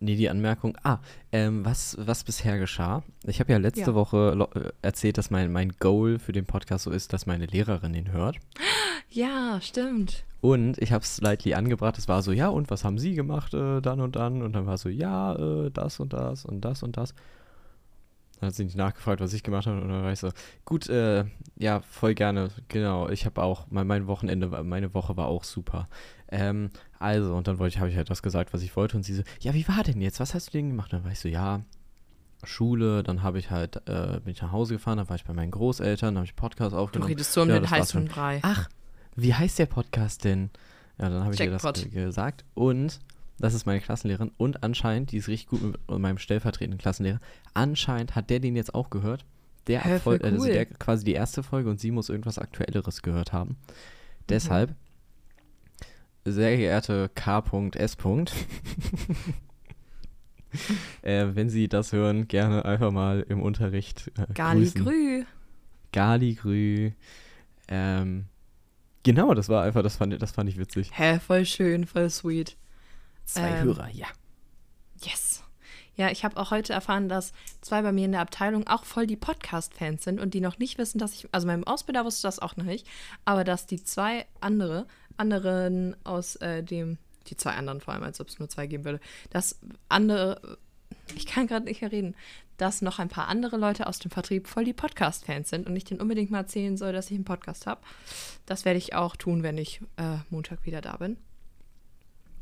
Nee, 0.03 0.17
die 0.17 0.29
Anmerkung. 0.29 0.77
Ah, 0.83 0.99
ähm, 1.31 1.65
was, 1.65 1.97
was 1.99 2.25
bisher 2.25 2.59
geschah. 2.59 3.05
Ich 3.25 3.39
habe 3.39 3.53
ja 3.53 3.59
letzte 3.59 3.83
Ja. 3.93 3.95
Woche 3.95 4.49
äh, 4.55 4.71
erzählt, 4.83 5.17
dass 5.17 5.31
mein, 5.31 5.53
mein 5.53 5.73
Goal 5.79 6.19
für 6.19 6.33
den 6.33 6.45
Podcast 6.45 6.85
so 6.85 6.91
ist, 6.91 7.13
dass 7.13 7.25
meine 7.27 7.47
Lehrerin 7.47 7.95
ihn 7.95 8.11
hört. 8.11 8.39
Ja, 9.11 9.61
stimmt. 9.61 10.25
Und 10.41 10.77
ich 10.79 10.91
habe 10.91 11.05
es 11.05 11.17
slightly 11.17 11.55
angebracht. 11.55 11.99
Es 11.99 12.09
war 12.09 12.23
so, 12.23 12.33
ja, 12.33 12.49
und 12.49 12.69
was 12.69 12.83
haben 12.83 12.99
Sie 12.99 13.15
gemacht 13.15 13.55
äh, 13.55 13.81
dann 13.81 14.01
und 14.01 14.17
dann? 14.17 14.43
Und 14.43 14.55
dann 14.55 14.67
war 14.67 14.77
so, 14.77 14.89
ja, 14.89 15.37
äh, 15.37 15.71
das 15.71 16.01
und 16.01 16.13
das 16.13 16.45
und 16.45 16.63
das 16.65 16.83
und 16.83 16.97
das. 16.97 17.15
Dann 18.41 18.49
hat 18.49 18.57
sie 18.57 18.65
nicht 18.65 18.77
nachgefragt, 18.77 19.21
was 19.21 19.33
ich 19.35 19.45
gemacht 19.45 19.69
habe. 19.69 19.81
Und 19.81 19.89
dann 19.89 20.03
war 20.03 20.11
ich 20.13 20.19
so, 20.19 20.31
gut, 20.65 20.89
äh, 20.89 21.27
ja, 21.59 21.81
voll 21.83 22.15
gerne. 22.15 22.49
Genau, 22.67 23.09
ich 23.09 23.25
habe 23.25 23.41
auch, 23.41 23.67
mein, 23.71 23.87
mein 23.87 24.09
Wochenende, 24.09 24.49
meine 24.65 24.93
Woche 24.95 25.17
war 25.17 25.29
auch 25.29 25.45
super. 25.45 25.89
Ähm, 26.33 26.71
also, 26.99 27.35
und 27.37 27.47
dann 27.47 27.59
wollte 27.59 27.75
ich, 27.75 27.81
habe 27.81 27.91
ich 27.91 27.97
halt 27.97 28.11
das 28.11 28.23
gesagt, 28.23 28.53
was 28.53 28.63
ich 28.63 28.75
wollte. 28.75 28.97
Und 28.97 29.03
sie 29.05 29.15
so, 29.15 29.23
ja, 29.41 29.55
wie 29.55 29.69
war 29.69 29.83
denn 29.85 30.01
jetzt? 30.01 30.19
Was 30.19 30.35
hast 30.35 30.49
du 30.49 30.53
denn 30.53 30.71
gemacht? 30.71 30.93
Und 30.93 31.01
dann 31.01 31.05
war 31.05 31.13
ich 31.13 31.21
so, 31.21 31.29
ja, 31.29 31.61
Schule, 32.45 33.03
dann 33.03 33.23
habe 33.23 33.39
ich 33.39 33.51
halt, 33.51 33.77
äh, 33.89 34.19
bin 34.21 34.33
ich 34.33 34.43
nach 34.43 34.51
Hause 34.51 34.75
gefahren, 34.75 34.99
dann 34.99 35.09
war 35.09 35.17
ich 35.17 35.25
bei 35.25 35.33
meinen 35.33 35.53
Großeltern, 35.53 36.17
habe 36.17 36.25
ich 36.25 36.35
Podcast 36.35 36.73
Du 36.73 36.79
aufgenommen. 36.79 37.11
redest 37.11 37.33
so 37.33 37.43
um 37.43 37.49
Ja, 37.49 37.61
den 37.61 37.71
heißen. 37.71 38.07
Brei. 38.07 38.41
Ach, 38.43 38.69
wie 39.15 39.35
heißt 39.35 39.59
der 39.59 39.67
Podcast 39.67 40.25
denn? 40.25 40.51
Ja, 40.99 41.09
dann 41.09 41.23
habe 41.23 41.35
ich 41.35 41.41
ihr 41.41 41.51
das 41.51 41.63
gesagt. 41.91 42.45
Und 42.55 42.99
das 43.39 43.55
ist 43.55 43.67
meine 43.67 43.81
Klassenlehrerin. 43.81 44.33
Und 44.39 44.63
anscheinend, 44.65 45.13
die 45.13 45.19
ist 45.19 45.29
richtig 45.29 45.49
gut 45.49 45.63
mit 45.63 46.01
meinem 46.01 46.19
stellvertretenden 46.19 46.79
Klassenlehrer. 46.79 47.21
Anscheinend 47.55 48.15
hat 48.17 48.31
der 48.31 48.41
den 48.41 48.57
jetzt 48.57 48.75
auch 48.75 48.91
gehört. 48.91 49.25
Der 49.67 49.81
voll 50.01 50.21
also 50.23 50.45
cool. 50.45 50.53
der 50.53 50.67
quasi 50.67 51.05
die 51.05 51.13
erste 51.13 51.43
Folge 51.43 51.71
und 51.71 51.79
sie 51.79 51.93
muss 51.93 52.09
irgendwas 52.09 52.39
Aktuelleres 52.39 53.03
gehört 53.03 53.33
haben. 53.33 53.51
Mhm. 53.51 53.57
Deshalb, 54.29 54.75
sehr 56.25 56.57
geehrte 56.57 57.11
K.S. 57.15 57.97
äh, 61.03 61.27
wenn 61.35 61.51
Sie 61.51 61.69
das 61.69 61.93
hören, 61.93 62.29
gerne 62.29 62.65
einfach 62.65 62.91
mal 62.91 63.25
im 63.29 63.43
Unterricht 63.43 64.11
äh, 64.19 64.33
Gali 64.33 64.61
grüßen. 64.61 64.85
Grü. 64.85 65.25
Galigrü. 65.93 66.93
Ähm, 67.69 68.27
genau, 69.03 69.35
das 69.35 69.49
war 69.49 69.63
einfach, 69.63 69.83
das 69.83 69.97
fand, 69.97 70.21
das 70.21 70.33
fand 70.33 70.49
ich 70.49 70.59
witzig. 70.59 70.91
Hä, 70.95 71.21
voll 71.21 71.45
schön, 71.45 71.87
voll 71.87 72.11
sweet. 72.11 72.57
Zwei 73.25 73.51
Ähm, 73.51 73.65
Hörer, 73.65 73.89
ja. 73.91 74.07
Yes. 75.03 75.45
Ja, 75.95 76.09
ich 76.11 76.25
habe 76.25 76.39
auch 76.39 76.51
heute 76.51 76.73
erfahren, 76.73 77.11
dass 77.11 77.33
zwei 77.61 77.83
bei 77.83 77.93
mir 77.93 78.07
in 78.07 78.13
der 78.13 78.23
Abteilung 78.23 78.67
auch 78.67 78.85
voll 78.85 79.07
die 79.07 79.17
Podcast-Fans 79.17 80.03
sind 80.03 80.21
und 80.21 80.33
die 80.33 80.41
noch 80.41 80.59
nicht 80.59 80.79
wissen, 80.79 80.99
dass 80.99 81.13
ich, 81.13 81.29
also 81.33 81.47
meinem 81.47 81.65
Ausbilder 81.65 82.07
wusste 82.07 82.27
das 82.27 82.39
auch 82.39 82.57
noch 82.57 82.65
nicht, 82.65 82.87
aber 83.27 83.45
dass 83.45 83.67
die 83.67 83.85
zwei 83.85 84.25
andere, 84.41 84.87
anderen 85.17 85.97
aus 86.05 86.37
äh, 86.37 86.63
dem, 86.63 86.99
die 87.29 87.37
zwei 87.37 87.53
anderen 87.53 87.81
vor 87.81 87.95
allem, 87.95 88.03
als 88.03 88.21
ob 88.21 88.29
es 88.29 88.39
nur 88.39 88.49
zwei 88.49 88.67
geben 88.67 88.85
würde, 88.85 89.01
dass 89.31 89.59
andere, 89.89 90.59
ich 91.15 91.27
kann 91.27 91.47
gerade 91.47 91.67
nicht 91.67 91.81
mehr 91.81 91.93
reden, 91.93 92.15
dass 92.57 92.83
noch 92.83 92.99
ein 92.99 93.09
paar 93.09 93.29
andere 93.29 93.57
Leute 93.57 93.87
aus 93.87 93.99
dem 93.99 94.11
Vertrieb 94.11 94.47
voll 94.47 94.65
die 94.65 94.73
Podcast-Fans 94.73 95.51
sind 95.51 95.67
und 95.67 95.75
ich 95.75 95.85
denen 95.85 96.01
unbedingt 96.01 96.31
mal 96.31 96.39
erzählen 96.39 96.77
soll, 96.77 96.93
dass 96.93 97.11
ich 97.11 97.17
einen 97.17 97.25
Podcast 97.25 97.67
habe. 97.67 97.81
Das 98.47 98.65
werde 98.65 98.79
ich 98.79 98.95
auch 98.95 99.17
tun, 99.17 99.43
wenn 99.43 99.59
ich 99.59 99.81
äh, 99.97 100.19
Montag 100.31 100.65
wieder 100.65 100.81
da 100.81 100.97
bin. 100.97 101.17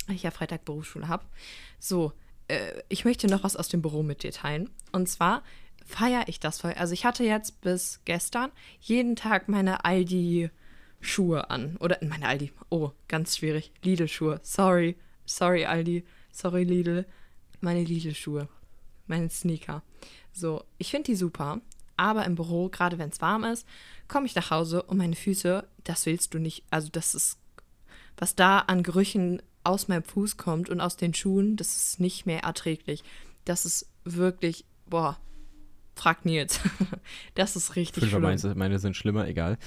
Ich 0.08 0.22
ja 0.22 0.30
Freitag 0.30 0.64
Berufsschule 0.64 1.08
habe. 1.08 1.24
So, 1.78 2.12
äh, 2.48 2.82
ich 2.88 3.04
möchte 3.04 3.28
noch 3.28 3.44
was 3.44 3.56
aus 3.56 3.68
dem 3.68 3.80
Büro 3.80 4.02
mit 4.02 4.22
dir 4.22 4.32
teilen. 4.32 4.68
Und 4.92 5.08
zwar 5.08 5.42
feiere 5.86 6.24
ich 6.26 6.40
das 6.40 6.60
voll. 6.60 6.72
Also 6.72 6.92
ich 6.92 7.04
hatte 7.04 7.24
jetzt 7.24 7.60
bis 7.60 8.00
gestern 8.04 8.50
jeden 8.80 9.16
Tag 9.16 9.48
meine 9.48 9.84
Aldi-Schuhe 11.00 11.50
an. 11.50 11.76
Oder 11.78 11.98
meine 12.02 12.26
Aldi. 12.26 12.52
Oh, 12.68 12.90
ganz 13.08 13.36
schwierig. 13.36 13.72
Lidl-Schuhe. 13.82 14.40
Sorry. 14.42 14.96
Sorry, 15.24 15.64
Aldi. 15.64 16.04
Sorry, 16.32 16.64
Lidl. 16.64 17.06
meine 17.60 17.82
Lidl-Schuhe. 17.82 18.48
Meine 19.06 19.28
Sneaker. 19.28 19.82
So, 20.32 20.64
ich 20.78 20.90
finde 20.90 21.06
die 21.06 21.16
super. 21.16 21.60
Aber 21.96 22.24
im 22.24 22.34
Büro, 22.34 22.68
gerade 22.68 22.98
wenn 22.98 23.10
es 23.10 23.20
warm 23.20 23.44
ist, 23.44 23.66
komme 24.08 24.26
ich 24.26 24.34
nach 24.34 24.50
Hause 24.50 24.82
und 24.84 24.96
meine 24.96 25.16
Füße, 25.16 25.66
das 25.84 26.06
willst 26.06 26.32
du 26.32 26.38
nicht. 26.38 26.64
Also, 26.70 26.88
das 26.90 27.14
ist, 27.14 27.38
was 28.16 28.34
da 28.34 28.60
an 28.60 28.82
Gerüchen 28.82 29.42
aus 29.64 29.88
meinem 29.88 30.04
Fuß 30.04 30.38
kommt 30.38 30.70
und 30.70 30.80
aus 30.80 30.96
den 30.96 31.12
Schuhen, 31.12 31.56
das 31.56 31.76
ist 31.76 32.00
nicht 32.00 32.24
mehr 32.24 32.40
erträglich. 32.44 33.04
Das 33.44 33.66
ist 33.66 33.86
wirklich, 34.04 34.64
boah, 34.86 35.18
frag 35.94 36.24
Nils. 36.24 36.60
das 37.34 37.56
ist 37.56 37.76
richtig 37.76 38.04
Fünfer 38.08 38.38
schlimm. 38.38 38.58
meine 38.58 38.78
sind 38.78 38.96
schlimmer, 38.96 39.28
egal. 39.28 39.58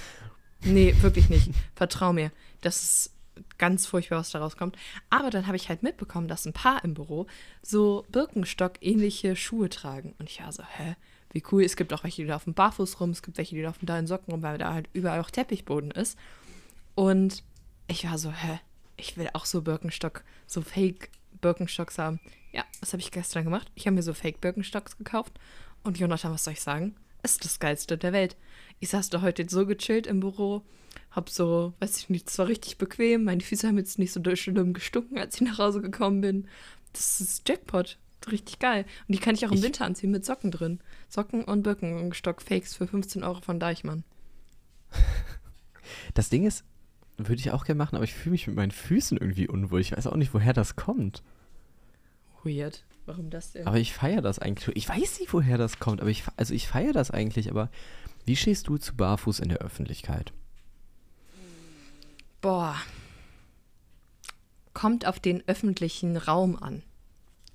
Nee, 0.64 0.94
wirklich 1.00 1.28
nicht. 1.28 1.50
Vertrau 1.74 2.12
mir. 2.12 2.30
Das 2.60 2.82
ist 2.82 3.14
ganz 3.58 3.86
furchtbar, 3.86 4.18
was 4.18 4.30
da 4.30 4.38
rauskommt. 4.38 4.76
Aber 5.10 5.30
dann 5.30 5.46
habe 5.46 5.56
ich 5.56 5.68
halt 5.68 5.82
mitbekommen, 5.82 6.28
dass 6.28 6.46
ein 6.46 6.52
Paar 6.52 6.84
im 6.84 6.94
Büro 6.94 7.26
so 7.62 8.04
Birkenstock-ähnliche 8.10 9.36
Schuhe 9.36 9.68
tragen. 9.68 10.14
Und 10.18 10.30
ich 10.30 10.40
war 10.40 10.52
so, 10.52 10.62
hä? 10.62 10.96
Wie 11.32 11.42
cool. 11.50 11.64
Es 11.64 11.76
gibt 11.76 11.92
auch 11.92 12.04
welche, 12.04 12.22
die 12.22 12.28
laufen 12.28 12.54
barfuß 12.54 13.00
rum. 13.00 13.10
Es 13.10 13.22
gibt 13.22 13.38
welche, 13.38 13.56
die 13.56 13.62
laufen 13.62 13.86
da 13.86 13.98
in 13.98 14.06
Socken 14.06 14.32
rum, 14.32 14.42
weil 14.42 14.58
da 14.58 14.72
halt 14.72 14.88
überall 14.92 15.20
auch 15.20 15.30
Teppichboden 15.30 15.90
ist. 15.90 16.18
Und 16.94 17.42
ich 17.88 18.04
war 18.08 18.18
so, 18.18 18.30
hä? 18.30 18.60
Ich 18.96 19.16
will 19.16 19.28
auch 19.32 19.44
so 19.44 19.62
Birkenstock, 19.62 20.22
so 20.46 20.62
Fake-Birkenstocks 20.62 21.98
haben. 21.98 22.20
Ja, 22.52 22.64
was 22.80 22.92
habe 22.92 23.02
ich 23.02 23.10
gestern 23.10 23.42
gemacht? 23.42 23.70
Ich 23.74 23.86
habe 23.86 23.96
mir 23.96 24.02
so 24.02 24.14
Fake-Birkenstocks 24.14 24.96
gekauft. 24.96 25.32
Und 25.82 25.98
Jonathan, 25.98 26.32
was 26.32 26.44
soll 26.44 26.52
ich 26.52 26.60
sagen? 26.60 26.94
Ist 27.24 27.44
das 27.44 27.58
Geilste 27.58 27.98
der 27.98 28.12
Welt. 28.12 28.36
Ich 28.80 28.90
saß 28.90 29.10
da 29.10 29.22
heute 29.22 29.46
so 29.48 29.66
gechillt 29.66 30.06
im 30.06 30.20
Büro, 30.20 30.62
hab 31.10 31.30
so, 31.30 31.72
weiß 31.80 31.98
ich 31.98 32.10
nicht, 32.10 32.28
es 32.28 32.38
war 32.38 32.48
richtig 32.48 32.76
bequem. 32.78 33.24
Meine 33.24 33.40
Füße 33.40 33.66
haben 33.66 33.78
jetzt 33.78 33.98
nicht 33.98 34.12
so 34.12 34.20
schlimm 34.36 34.72
gestunken, 34.74 35.18
als 35.18 35.36
ich 35.36 35.40
nach 35.42 35.58
Hause 35.58 35.80
gekommen 35.80 36.20
bin. 36.20 36.48
Das 36.92 37.20
ist 37.20 37.48
Jackpot. 37.48 37.98
Richtig 38.30 38.58
geil. 38.58 38.84
Und 39.06 39.14
die 39.14 39.18
kann 39.20 39.34
ich 39.34 39.44
auch 39.46 39.50
im 39.50 39.58
Ich- 39.58 39.62
Winter 39.62 39.84
anziehen 39.84 40.10
mit 40.10 40.24
Socken 40.24 40.50
drin. 40.50 40.80
Socken 41.08 41.44
und 41.44 41.62
Birkenstock-Fakes 41.62 42.74
für 42.74 42.86
15 42.86 43.22
Euro 43.22 43.40
von 43.40 43.58
Deichmann. 43.60 44.04
Das 46.14 46.30
Ding 46.30 46.46
ist, 46.46 46.64
würde 47.18 47.40
ich 47.40 47.50
auch 47.50 47.64
gerne 47.64 47.76
machen, 47.78 47.96
aber 47.96 48.04
ich 48.04 48.14
fühle 48.14 48.32
mich 48.32 48.46
mit 48.46 48.56
meinen 48.56 48.70
Füßen 48.70 49.18
irgendwie 49.18 49.48
unwohl. 49.48 49.80
Ich 49.80 49.92
weiß 49.92 50.06
auch 50.06 50.16
nicht, 50.16 50.32
woher 50.32 50.52
das 50.54 50.76
kommt. 50.76 51.22
Weird. 52.42 52.84
Warum 53.06 53.28
das 53.30 53.52
denn? 53.52 53.66
Aber 53.66 53.78
ich 53.78 53.92
feiere 53.92 54.22
das 54.22 54.38
eigentlich. 54.38 54.76
Ich 54.76 54.88
weiß 54.88 55.20
nicht, 55.20 55.32
woher 55.32 55.58
das 55.58 55.78
kommt, 55.78 56.00
aber 56.00 56.08
ich, 56.10 56.24
also 56.36 56.54
ich 56.54 56.68
feiere 56.68 56.92
das 56.94 57.10
eigentlich, 57.10 57.50
aber 57.50 57.70
wie 58.24 58.36
stehst 58.36 58.68
du 58.68 58.78
zu 58.78 58.94
Barfuß 58.94 59.40
in 59.40 59.48
der 59.48 59.58
Öffentlichkeit? 59.58 60.32
Boah. 62.40 62.76
Kommt 64.72 65.06
auf 65.06 65.20
den 65.20 65.42
öffentlichen 65.46 66.16
Raum 66.16 66.56
an. 66.56 66.82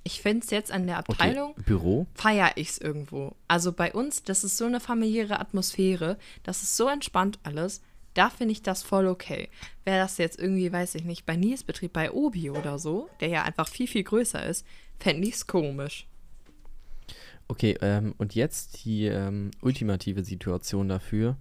Ich 0.04 0.22
finde 0.22 0.44
es 0.46 0.52
jetzt 0.52 0.72
an 0.72 0.88
der 0.88 0.98
Abteilung, 0.98 1.52
Okay, 1.52 1.62
Büro? 1.66 2.08
feiere 2.16 2.52
ich 2.56 2.70
es 2.70 2.78
irgendwo. 2.80 3.36
Also 3.48 3.74
bei 3.74 3.92
uns, 3.94 4.24
das 4.24 4.44
ist 4.44 4.58
so 4.58 4.66
eine 4.66 4.80
familiäre 4.80 5.40
Atmosphäre, 5.40 6.18
das 6.44 6.64
ist 6.64 6.78
so 6.78 6.88
entspannt 6.88 7.38
alles. 7.44 7.82
Da 8.16 8.30
finde 8.30 8.54
ich 8.54 8.64
das 8.64 8.82
voll 8.82 9.06
okay. 9.08 9.50
Wäre 9.84 10.00
das 10.00 10.18
jetzt 10.18 10.40
irgendwie, 10.40 10.72
weiß 10.72 10.96
ich 10.96 11.04
nicht, 11.04 11.26
bei 11.26 11.36
Nies 11.36 11.64
Betrieb, 11.64 11.94
bei 11.94 12.12
Obi 12.12 12.50
oder 12.50 12.80
so, 12.80 13.10
der 13.20 13.28
ja 13.28 13.44
einfach 13.44 13.68
viel, 13.68 13.88
viel 13.88 14.04
größer 14.04 14.44
ist, 14.46 14.66
fände 15.00 15.28
ich 15.28 15.36
es 15.36 15.48
komisch. 15.48 16.08
Okay, 17.50 17.76
ähm, 17.82 18.14
und 18.20 18.36
jetzt 18.36 18.86
die 18.86 19.06
ähm, 19.06 19.50
ultimative 19.62 20.24
Situation 20.24 20.88
dafür. 20.88 21.36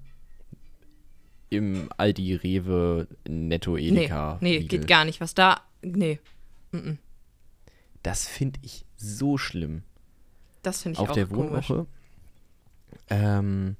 Im 1.50 1.88
Aldi, 1.96 2.34
Rewe, 2.34 3.06
Netto, 3.28 3.76
Nee, 3.76 3.88
Edeka. 3.88 4.38
nee, 4.40 4.58
Lidl. 4.58 4.68
geht 4.68 4.88
gar 4.88 5.04
nicht. 5.04 5.20
Was 5.20 5.34
da, 5.34 5.60
nee, 5.82 6.18
mm-mm. 6.72 6.96
Das 8.02 8.26
finde 8.26 8.58
ich 8.62 8.84
so 8.96 9.38
schlimm. 9.38 9.82
das 10.62 10.82
finde 10.82 10.94
ich 10.96 11.00
auf 11.00 11.10
auch 11.10 11.14
der 11.14 11.26
komisch. 11.26 11.68
Wohnwoche. 11.70 11.86
Ähm, 13.10 13.76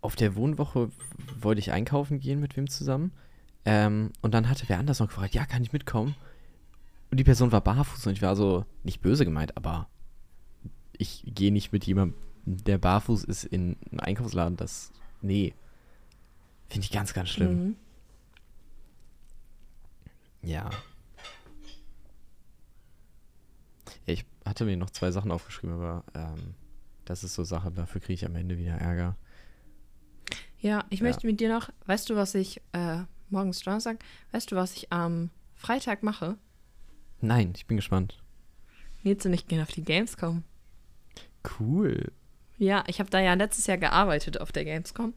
auf 0.00 0.14
der 0.16 0.34
Wohnwoche 0.36 0.90
wollte 1.40 1.60
ich 1.60 1.72
einkaufen 1.72 2.18
gehen 2.20 2.40
mit 2.40 2.56
wem 2.56 2.68
zusammen. 2.68 3.12
Ähm, 3.64 4.12
und 4.20 4.34
dann 4.34 4.48
hatte 4.48 4.64
wer 4.68 4.78
anders 4.78 4.98
noch 5.00 5.08
gefragt, 5.08 5.34
ja, 5.34 5.44
kann 5.44 5.62
ich 5.62 5.72
mitkommen? 5.72 6.14
Und 7.10 7.18
die 7.18 7.24
Person 7.24 7.52
war 7.52 7.60
barfuß 7.60 8.06
und 8.06 8.12
ich 8.14 8.22
war 8.22 8.36
so, 8.36 8.64
nicht 8.84 9.00
böse 9.00 9.24
gemeint, 9.24 9.56
aber 9.56 9.88
ich 10.98 11.22
gehe 11.26 11.52
nicht 11.52 11.72
mit 11.72 11.84
jemandem, 11.84 12.18
der 12.44 12.78
barfuß 12.78 13.24
ist, 13.24 13.44
in 13.44 13.76
einen 13.90 14.00
Einkaufsladen. 14.00 14.56
Das, 14.56 14.92
nee. 15.22 15.54
Finde 16.68 16.84
ich 16.84 16.92
ganz, 16.92 17.14
ganz 17.14 17.28
schlimm. 17.30 17.64
Mhm. 17.68 17.76
Ja. 20.42 20.70
ja. 20.70 20.70
Ich 24.06 24.24
hatte 24.44 24.64
mir 24.64 24.76
noch 24.76 24.90
zwei 24.90 25.10
Sachen 25.10 25.30
aufgeschrieben, 25.30 25.74
aber 25.76 26.04
ähm, 26.14 26.54
das 27.04 27.24
ist 27.24 27.34
so 27.34 27.44
Sache, 27.44 27.70
dafür 27.70 28.00
kriege 28.00 28.14
ich 28.14 28.24
am 28.26 28.36
Ende 28.36 28.58
wieder 28.58 28.74
Ärger. 28.74 29.16
Ja, 30.60 30.84
ich 30.90 31.00
Ja. 31.00 31.06
möchte 31.06 31.26
mit 31.26 31.40
dir 31.40 31.48
noch, 31.52 31.70
weißt 31.86 32.08
du, 32.10 32.16
was 32.16 32.34
ich, 32.34 32.60
äh, 32.72 33.02
morgens 33.30 33.60
Donnerstag, 33.60 34.02
weißt 34.32 34.50
du, 34.50 34.56
was 34.56 34.74
ich 34.74 34.92
am 34.92 35.30
Freitag 35.54 36.02
mache? 36.02 36.36
Nein, 37.20 37.52
ich 37.56 37.66
bin 37.66 37.76
gespannt. 37.76 38.22
Nils 39.02 39.24
und 39.26 39.32
ich 39.34 39.46
gehen 39.46 39.60
auf 39.60 39.70
die 39.70 39.82
Gamescom. 39.84 40.42
Cool. 41.58 42.12
Ja, 42.58 42.84
ich 42.86 42.98
habe 43.00 43.10
da 43.10 43.20
ja 43.20 43.34
letztes 43.34 43.66
Jahr 43.66 43.78
gearbeitet 43.78 44.40
auf 44.40 44.52
der 44.52 44.64
Gamescom 44.64 45.14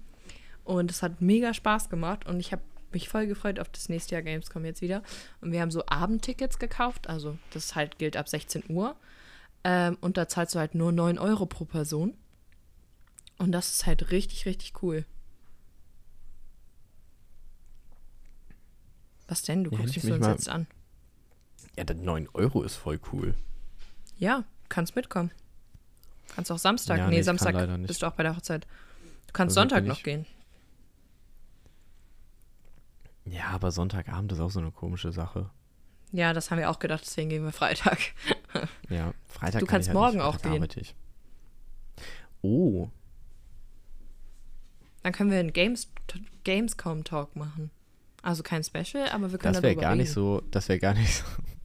und 0.63 0.91
es 0.91 1.01
hat 1.01 1.21
mega 1.21 1.53
Spaß 1.53 1.89
gemacht 1.89 2.27
und 2.27 2.39
ich 2.39 2.51
habe 2.51 2.61
mich 2.93 3.09
voll 3.09 3.25
gefreut 3.27 3.59
auf 3.59 3.69
das 3.69 3.89
nächste 3.89 4.15
Jahr 4.15 4.21
Gamescom 4.21 4.65
jetzt 4.65 4.81
wieder. 4.81 5.01
Und 5.39 5.51
wir 5.51 5.61
haben 5.61 5.71
so 5.71 5.85
Abendtickets 5.85 6.59
gekauft, 6.59 7.07
also 7.07 7.37
das 7.51 7.75
halt 7.75 7.97
gilt 7.97 8.17
ab 8.17 8.27
16 8.29 8.63
Uhr. 8.69 8.95
Ähm, 9.63 9.97
und 10.01 10.17
da 10.17 10.27
zahlst 10.27 10.55
du 10.55 10.59
halt 10.59 10.75
nur 10.75 10.91
9 10.91 11.17
Euro 11.19 11.45
pro 11.45 11.65
Person. 11.65 12.15
Und 13.37 13.51
das 13.51 13.71
ist 13.71 13.85
halt 13.85 14.11
richtig, 14.11 14.45
richtig 14.45 14.83
cool. 14.83 15.05
Was 19.27 19.43
denn? 19.43 19.63
Du 19.63 19.71
Ja, 19.71 19.77
guckst 19.77 19.95
hätte 19.95 19.99
ich 19.99 20.03
mich 20.03 20.13
so 20.13 20.15
entsetzt 20.29 20.49
an. 20.49 20.67
Ja, 21.77 21.85
dann 21.85 22.03
9 22.03 22.27
Euro 22.33 22.63
ist 22.63 22.75
voll 22.75 22.99
cool. 23.13 23.33
Ja, 24.17 24.43
kannst 24.69 24.95
mitkommen. 24.95 25.31
Kannst 26.35 26.51
auch 26.51 26.57
Samstag. 26.57 26.97
Ja, 26.97 27.07
nee, 27.09 27.17
nee, 27.17 27.21
Samstag 27.21 27.55
nicht. 27.77 27.87
bist 27.87 28.01
du 28.01 28.05
auch 28.07 28.13
bei 28.13 28.23
der 28.23 28.35
Hochzeit. 28.35 28.65
Du 29.27 29.33
kannst 29.33 29.57
Also 29.57 29.69
Sonntag 29.69 29.85
noch 29.85 30.01
gehen. 30.03 30.25
Ja, 33.25 33.47
aber 33.49 33.71
Sonntagabend 33.71 34.31
ist 34.31 34.39
auch 34.39 34.49
so 34.51 34.59
eine 34.59 34.71
komische 34.71 35.11
Sache. 35.11 35.49
Ja, 36.11 36.33
das 36.33 36.51
haben 36.51 36.57
wir 36.57 36.69
auch 36.69 36.79
gedacht, 36.79 37.03
deswegen 37.05 37.29
gehen 37.29 37.43
wir 37.43 37.51
Freitag. 37.51 37.99
Ja, 38.89 39.13
Freitag 39.27 39.61
Du 39.61 39.65
kann 39.65 39.75
kannst 39.77 39.87
halt 39.87 39.97
morgen 39.97 40.17
nicht, 40.17 40.25
auch 40.25 40.41
gehen. 40.41 40.67
Ich. 40.75 40.93
Oh, 42.41 42.89
Dann 45.03 45.13
können 45.13 45.31
wir 45.31 45.39
einen 45.39 45.53
Games 45.53 45.89
Gamescom-Talk 46.43 47.37
machen. 47.37 47.71
Also 48.23 48.43
kein 48.43 48.61
Special, 48.65 49.07
aber 49.09 49.31
wir 49.31 49.39
können 49.39 49.53
das 49.53 49.63
wäre 49.63 49.73
darüber 49.75 49.81
gar 49.83 49.95
nicht 49.95 50.07
reden. 50.09 50.13
so, 50.15 50.41
das 50.51 50.67
wäre 50.67 50.79
gar 50.79 50.93
nicht 50.95 51.13
so, 51.15 51.23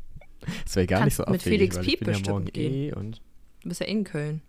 das 0.65 0.77
wäre 0.77 0.87
gar 0.87 1.01
Kannst 1.01 1.19
nicht 1.19 1.27
so 1.27 1.33
mit 1.33 1.41
abwegig, 1.41 1.43
Felix 1.59 1.77
weil 1.77 1.83
ich 1.83 1.89
Piep 1.89 2.01
ja 2.03 2.07
bestimmt 2.07 2.29
morgen 2.29 2.45
gehen. 2.47 2.73
eh 2.73 2.93
und, 2.93 3.21
Du 3.63 3.69
bist 3.71 3.81
ja 3.81 3.87
in 3.89 4.05
Köln. 4.05 4.43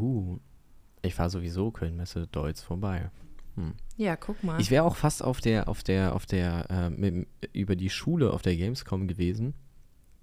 Uh, 0.00 0.38
ich 1.02 1.14
fahre 1.14 1.30
sowieso 1.30 1.70
Köln-Messe 1.70 2.26
Deutz 2.28 2.62
vorbei. 2.62 3.10
Ja, 3.96 4.14
guck 4.14 4.44
mal. 4.44 4.60
Ich 4.60 4.70
wäre 4.70 4.84
auch 4.84 4.94
fast 4.94 5.20
auf 5.22 5.40
der, 5.40 5.68
auf 5.68 5.82
der, 5.82 6.14
auf 6.14 6.26
der, 6.26 6.70
äh, 6.70 6.90
mit, 6.90 7.26
über 7.52 7.74
die 7.74 7.90
Schule 7.90 8.32
auf 8.32 8.40
der 8.42 8.54
Gamescom 8.56 9.08
gewesen. 9.08 9.52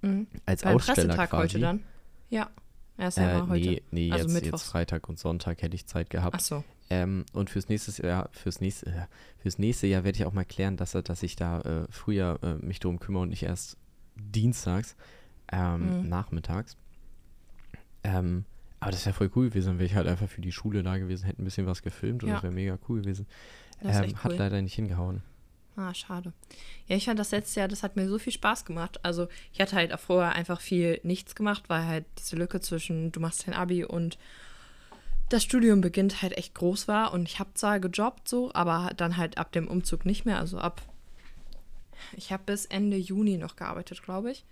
Mhm. 0.02 0.28
Als 0.46 0.62
Beim 0.64 0.76
Aussteller 0.78 0.96
Pressetag 1.16 1.30
quasi. 1.32 1.42
heute 1.44 1.60
dann? 1.60 1.84
Ja. 2.30 2.50
Erst 2.98 3.18
Äh, 3.18 3.42
heute. 3.42 3.70
nee, 3.70 3.82
nee 3.92 4.12
Also 4.14 4.30
jetzt, 4.30 4.46
jetzt. 4.46 4.64
Freitag 4.64 5.10
und 5.10 5.20
Sonntag 5.20 5.62
hätte 5.62 5.76
ich 5.76 5.86
Zeit 5.86 6.10
gehabt. 6.10 6.36
Ach 6.38 6.40
so. 6.40 6.64
Ähm, 6.90 7.26
und 7.34 7.50
fürs 7.50 7.68
nächste 7.68 8.08
Jahr, 8.08 8.30
fürs 8.32 8.62
nächste, 8.62 8.86
äh, 8.90 9.06
fürs 9.40 9.58
nächste 9.60 9.88
Jahr 9.88 10.06
werde 10.06 10.18
ich 10.18 10.24
auch 10.26 10.32
mal 10.32 10.46
klären, 10.46 10.78
dass, 10.78 10.92
dass 10.94 11.22
ich 11.22 11.36
da 11.36 11.60
äh, 11.60 11.88
früher 11.90 12.40
äh, 12.42 12.54
mich 12.66 12.80
drum 12.80 13.00
kümmere 13.00 13.24
und 13.24 13.30
nicht 13.30 13.44
erst 13.44 13.76
dienstags, 14.16 14.96
ähm, 15.52 16.04
Mhm. 16.04 16.08
nachmittags. 16.10 16.78
Ähm, 18.04 18.46
aber 18.86 18.92
das 18.92 19.04
wäre 19.08 19.16
voll 19.16 19.32
cool 19.36 19.50
gewesen, 19.50 19.80
wäre 19.80 19.86
ich 19.88 19.96
halt 19.96 20.06
einfach 20.06 20.30
für 20.30 20.42
die 20.42 20.52
Schule 20.52 20.84
da 20.84 21.00
gewesen, 21.00 21.26
hätte 21.26 21.42
ein 21.42 21.46
bisschen 21.46 21.66
was 21.66 21.82
gefilmt 21.82 22.22
und 22.22 22.30
Ja. 22.30 22.36
das 22.36 22.44
wäre 22.44 22.54
mega 22.54 22.78
cool 22.88 23.02
gewesen. 23.02 23.26
Ähm, 23.82 23.90
echt 24.04 24.24
Hat 24.24 24.32
cool. 24.34 24.38
leider 24.38 24.62
nicht 24.62 24.76
hingehauen. 24.76 25.24
Ah, 25.76 25.92
schade. 25.96 26.34
Ja, 26.88 26.96
ich 26.96 27.06
fand 27.06 27.18
das 27.18 27.32
letzte 27.32 27.62
Jahr, 27.62 27.68
das 27.68 27.82
hat 27.82 27.96
mir 27.96 28.08
so 28.08 28.20
viel 28.20 28.32
Spaß 28.32 28.64
gemacht. 28.64 29.04
Also 29.04 29.28
ich 29.54 29.60
hatte 29.60 29.76
halt 29.76 29.92
auch 29.92 30.00
vorher 30.00 30.34
einfach 30.34 30.62
viel 30.62 31.00
nichts 31.02 31.34
gemacht, 31.34 31.64
weil 31.68 31.84
halt 31.88 32.06
diese 32.20 32.36
Lücke 32.36 32.62
zwischen 32.62 33.12
du 33.12 33.20
machst 33.20 33.48
dein 33.48 33.56
Abi 33.56 33.84
und 33.84 34.20
das 35.30 35.44
Studium 35.44 35.82
beginnt 35.82 36.22
halt 36.22 36.38
echt 36.38 36.54
groß 36.54 36.88
war. 36.88 37.12
Und 37.12 37.24
ich 37.28 37.40
habe 37.40 37.50
zwar 37.56 37.80
gejobbt 37.80 38.30
so, 38.30 38.52
aber 38.54 38.92
dann 38.96 39.18
halt 39.18 39.40
ab 39.40 39.52
dem 39.52 39.68
Umzug 39.68 40.06
nicht 40.06 40.26
mehr. 40.26 40.38
Also 40.40 40.60
ab, 40.60 40.84
ich 42.16 42.32
habe 42.32 42.44
bis 42.46 42.66
Ende 42.68 42.98
Juni 42.98 43.38
noch 43.38 43.56
gearbeitet, 43.56 44.04
glaube 44.04 44.32
ich. 44.32 44.46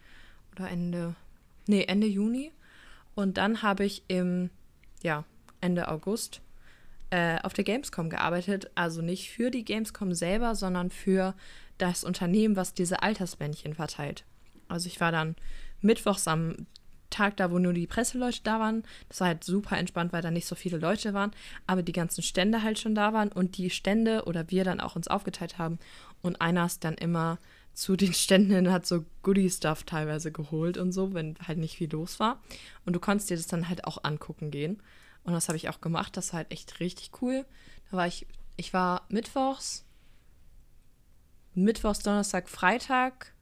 Oder 0.54 0.70
Ende, 0.72 1.16
nee, 1.68 1.84
Ende 1.84 2.08
Juni. 2.08 2.52
Und 3.16 3.38
dann 3.38 3.62
habe 3.62 3.86
ich 3.86 4.04
im, 4.08 4.50
ja, 5.02 5.24
Ende 5.62 5.88
August 5.88 6.42
äh, 7.10 7.40
auf 7.42 7.54
der 7.54 7.64
Gamescom 7.64 8.10
gearbeitet. 8.10 8.72
Also 8.76 9.02
nicht 9.02 9.30
für 9.30 9.52
die 9.52 9.66
Gamescom 9.66 10.14
selber, 10.14 10.56
sondern 10.56 10.90
für 10.90 11.36
das 11.78 12.04
Unternehmen, 12.04 12.56
was 12.56 12.74
diese 12.74 13.02
Altersbändchen 13.02 13.76
verteilt. 13.76 14.26
Also 14.68 14.88
ich 14.88 15.00
war 15.00 15.12
dann 15.12 15.36
mittwochs 15.82 16.28
am 16.28 16.66
Tag 17.14 17.38
da, 17.38 17.52
wo 17.52 17.60
nur 17.60 17.74
die 17.74 17.88
Presseleute 17.88 18.42
da 18.44 18.60
waren. 18.60 18.84
Das 19.08 19.22
war 19.22 19.28
halt 19.28 19.44
super 19.44 19.78
entspannt, 19.78 20.12
weil 20.12 20.22
da 20.22 20.32
nicht 20.32 20.48
so 20.48 20.56
viele 20.56 20.78
Leute 20.78 21.14
waren, 21.14 21.32
aber 21.68 21.84
die 21.84 21.92
ganzen 21.92 22.24
Stände 22.24 22.64
halt 22.64 22.80
schon 22.80 22.96
da 22.96 23.14
waren 23.14 23.32
und 23.32 23.58
die 23.58 23.70
Stände 23.70 24.26
oder 24.26 24.50
wir 24.50 24.64
dann 24.64 24.80
auch 24.80 24.96
uns 24.96 25.08
aufgeteilt 25.08 25.58
haben. 25.58 25.80
Und 26.22 26.42
einer 26.42 26.66
ist 26.66 26.84
dann 26.84 26.96
immer 26.96 27.40
zu 27.74 27.96
den 27.96 28.14
Ständen 28.14 28.54
hin, 28.54 28.72
hat 28.72 28.86
so 28.86 29.06
Goodie-Stuff 29.24 29.84
teilweise 29.84 30.32
geholt 30.32 30.78
und 30.78 30.92
so, 30.92 31.14
wenn 31.14 31.36
halt 31.48 31.58
nicht 31.58 31.78
viel 31.78 31.92
los 31.92 32.20
war. 32.20 32.42
Und 32.86 32.94
du 32.94 33.00
konntest 33.00 33.30
dir 33.30 33.38
das 33.38 33.48
dann 33.48 33.70
halt 33.70 33.86
auch 33.86 34.04
angucken 34.04 34.52
gehen. 34.52 34.82
Und 35.24 35.34
das 35.34 35.48
habe 35.48 35.58
ich 35.58 35.70
auch 35.70 35.82
gemacht. 35.82 36.18
Das 36.18 36.34
war 36.34 36.40
halt 36.40 36.52
echt 36.52 36.80
richtig 36.80 37.12
cool. 37.22 37.46
Da 37.90 37.98
war 37.98 38.08
ich, 38.08 38.28
ich 38.58 38.74
war 38.74 39.06
mittwochs, 39.10 39.86
mittwochs, 41.54 42.00
Donnerstag, 42.00 42.50
Freitag, 42.50 43.34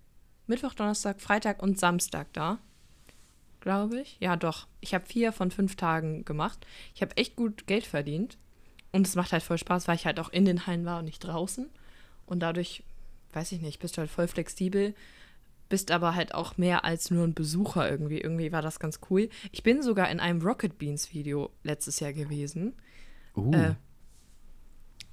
Mittwoch, 0.47 0.73
Donnerstag, 0.73 1.21
Freitag 1.21 1.63
und 1.63 1.79
Samstag 1.79 2.33
da. 2.33 2.59
Glaube 3.61 4.01
ich. 4.01 4.17
Ja, 4.19 4.35
doch. 4.35 4.67
Ich 4.81 4.93
habe 4.93 5.05
vier 5.05 5.31
von 5.31 5.51
fünf 5.51 5.75
Tagen 5.75 6.25
gemacht. 6.25 6.65
Ich 6.93 7.01
habe 7.01 7.15
echt 7.15 7.35
gut 7.35 7.67
Geld 7.67 7.85
verdient. 7.85 8.37
Und 8.91 9.07
es 9.07 9.15
macht 9.15 9.31
halt 9.31 9.43
voll 9.43 9.57
Spaß, 9.57 9.87
weil 9.87 9.95
ich 9.95 10.05
halt 10.05 10.19
auch 10.19 10.29
in 10.29 10.45
den 10.45 10.67
Hallen 10.67 10.83
war 10.83 10.99
und 10.99 11.05
nicht 11.05 11.19
draußen. 11.19 11.69
Und 12.25 12.39
dadurch, 12.41 12.83
weiß 13.33 13.51
ich 13.53 13.61
nicht, 13.61 13.79
bist 13.79 13.95
du 13.95 13.99
halt 13.99 14.09
voll 14.09 14.27
flexibel, 14.27 14.93
bist 15.69 15.91
aber 15.91 16.15
halt 16.15 16.33
auch 16.33 16.57
mehr 16.57 16.83
als 16.83 17.11
nur 17.11 17.25
ein 17.25 17.33
Besucher 17.33 17.89
irgendwie. 17.89 18.19
Irgendwie 18.19 18.51
war 18.51 18.61
das 18.61 18.79
ganz 18.79 18.99
cool. 19.09 19.29
Ich 19.51 19.63
bin 19.63 19.81
sogar 19.81 20.09
in 20.09 20.19
einem 20.19 20.41
Rocket 20.41 20.77
Beans 20.77 21.13
Video 21.13 21.51
letztes 21.63 21.99
Jahr 21.99 22.13
gewesen. 22.13 22.73
Uh. 23.37 23.53
Äh, 23.53 23.75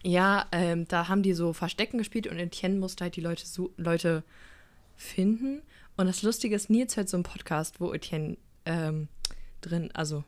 ja, 0.02 0.46
ähm, 0.52 0.88
da 0.88 1.08
haben 1.08 1.22
die 1.22 1.34
so 1.34 1.52
Verstecken 1.52 1.98
gespielt 1.98 2.26
und 2.26 2.38
Etienne 2.38 2.78
musste 2.78 3.04
halt 3.04 3.16
die 3.16 3.20
Leute, 3.20 3.46
so, 3.46 3.72
Leute 3.76 4.24
finden. 4.96 5.62
Und 5.98 6.06
das 6.06 6.22
Lustige 6.22 6.54
ist, 6.54 6.70
Nils 6.70 6.96
hört 6.96 7.08
so 7.08 7.16
einen 7.16 7.24
Podcast, 7.24 7.80
wo 7.80 7.92
Etienne 7.92 8.38
ähm, 8.64 9.08
drin, 9.60 9.90
also 9.94 10.22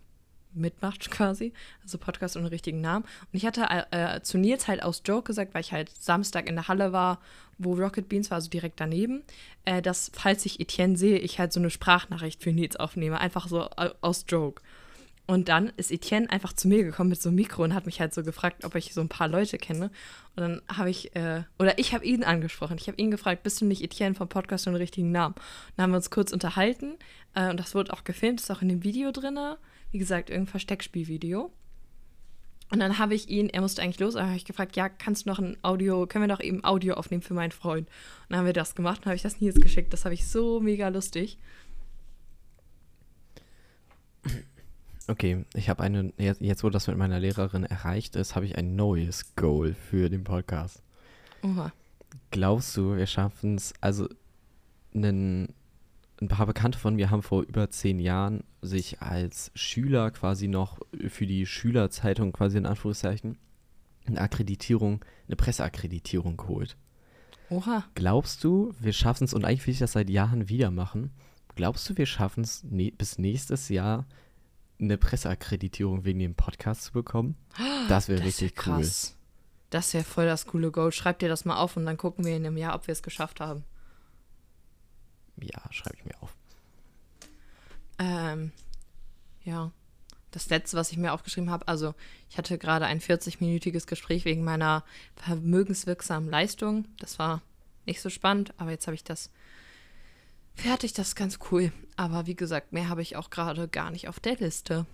mitmacht 0.53 1.11
quasi, 1.13 1.53
also 1.85 1.97
Podcast 1.97 2.37
ohne 2.37 2.51
richtigen 2.51 2.81
Namen. 2.81 3.05
Und 3.05 3.35
ich 3.35 3.47
hatte 3.47 3.67
äh, 3.93 4.21
zu 4.21 4.37
Nils 4.37 4.67
halt 4.67 4.83
aus 4.83 5.03
Joke 5.05 5.29
gesagt, 5.29 5.55
weil 5.55 5.61
ich 5.61 5.73
halt 5.73 5.89
Samstag 5.91 6.49
in 6.49 6.57
der 6.57 6.67
Halle 6.67 6.93
war, 6.93 7.21
wo 7.57 7.75
Rocket 7.75 8.09
Beans 8.09 8.33
war, 8.33 8.37
also 8.37 8.51
direkt 8.51 8.81
daneben, 8.81 9.23
äh, 9.65 9.81
dass, 9.81 10.11
falls 10.13 10.45
ich 10.45 10.59
Etienne 10.59 10.97
sehe, 10.97 11.19
ich 11.19 11.39
halt 11.39 11.53
so 11.53 11.61
eine 11.61 11.71
Sprachnachricht 11.71 12.43
für 12.43 12.53
Nils 12.53 12.75
aufnehme, 12.75 13.21
einfach 13.21 13.47
so 13.47 13.69
äh, 13.77 13.91
aus 14.01 14.25
Joke. 14.29 14.63
Und 15.31 15.49
dann 15.49 15.69
ist 15.77 15.93
Etienne 15.93 16.29
einfach 16.29 16.55
zu 16.55 16.67
mir 16.67 16.83
gekommen 16.83 17.11
mit 17.11 17.23
so 17.23 17.29
einem 17.29 17.37
Mikro 17.37 17.63
und 17.63 17.73
hat 17.73 17.87
mich 17.87 18.01
halt 18.01 18.13
so 18.13 18.25
gefragt, 18.25 18.65
ob 18.65 18.75
ich 18.75 18.93
so 18.93 19.01
ein 19.01 19.09
paar 19.09 19.29
Leute 19.29 19.59
kenne. 19.59 19.93
Und 20.35 20.41
dann 20.43 20.63
habe 20.77 20.91
ich, 20.91 21.15
äh, 21.15 21.45
oder 21.57 21.79
ich 21.79 21.95
habe 21.95 22.05
ihn 22.05 22.25
angesprochen. 22.25 22.77
Ich 22.81 22.89
habe 22.89 23.01
ihn 23.01 23.13
gefragt, 23.13 23.45
bist 23.45 23.61
du 23.61 23.65
nicht 23.65 23.81
Etienne 23.81 24.17
vom 24.17 24.29
Podcast 24.29 24.67
und 24.67 24.73
den 24.73 24.83
richtigen 24.83 25.13
Namen? 25.13 25.37
Und 25.37 25.73
dann 25.77 25.85
haben 25.85 25.91
wir 25.93 25.99
uns 25.99 26.11
kurz 26.11 26.33
unterhalten 26.33 26.97
äh, 27.37 27.49
und 27.49 27.61
das 27.61 27.77
wurde 27.77 27.93
auch 27.93 28.03
gefilmt, 28.03 28.41
ist 28.41 28.51
auch 28.51 28.61
in 28.61 28.71
dem 28.71 28.83
Video 28.83 29.13
drin. 29.13 29.39
Wie 29.93 29.99
gesagt, 29.99 30.31
irgendein 30.31 30.51
Versteckspielvideo. 30.51 31.53
Und 32.73 32.81
dann 32.81 32.99
habe 32.99 33.15
ich 33.15 33.29
ihn, 33.29 33.51
er 33.51 33.61
musste 33.61 33.83
eigentlich 33.83 34.01
los, 34.01 34.17
aber 34.17 34.27
habe 34.27 34.37
ich 34.37 34.45
gefragt, 34.45 34.75
ja, 34.75 34.89
kannst 34.89 35.27
du 35.27 35.31
noch 35.31 35.39
ein 35.39 35.57
Audio, 35.63 36.09
können 36.09 36.27
wir 36.27 36.35
doch 36.35 36.43
eben 36.43 36.65
Audio 36.65 36.95
aufnehmen 36.95 37.23
für 37.23 37.35
meinen 37.35 37.53
Freund? 37.53 37.87
Und 37.87 38.31
dann 38.31 38.41
haben 38.41 38.47
wir 38.47 38.53
das 38.53 38.75
gemacht 38.75 39.03
und 39.03 39.07
habe 39.07 39.15
ich 39.15 39.23
das 39.23 39.41
Nils 39.41 39.61
geschickt. 39.61 39.93
Das 39.93 40.05
habe 40.05 40.15
ich 40.15 40.27
so 40.27 40.59
mega 40.59 40.89
lustig. 40.89 41.39
Okay, 45.09 45.45
ich 45.55 45.69
habe 45.69 45.83
eine, 45.83 46.13
jetzt, 46.19 46.41
jetzt, 46.41 46.63
wo 46.63 46.71
das 46.71 46.87
mit 46.87 46.97
meiner 46.97 47.19
Lehrerin 47.19 47.65
erreicht 47.65 48.17
ist, 48.17 48.37
habe 48.37 48.47
ich 48.47 48.57
ein 48.57 48.77
neues 48.77 49.35
Goal 49.35 49.75
für 49.75 50.09
den 50.09 50.25
Podcast. 50.25 50.83
Oha. 51.43 51.73
Glaubst 52.31 52.77
du, 52.77 52.97
wir 52.97 53.07
schaffen 53.07 53.57
es, 53.57 53.75
also 53.81 54.09
einen, 54.95 55.55
ein 56.21 56.29
paar 56.29 56.47
Bekannte 56.47 56.79
von 56.79 56.95
mir 56.97 57.11
haben 57.11 57.23
vor 57.23 57.43
über 57.43 57.71
zehn 57.71 57.99
Jahren 57.99 58.45
sich 58.63 59.01
als 59.01 59.51
Schüler 59.55 60.11
quasi 60.11 60.49
noch 60.49 60.79
für 61.09 61.27
die 61.27 61.47
Schülerzeitung 61.47 62.33
quasi 62.33 62.59
in 62.59 62.67
Anführungszeichen 62.67 63.39
eine 64.07 64.21
Akkreditierung, 64.21 65.05
eine 65.27 65.37
Presseakkreditierung 65.37 66.37
geholt. 66.37 66.77
Oha. 67.49 67.85
Glaubst 67.95 68.45
du, 68.45 68.73
wir 68.79 68.93
schaffen 68.93 69.25
es, 69.25 69.35
und 69.35 69.45
eigentlich 69.45 69.67
will 69.67 69.75
ich 69.75 69.81
das 69.81 69.93
seit 69.93 70.11
Jahren 70.11 70.49
wieder 70.49 70.71
machen, 70.71 71.11
glaubst 71.57 71.89
du, 71.89 71.97
wir 71.97 72.07
schaffen 72.07 72.45
es 72.45 72.63
ne, 72.65 72.93
bis 72.93 73.19
nächstes 73.19 73.69
Jahr 73.69 74.07
eine 74.81 74.99
Presseakkreditierung 74.99 76.05
wegen 76.05 76.19
dem 76.19 76.35
Podcast 76.35 76.85
zu 76.85 76.93
bekommen? 76.93 77.37
Das 77.89 78.09
wäre 78.09 78.23
richtig 78.25 78.55
wär 78.67 78.77
cool. 78.79 78.91
Das 79.71 79.95
wäre 79.95 80.05
voll 80.05 80.27
das 80.27 80.47
coole 80.47 80.71
Goal. 80.71 80.93
Schreib 80.93 81.21
dir 81.21 81.29
das 81.29 81.45
mal 81.45 81.57
auf 81.57 81.77
und 81.77 81.87
dann 81.87 81.97
gucken 81.97 82.25
wir 82.25 82.37
in 82.37 82.45
einem 82.45 82.57
Jahr, 82.57 82.75
ob 82.75 82.87
wir 82.87 82.93
es 82.93 83.03
geschafft 83.03 83.41
haben. 83.41 83.65
Ja, 85.41 85.61
schreibe 85.71 85.97
ich 85.97 86.05
mir 86.05 86.21
auf. 86.21 86.35
Ähm, 87.99 88.53
ja. 89.45 89.71
Das 90.33 90.49
letzte, 90.49 90.77
was 90.77 90.93
ich 90.93 90.99
mir 90.99 91.13
aufgeschrieben 91.13 91.51
habe, 91.51 91.67
also 91.67 91.95
ich 92.29 92.39
hatte 92.39 92.57
gerade 92.57 92.87
ein 92.87 93.01
40-minütiges 93.01 93.87
Gespräch 93.87 94.25
wegen 94.25 94.45
meiner 94.45 94.85
vermögenswirksamen 95.17 96.31
Leistung. 96.31 96.87
Das 97.01 97.19
war 97.19 97.43
nicht 97.85 98.01
so 98.01 98.11
spannend, 98.11 98.55
aber 98.57 98.71
jetzt 98.71 98.87
habe 98.87 98.95
ich 98.95 99.03
das 99.03 99.31
fertig. 100.55 100.93
Das 100.93 101.09
ist 101.09 101.15
ganz 101.17 101.39
cool. 101.51 101.73
Aber 101.97 102.27
wie 102.27 102.37
gesagt, 102.37 102.73
mehr 102.73 102.89
habe 102.89 103.03
ich 103.03 103.17
auch 103.17 103.31
gerade 103.31 103.69
gar 103.69 103.91
nicht 103.91 104.09
auf 104.09 104.21
der 104.21 104.37
Liste. 104.37 104.87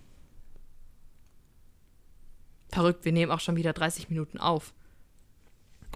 Verrückt, 2.69 3.05
wir 3.05 3.13
nehmen 3.13 3.31
auch 3.31 3.39
schon 3.39 3.55
wieder 3.55 3.73
30 3.73 4.09
Minuten 4.09 4.39
auf. 4.39 4.73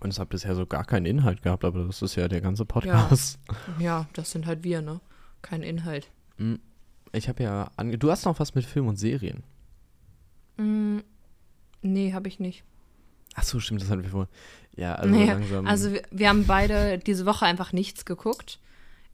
Und 0.01 0.09
es 0.09 0.19
hat 0.19 0.29
bisher 0.29 0.55
so 0.55 0.65
gar 0.65 0.85
keinen 0.85 1.05
Inhalt 1.05 1.43
gehabt, 1.43 1.63
aber 1.63 1.85
das 1.85 2.01
ist 2.01 2.15
ja 2.15 2.27
der 2.27 2.41
ganze 2.41 2.65
Podcast. 2.65 3.39
Ja, 3.77 3.83
ja 3.83 4.09
das 4.13 4.31
sind 4.31 4.47
halt 4.47 4.63
wir, 4.63 4.81
ne? 4.81 4.99
Kein 5.41 5.63
Inhalt. 5.63 6.09
Hm, 6.37 6.59
ich 7.11 7.29
habe 7.29 7.43
ja. 7.43 7.69
Ange 7.75 7.97
du 7.97 8.09
hast 8.09 8.25
noch 8.25 8.39
was 8.39 8.55
mit 8.55 8.65
Film 8.65 8.87
und 8.87 8.95
Serien. 8.95 9.43
Mm, 10.57 10.99
nee, 11.81 12.13
habe 12.13 12.27
ich 12.27 12.39
nicht. 12.39 12.63
Ach 13.35 13.43
so, 13.43 13.59
stimmt, 13.59 13.81
das 13.81 13.89
hatten 13.89 14.03
wir 14.03 14.09
vor. 14.09 14.27
Ja, 14.75 14.95
also 14.95 15.13
naja, 15.13 15.33
langsam. 15.33 15.67
Also 15.67 15.91
wir, 15.91 16.01
wir 16.09 16.29
haben 16.29 16.45
beide 16.47 16.97
diese 16.97 17.25
Woche 17.25 17.45
einfach 17.45 17.71
nichts 17.71 18.05
geguckt. 18.05 18.59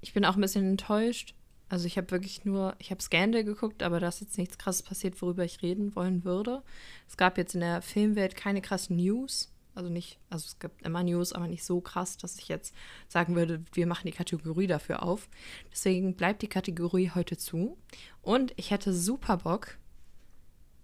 Ich 0.02 0.14
bin 0.14 0.26
auch 0.26 0.36
ein 0.36 0.42
bisschen 0.42 0.68
enttäuscht. 0.68 1.34
Also 1.70 1.86
ich 1.86 1.98
habe 1.98 2.12
wirklich 2.12 2.46
nur, 2.46 2.76
ich 2.80 2.92
habe 2.92 3.02
Scandal 3.02 3.44
geguckt, 3.44 3.84
aber 3.84 4.00
da 4.00 4.08
ist 4.08 4.22
jetzt 4.22 4.38
nichts 4.38 4.58
krasses 4.58 4.84
passiert, 4.84 5.22
worüber 5.22 5.44
ich 5.44 5.62
reden 5.62 5.96
wollen 5.96 6.24
würde. 6.24 6.64
Es 7.08 7.18
gab 7.18 7.38
jetzt 7.38 7.56
in 7.56 7.62
der 7.62 7.82
Filmwelt 7.82 8.36
keine 8.36 8.62
krassen 8.62 8.96
News. 8.96 9.52
Also 9.76 9.90
nicht, 9.90 10.18
also 10.30 10.46
es 10.48 10.60
gibt 10.60 10.82
immer 10.84 11.04
News, 11.04 11.34
aber 11.34 11.48
nicht 11.48 11.64
so 11.64 11.82
krass, 11.82 12.18
dass 12.18 12.40
ich 12.40 12.48
jetzt 12.48 12.74
sagen 13.10 13.36
würde, 13.36 13.64
wir 13.74 13.86
machen 13.86 14.08
die 14.08 14.14
Kategorie 14.14 14.66
dafür 14.66 15.04
auf. 15.04 15.30
Deswegen 15.72 16.16
bleibt 16.16 16.42
die 16.42 16.48
Kategorie 16.48 17.12
heute 17.14 17.38
zu. 17.38 17.78
Und 18.22 18.54
ich 18.56 18.72
hätte 18.72 18.94
super 18.94 19.38
Bock 19.38 19.78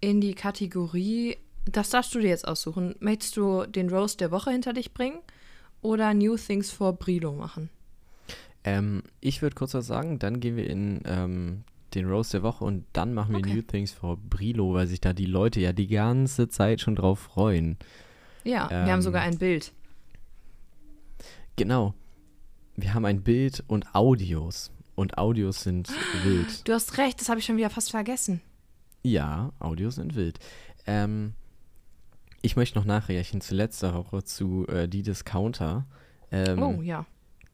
in 0.00 0.20
die 0.20 0.34
Kategorie, 0.34 1.38
das 1.64 1.90
darfst 1.90 2.14
du 2.14 2.20
dir 2.20 2.28
jetzt 2.28 2.46
aussuchen. 2.46 2.94
Möchtest 3.00 3.36
du 3.36 3.64
den 3.66 3.88
Roast 3.88 4.20
der 4.20 4.30
Woche 4.30 4.50
hinter 4.50 4.74
dich 4.74 4.92
bringen 4.92 5.20
oder 5.80 6.12
New 6.12 6.36
Things 6.36 6.70
for 6.70 6.92
Brilo 6.92 7.32
machen? 7.32 7.70
Ähm, 8.64 9.02
ich 9.20 9.42
würde 9.42 9.54
kurz 9.54 9.74
was 9.74 9.86
sagen, 9.86 10.18
dann 10.18 10.40
gehen 10.40 10.56
wir 10.56 10.68
in 10.68 11.02
ähm, 11.04 11.64
den 11.94 12.06
Roast 12.08 12.32
der 12.34 12.42
Woche 12.42 12.64
und 12.64 12.84
dann 12.92 13.14
machen 13.14 13.32
wir 13.34 13.38
Okay. 13.40 13.54
New 13.54 13.62
Things 13.62 13.92
for 13.92 14.16
Brilo, 14.16 14.74
weil 14.74 14.86
sich 14.86 15.00
da 15.00 15.12
die 15.12 15.26
Leute 15.26 15.60
ja 15.60 15.72
die 15.72 15.86
ganze 15.86 16.48
Zeit 16.48 16.80
schon 16.80 16.96
drauf 16.96 17.18
freuen. 17.20 17.76
Ja, 18.42 18.68
wir 18.70 18.76
Ähm, 18.78 18.88
haben 18.90 19.02
sogar 19.02 19.22
ein 19.22 19.38
Bild. 19.38 19.72
Genau. 21.56 21.94
Wir 22.76 22.94
haben 22.94 23.04
ein 23.04 23.22
Bild 23.22 23.62
und 23.68 23.94
Audios. 23.94 24.70
Und 24.96 25.18
Audios 25.18 25.62
sind 25.62 25.88
wild. 26.24 26.66
Du 26.68 26.72
hast 26.72 26.98
recht, 26.98 27.20
das 27.20 27.28
habe 27.28 27.40
ich 27.40 27.46
schon 27.46 27.56
wieder 27.56 27.70
fast 27.70 27.90
vergessen. 27.90 28.40
Ja, 29.02 29.52
Audios 29.58 29.96
sind 29.96 30.14
wild. 30.14 30.38
Ähm, 30.86 31.34
ich 32.42 32.56
möchte 32.56 32.78
noch 32.78 32.84
nachreichen 32.84 33.40
zu 33.40 33.54
letzter 33.54 33.94
Woche 33.94 34.22
zu 34.24 34.66
äh, 34.68 34.88
die 34.88 35.02
Discounter. 35.02 35.86
Ähm, 36.30 36.62
oh 36.62 36.82
ja. 36.82 37.06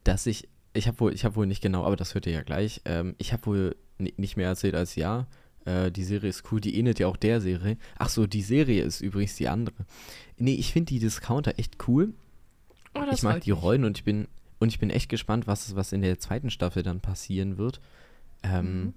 dass 0.03 0.25
ich, 0.25 0.47
ich 0.73 0.87
habe 0.87 0.99
wohl, 0.99 1.13
ich 1.13 1.25
habe 1.25 1.35
wohl 1.35 1.47
nicht 1.47 1.61
genau, 1.61 1.85
aber 1.85 1.95
das 1.95 2.13
hört 2.13 2.25
ihr 2.25 2.33
ja 2.33 2.43
gleich. 2.43 2.81
Ähm, 2.85 3.15
ich 3.17 3.33
habe 3.33 3.45
wohl 3.45 3.75
ni- 3.97 4.13
nicht 4.17 4.37
mehr 4.37 4.47
erzählt 4.47 4.75
als 4.75 4.95
ja. 4.95 5.27
Äh, 5.65 5.91
die 5.91 6.03
Serie 6.03 6.29
ist 6.29 6.51
cool, 6.51 6.59
die 6.61 6.75
ähnelt 6.77 6.97
ja 6.99 7.07
auch 7.07 7.17
der 7.17 7.39
Serie. 7.41 7.77
Ach 7.99 8.09
so, 8.09 8.25
die 8.25 8.41
Serie 8.41 8.83
ist 8.83 9.01
übrigens 9.01 9.35
die 9.35 9.47
andere. 9.47 9.75
Nee, 10.37 10.55
ich 10.55 10.71
finde 10.73 10.89
die 10.93 10.99
Discounter 10.99 11.57
echt 11.59 11.87
cool. 11.87 12.13
Oh, 12.95 13.01
ich 13.11 13.21
mag 13.23 13.41
die 13.41 13.51
mich. 13.51 13.61
Rollen 13.61 13.85
und 13.85 13.97
ich 13.97 14.03
bin 14.03 14.27
und 14.59 14.69
ich 14.69 14.79
bin 14.79 14.89
echt 14.89 15.09
gespannt, 15.09 15.47
was 15.47 15.75
was 15.75 15.91
in 15.93 16.01
der 16.01 16.19
zweiten 16.19 16.49
Staffel 16.49 16.83
dann 16.83 16.99
passieren 17.01 17.57
wird. 17.57 17.79
Ähm, 18.43 18.83
Mhm. 18.83 18.93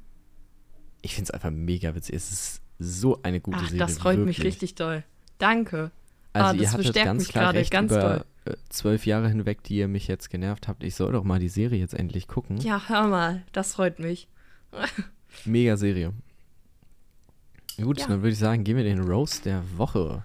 Ich 1.03 1.15
finde 1.15 1.25
es 1.29 1.31
einfach 1.33 1.51
mega 1.51 1.95
witzig. 1.95 2.15
Es 2.15 2.33
ist 2.33 2.63
so 2.79 3.21
eine 3.23 3.41
gute 3.41 3.59
Ach, 3.59 3.65
Serie. 3.65 3.79
das 3.79 3.99
freut 3.99 4.19
mich 4.19 4.39
wirklich. 4.39 4.47
richtig 4.55 4.75
doll. 4.75 5.05
Danke. 5.39 5.91
Also 6.33 6.49
Ah, 6.59 6.63
das 6.63 6.77
bestärkt 6.77 7.15
mich 7.19 7.29
gerade 7.33 7.63
ganz 7.65 7.93
über 7.93 8.21
äh, 8.21 8.25
zwölf 8.69 9.07
Jahre 9.07 9.29
hinweg, 9.29 9.63
die 9.63 9.77
ihr 9.77 9.89
mich 9.89 10.07
jetzt 10.09 10.31
genervt 10.31 10.69
habt. 10.69 10.85
Ich 10.85 10.95
soll 10.95 11.13
doch 11.13 11.25
mal 11.25 11.39
die 11.39 11.49
Serie 11.49 11.79
jetzt 11.81 11.95
endlich 11.95 12.29
gucken. 12.29 12.59
Ja, 12.59 12.83
hör 12.89 13.07
mal, 13.09 13.43
das 13.53 13.75
freut 13.75 13.99
mich. 13.99 14.29
Mega 15.45 15.77
Serie. 15.77 16.13
Gut, 17.81 18.01
Ja. 18.01 18.07
dann 18.07 18.19
würde 18.23 18.33
ich 18.33 18.39
sagen, 18.39 18.63
gehen 18.65 18.77
wir 18.77 18.85
den 18.85 19.01
Roast 19.01 19.47
der 19.47 19.63
Woche. 19.79 20.25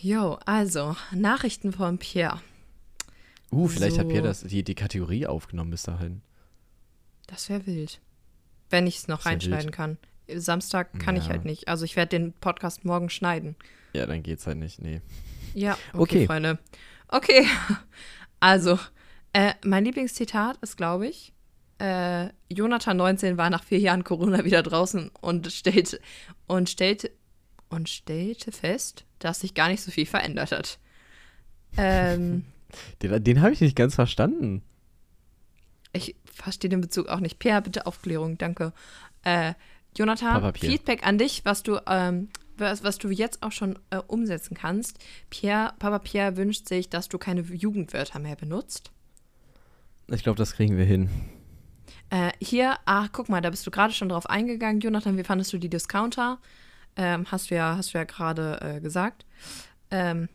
Jo, 0.00 0.38
also, 0.44 0.96
Nachrichten 1.12 1.72
von 1.72 1.98
Pierre. 1.98 2.40
Uh, 3.50 3.68
vielleicht 3.68 3.98
hat 3.98 4.06
So. 4.06 4.10
Pierre 4.10 4.26
das, 4.26 4.40
die, 4.42 4.62
die 4.62 4.74
Kategorie 4.74 5.26
aufgenommen 5.26 5.70
bis 5.70 5.84
dahin. 5.84 6.20
Das 7.26 7.48
wäre 7.48 7.66
wild. 7.66 8.00
Wenn 8.70 8.86
ich 8.86 8.98
es 8.98 9.08
noch 9.08 9.24
reinschneiden 9.26 9.66
wild. 9.66 9.74
kann. 9.74 9.98
Samstag 10.28 10.98
kann 10.98 11.16
ich 11.16 11.24
Ja. 11.24 11.30
halt 11.30 11.44
nicht. 11.44 11.68
Also 11.68 11.84
ich 11.84 11.96
werde 11.96 12.10
den 12.10 12.32
Podcast 12.34 12.84
morgen 12.84 13.08
schneiden. 13.10 13.56
Ja, 13.92 14.06
dann 14.06 14.22
geht's 14.22 14.46
halt 14.46 14.58
nicht. 14.58 14.80
Nee. 14.80 15.00
Ja, 15.54 15.72
okay, 15.92 15.98
Okay. 16.00 16.26
Freunde. 16.26 16.58
Okay, 17.14 17.46
also, 18.40 18.76
äh, 19.32 19.54
mein 19.64 19.84
Lieblingszitat 19.84 20.56
ist, 20.62 20.76
glaube 20.76 21.06
ich, 21.06 21.32
äh, 21.78 22.30
Jonathan 22.48 22.96
19 22.96 23.38
war 23.38 23.50
nach 23.50 23.62
vier 23.62 23.78
Jahren 23.78 24.02
Corona 24.02 24.44
wieder 24.44 24.64
draußen 24.64 25.12
und 25.20 25.52
stellte, 25.52 26.00
und 26.48 26.68
stellte, 26.68 27.12
und 27.68 27.88
stellte 27.88 28.50
fest, 28.50 29.04
dass 29.20 29.40
sich 29.40 29.54
gar 29.54 29.68
nicht 29.68 29.80
so 29.80 29.92
viel 29.92 30.06
verändert 30.06 30.50
hat. 30.50 30.80
Ähm, 31.76 32.46
Den, 33.02 33.22
den 33.22 33.40
habe 33.40 33.52
ich 33.52 33.60
nicht 33.60 33.76
ganz 33.76 33.94
verstanden. 33.94 34.64
ich 35.92 36.16
verstehe 36.24 36.68
den 36.68 36.80
Bezug 36.80 37.06
auch 37.06 37.20
nicht. 37.20 37.38
Pierre, 37.38 37.62
bitte 37.62 37.86
Aufklärung, 37.86 38.38
danke. 38.38 38.72
Äh, 39.22 39.54
Jonathan. 39.96 40.52
Feedback 40.54 41.06
an 41.06 41.18
dich, 41.18 41.44
was 41.44 41.62
du, 41.62 41.78
ähm, 41.86 42.30
was, 42.56 42.82
was 42.84 42.98
du 42.98 43.08
jetzt 43.10 43.42
auch 43.42 43.52
schon 43.52 43.78
äh, 43.90 43.98
umsetzen 44.06 44.56
kannst. 44.56 44.98
Pierre, 45.30 45.74
Papa 45.78 45.98
Pierre 45.98 46.36
wünscht 46.36 46.68
sich, 46.68 46.88
dass 46.88 47.08
du 47.08 47.18
keine 47.18 47.42
Jugendwörter 47.42 48.18
mehr 48.18 48.36
benutzt. 48.36 48.90
Ich 50.08 50.22
glaube, 50.22 50.38
das 50.38 50.54
kriegen 50.54 50.76
wir 50.76 50.84
hin. 50.84 51.08
Äh, 52.10 52.32
hier, 52.40 52.76
ach, 52.84 53.08
guck 53.12 53.28
mal, 53.28 53.40
da 53.40 53.50
bist 53.50 53.66
du 53.66 53.70
gerade 53.70 53.92
schon 53.92 54.10
drauf 54.10 54.28
eingegangen, 54.28 54.80
Jonathan. 54.80 55.16
Wie 55.16 55.24
fandest 55.24 55.52
du 55.52 55.58
die 55.58 55.70
Discounter? 55.70 56.38
Ähm, 56.96 57.26
hast 57.30 57.50
du 57.50 57.54
ja, 57.54 57.76
hast 57.76 57.94
du 57.94 57.98
ja 57.98 58.04
gerade 58.04 58.60
äh, 58.60 58.80
gesagt. 58.80 59.24
Ähm, 59.90 60.28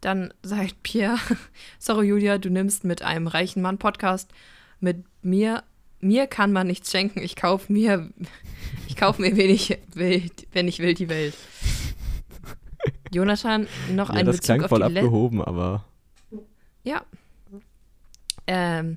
dann 0.00 0.32
sagt 0.42 0.82
Pierre, 0.82 1.18
sorry 1.78 2.06
Julia, 2.06 2.38
du 2.38 2.50
nimmst 2.50 2.84
mit 2.84 3.02
einem 3.02 3.26
reichen 3.26 3.62
Mann 3.62 3.78
Podcast. 3.78 4.32
Mit 4.78 5.04
mir, 5.22 5.62
mir 6.00 6.26
kann 6.26 6.52
man 6.52 6.66
nichts 6.66 6.90
schenken. 6.90 7.20
Ich 7.20 7.36
kaufe 7.36 7.72
mir, 7.72 8.10
ich 8.88 8.96
kaufe 8.96 9.20
mir, 9.22 9.36
wenn 9.36 9.50
ich 9.50 9.78
will, 9.94 10.30
wenn 10.52 10.68
ich 10.68 10.78
will, 10.78 10.94
die 10.94 11.08
Welt. 11.08 11.34
Jonathan, 13.12 13.66
noch 13.92 14.08
Ja, 14.10 14.16
ein 14.16 14.26
das 14.26 14.36
Bezug 14.36 14.44
klang 14.44 14.62
auf 14.62 14.68
voll 14.68 14.86
die 14.88 14.94
Le- 14.94 15.00
abgehoben, 15.00 15.42
aber 15.42 15.84
ja. 16.84 17.04
Ähm, 18.46 18.96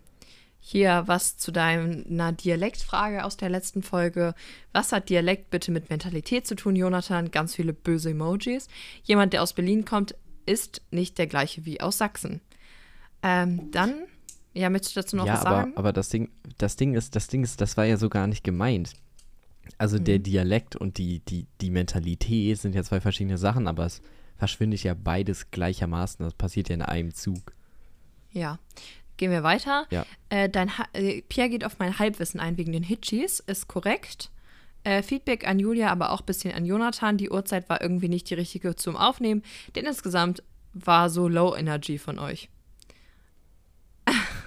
hier 0.59 1.03
was 1.07 1.37
zu 1.37 1.51
deiner 1.51 2.31
Dialektfrage 2.31 3.25
aus 3.25 3.35
der 3.35 3.49
letzten 3.49 3.83
Folge. 3.83 4.33
Was 4.71 4.93
hat 4.93 5.09
Dialekt 5.09 5.49
bitte 5.49 5.71
mit 5.71 5.89
Mentalität 5.89 6.47
zu 6.47 6.55
tun, 6.55 6.75
Jonathan? 6.75 7.31
Ganz 7.31 7.53
viele 7.55 7.73
böse 7.73 8.11
Emojis. 8.11 8.69
Jemand, 9.03 9.33
der 9.33 9.43
aus 9.43 9.53
Berlin 9.53 9.83
kommt, 9.83 10.15
ist 10.45 10.81
nicht 10.91 11.17
der 11.17 11.27
gleiche 11.27 11.65
wie 11.65 11.81
aus 11.81 11.97
Sachsen. 11.97 12.39
Ähm, 13.21 13.71
dann, 13.71 13.95
ja, 14.53 14.69
möchtest 14.69 14.95
du 14.95 15.01
dazu 15.01 15.15
noch 15.15 15.25
ja, 15.25 15.33
was 15.33 15.45
aber, 15.45 15.55
sagen? 15.57 15.73
aber 15.75 15.93
das 15.93 16.09
Ding, 16.09 16.29
das 16.57 16.75
Ding 16.75 16.93
ist, 16.93 17.15
das 17.15 17.27
Ding 17.27 17.43
ist, 17.43 17.59
das 17.61 17.75
war 17.77 17.85
ja 17.85 17.97
so 17.97 18.09
gar 18.09 18.27
nicht 18.27 18.43
gemeint. 18.43 18.93
Also 19.77 19.97
der 19.97 20.19
Mhm. 20.19 20.23
Dialekt 20.23 20.75
und 20.75 20.97
die, 20.97 21.19
die, 21.19 21.47
die 21.61 21.69
Mentalität 21.69 22.59
sind 22.59 22.75
ja 22.75 22.83
zwei 22.83 23.01
verschiedene 23.01 23.37
Sachen, 23.37 23.67
aber 23.67 23.85
es 23.85 24.01
verschwindet 24.37 24.83
ja 24.83 24.93
beides 24.93 25.51
gleichermaßen. 25.51 26.23
Das 26.23 26.33
passiert 26.33 26.69
ja 26.69 26.75
in 26.75 26.81
einem 26.81 27.13
Zug. 27.13 27.53
Ja. 28.31 28.59
Gehen 29.17 29.31
wir 29.31 29.43
weiter. 29.43 29.85
Ja. 29.89 30.05
Äh, 30.29 30.49
dein 30.49 30.77
ha 30.77 30.85
äh, 30.93 31.21
Pierre 31.21 31.49
geht 31.49 31.63
auf 31.63 31.77
mein 31.79 31.97
Halbwissen 31.99 32.39
ein 32.39 32.57
wegen 32.57 32.71
den 32.73 32.83
Hitchis, 32.83 33.39
ist 33.39 33.67
korrekt. 33.67 34.31
Äh, 34.83 35.01
Feedback 35.01 35.47
an 35.47 35.59
Julia, 35.59 35.89
aber 35.91 36.11
auch 36.11 36.21
ein 36.21 36.25
bisschen 36.25 36.53
an 36.53 36.65
Jonathan. 36.65 37.17
Die 37.17 37.29
Uhrzeit 37.29 37.69
war 37.69 37.81
irgendwie 37.81 38.09
nicht 38.09 38.29
die 38.29 38.33
richtige 38.33 38.75
zum 38.75 38.97
Aufnehmen, 38.97 39.43
denn 39.75 39.85
insgesamt 39.85 40.43
war 40.73 41.09
so 41.09 41.27
Low 41.27 41.55
Energy 41.55 41.97
von 41.99 42.19
euch. 42.19 42.49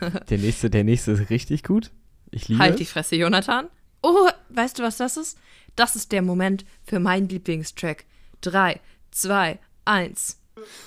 Der 0.31 0.39
nächste, 0.39 0.71
der 0.71 0.85
nächste 0.85 1.13
ist 1.13 1.31
richtig 1.31 1.63
gut. 1.63 1.91
Ich 2.31 2.49
liebe 2.49 2.61
Halt 2.61 2.79
die 2.79 2.85
es. 2.85 2.91
Fresse, 2.91 3.17
Jonathan. 3.17 3.69
Oh, 4.03 4.29
weißt 4.51 4.79
du, 4.79 4.83
was 4.83 4.97
das 4.97 5.17
ist? 5.17 5.39
Das 5.75 5.97
ist 5.97 6.13
der 6.13 6.23
Moment 6.23 6.65
für 6.85 6.99
meinen 7.01 7.29
Lieblingstrack. 7.29 8.05
Drei, 8.41 8.81
zwei, 9.11 9.59
eins. 9.85 10.39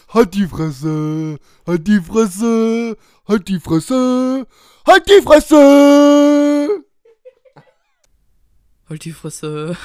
Halt 0.10 0.34
die 0.34 0.48
Fresse! 0.48 1.38
Halt 1.68 1.88
die 1.88 2.00
Fresse! 2.02 2.98
Halt 3.28 3.48
die 3.48 3.60
Fresse! 3.60 4.48
Halt 4.86 5.08
die 5.08 5.22
Fresse! 5.22 6.84
Halt 8.90 9.06
die 9.06 9.12
Fresse. 9.12 9.78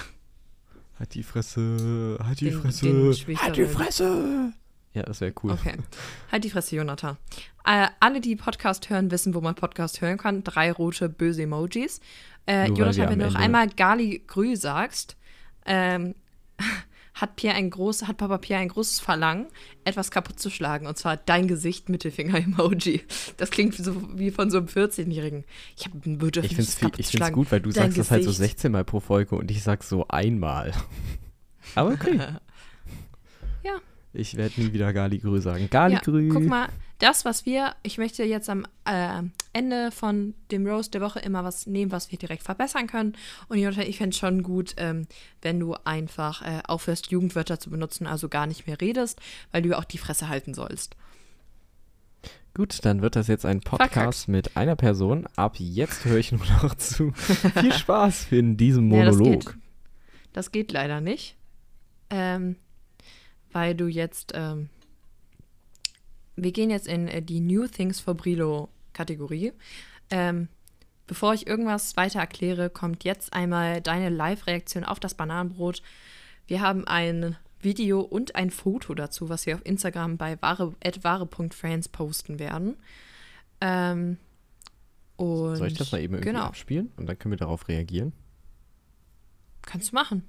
Halt 0.98 1.14
die 1.14 1.22
Fresse, 1.22 2.18
halt 2.22 2.40
die 2.40 2.50
Den- 2.50 2.60
Fresse. 2.62 2.86
den 2.86 3.10
ich 3.10 3.26
halt 3.42 3.56
die. 3.56 3.66
Fresse. 3.66 4.52
Ja, 4.94 5.02
das 5.02 5.20
wäre 5.20 5.32
cool. 5.42 5.50
Okay. 5.52 5.74
Halt 6.30 6.44
die 6.44 6.50
Fresse, 6.50 6.76
Jonathan. 6.76 7.16
Äh, 7.64 7.88
alle, 8.00 8.20
die 8.20 8.36
Podcast 8.36 8.88
hören, 8.90 9.10
wissen, 9.10 9.34
wo 9.34 9.40
man 9.40 9.54
Podcast 9.56 10.00
hören 10.00 10.18
kann. 10.18 10.44
Drei 10.44 10.70
rote, 10.70 11.08
böse 11.08 11.42
Emojis. 11.42 12.00
Äh, 12.46 12.68
Jonathan, 12.68 13.10
wenn 13.10 13.18
du 13.18 13.26
noch 13.26 13.34
einmal 13.34 13.68
Gali 13.68 14.22
Grü 14.26 14.54
sagst, 14.54 15.16
ähm, 15.66 16.14
hat 17.14 17.36
Pierre 17.36 17.56
ein 17.56 17.70
groß, 17.70 18.06
hat 18.06 18.18
Papa 18.18 18.38
Pierre 18.38 18.60
ein 18.60 18.68
großes 18.68 19.00
Verlangen, 19.00 19.46
etwas 19.84 20.10
kaputt 20.10 20.38
zu 20.38 20.50
schlagen. 20.50 20.86
Und 20.86 20.96
zwar 20.98 21.16
dein 21.16 21.48
Gesicht 21.48 21.88
Mittelfinger-Emoji. 21.88 23.02
Das 23.36 23.50
klingt 23.50 23.74
so 23.74 24.16
wie 24.18 24.30
von 24.30 24.50
so 24.50 24.58
einem 24.58 24.66
14-Jährigen. 24.66 25.44
Ich 25.76 25.86
habe 25.86 25.98
ein 26.06 26.18
Bedürfnis, 26.18 26.52
Ich 26.52 26.56
finde 26.56 26.70
es 26.70 26.78
kaputt 26.78 27.00
ich 27.00 27.06
zu 27.06 27.10
find's 27.12 27.18
schlagen. 27.26 27.34
gut, 27.34 27.50
weil 27.50 27.60
du 27.60 27.70
Dein 27.70 27.84
sagst 27.84 27.98
das 27.98 28.10
halt 28.12 28.22
so 28.24 28.30
Gesicht. 28.30 28.50
16 28.58 28.70
Mal 28.72 28.84
pro 28.84 29.00
Folge 29.00 29.34
und 29.36 29.50
ich 29.50 29.62
sag 29.62 29.82
so 29.82 30.06
einmal. 30.08 30.72
Aber 31.74 31.90
okay. 31.92 32.16
Ja. 33.64 33.80
Ich 34.14 34.36
werde 34.36 34.60
nie 34.60 34.72
wieder 34.72 34.92
Galigrü 34.92 35.40
sagen. 35.40 35.68
Galigrü. 35.70 36.28
Ja, 36.28 36.32
guck 36.32 36.46
mal, 36.46 36.68
das, 37.00 37.24
was 37.24 37.44
wir, 37.44 37.74
ich 37.82 37.98
möchte 37.98 38.22
jetzt 38.22 38.48
am 38.48 38.64
äh, 38.84 39.22
Ende 39.52 39.90
von 39.90 40.34
dem 40.50 40.66
Roast 40.66 40.94
der 40.94 41.00
Woche 41.00 41.18
immer 41.18 41.42
was 41.44 41.66
nehmen, 41.66 41.90
was 41.90 42.10
wir 42.12 42.18
direkt 42.18 42.44
verbessern 42.44 42.86
können. 42.86 43.14
Und 43.48 43.58
Jutta, 43.58 43.82
ich 43.82 43.98
fände 43.98 44.10
es 44.14 44.18
schon 44.18 44.42
gut, 44.44 44.74
ähm, 44.76 45.06
wenn 45.42 45.58
du 45.58 45.74
einfach 45.84 46.42
äh, 46.42 46.60
aufhörst, 46.66 47.10
Jugendwörter 47.10 47.58
zu 47.58 47.70
benutzen, 47.70 48.06
also 48.06 48.28
gar 48.28 48.46
nicht 48.46 48.66
mehr 48.66 48.80
redest, 48.80 49.20
weil 49.50 49.62
du 49.62 49.70
ja 49.70 49.78
auch 49.78 49.84
die 49.84 49.98
Fresse 49.98 50.28
halten 50.28 50.54
sollst. 50.54 50.96
Gut, 52.54 52.84
dann 52.84 53.02
wird 53.02 53.16
das 53.16 53.26
jetzt 53.26 53.44
ein 53.44 53.60
Podcast 53.60 53.92
Verkackt. 53.92 54.28
mit 54.28 54.56
einer 54.56 54.76
Person. 54.76 55.26
Ab 55.34 55.56
jetzt 55.58 56.04
höre 56.04 56.18
ich 56.18 56.30
nur 56.30 56.46
noch 56.62 56.76
zu. 56.76 57.10
Viel 57.12 57.72
Spaß 57.76 58.28
in 58.30 58.56
diesem 58.56 58.92
Ja, 58.92 59.04
das 59.06 59.16
Monolog. 59.16 59.40
geht, 59.46 59.54
das 60.32 60.52
geht 60.52 60.70
leider 60.70 61.00
nicht, 61.00 61.36
ähm, 62.10 62.54
weil 63.54 63.74
du 63.74 63.86
jetzt, 63.86 64.32
ähm, 64.34 64.68
wir 66.36 66.52
gehen 66.52 66.70
jetzt 66.70 66.88
in 66.88 67.08
äh, 67.08 67.22
die 67.22 67.40
New 67.40 67.66
Things 67.68 68.00
for 68.00 68.14
Brilo 68.14 68.68
Kategorie. 68.92 69.52
Ähm, 70.10 70.48
bevor 71.06 71.34
ich 71.34 71.46
irgendwas 71.46 71.96
weiter 71.96 72.18
erkläre, 72.18 72.68
kommt 72.68 73.04
jetzt 73.04 73.32
einmal 73.32 73.80
deine 73.80 74.10
Live-Reaktion 74.10 74.84
auf 74.84 74.98
das 74.98 75.14
Bananenbrot. 75.14 75.82
Wir 76.46 76.60
haben 76.60 76.86
ein 76.86 77.36
Video 77.60 78.00
und 78.00 78.34
ein 78.34 78.50
Foto 78.50 78.94
dazu, 78.94 79.28
was 79.28 79.46
wir 79.46 79.54
auf 79.54 79.64
Instagram 79.64 80.18
bei 80.18 80.40
wahre, 80.42 80.74
wahre.friends 81.02 81.88
posten 81.88 82.38
werden. 82.40 82.76
Ähm, 83.60 84.18
Soll 85.16 85.68
ich 85.68 85.78
das 85.78 85.92
mal 85.92 86.00
eben 86.00 86.14
irgendwie 86.14 86.32
genau. 86.32 86.44
abspielen? 86.44 86.92
Und 86.96 87.06
dann 87.06 87.16
können 87.18 87.32
wir 87.32 87.38
darauf 87.38 87.68
reagieren. 87.68 88.12
Kannst 89.62 89.92
du 89.92 89.94
machen. 89.94 90.24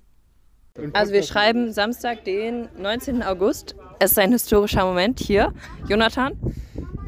Also 0.92 1.14
wir 1.14 1.24
schreiben 1.24 1.72
Samstag, 1.72 2.26
den 2.26 2.68
19. 2.78 3.24
August. 3.24 3.76
Es 4.00 4.12
ist 4.12 4.20
ein 4.20 4.34
historischer 4.34 4.86
Moment 4.86 5.20
hier. 5.20 5.54
Jonathan? 5.88 6.34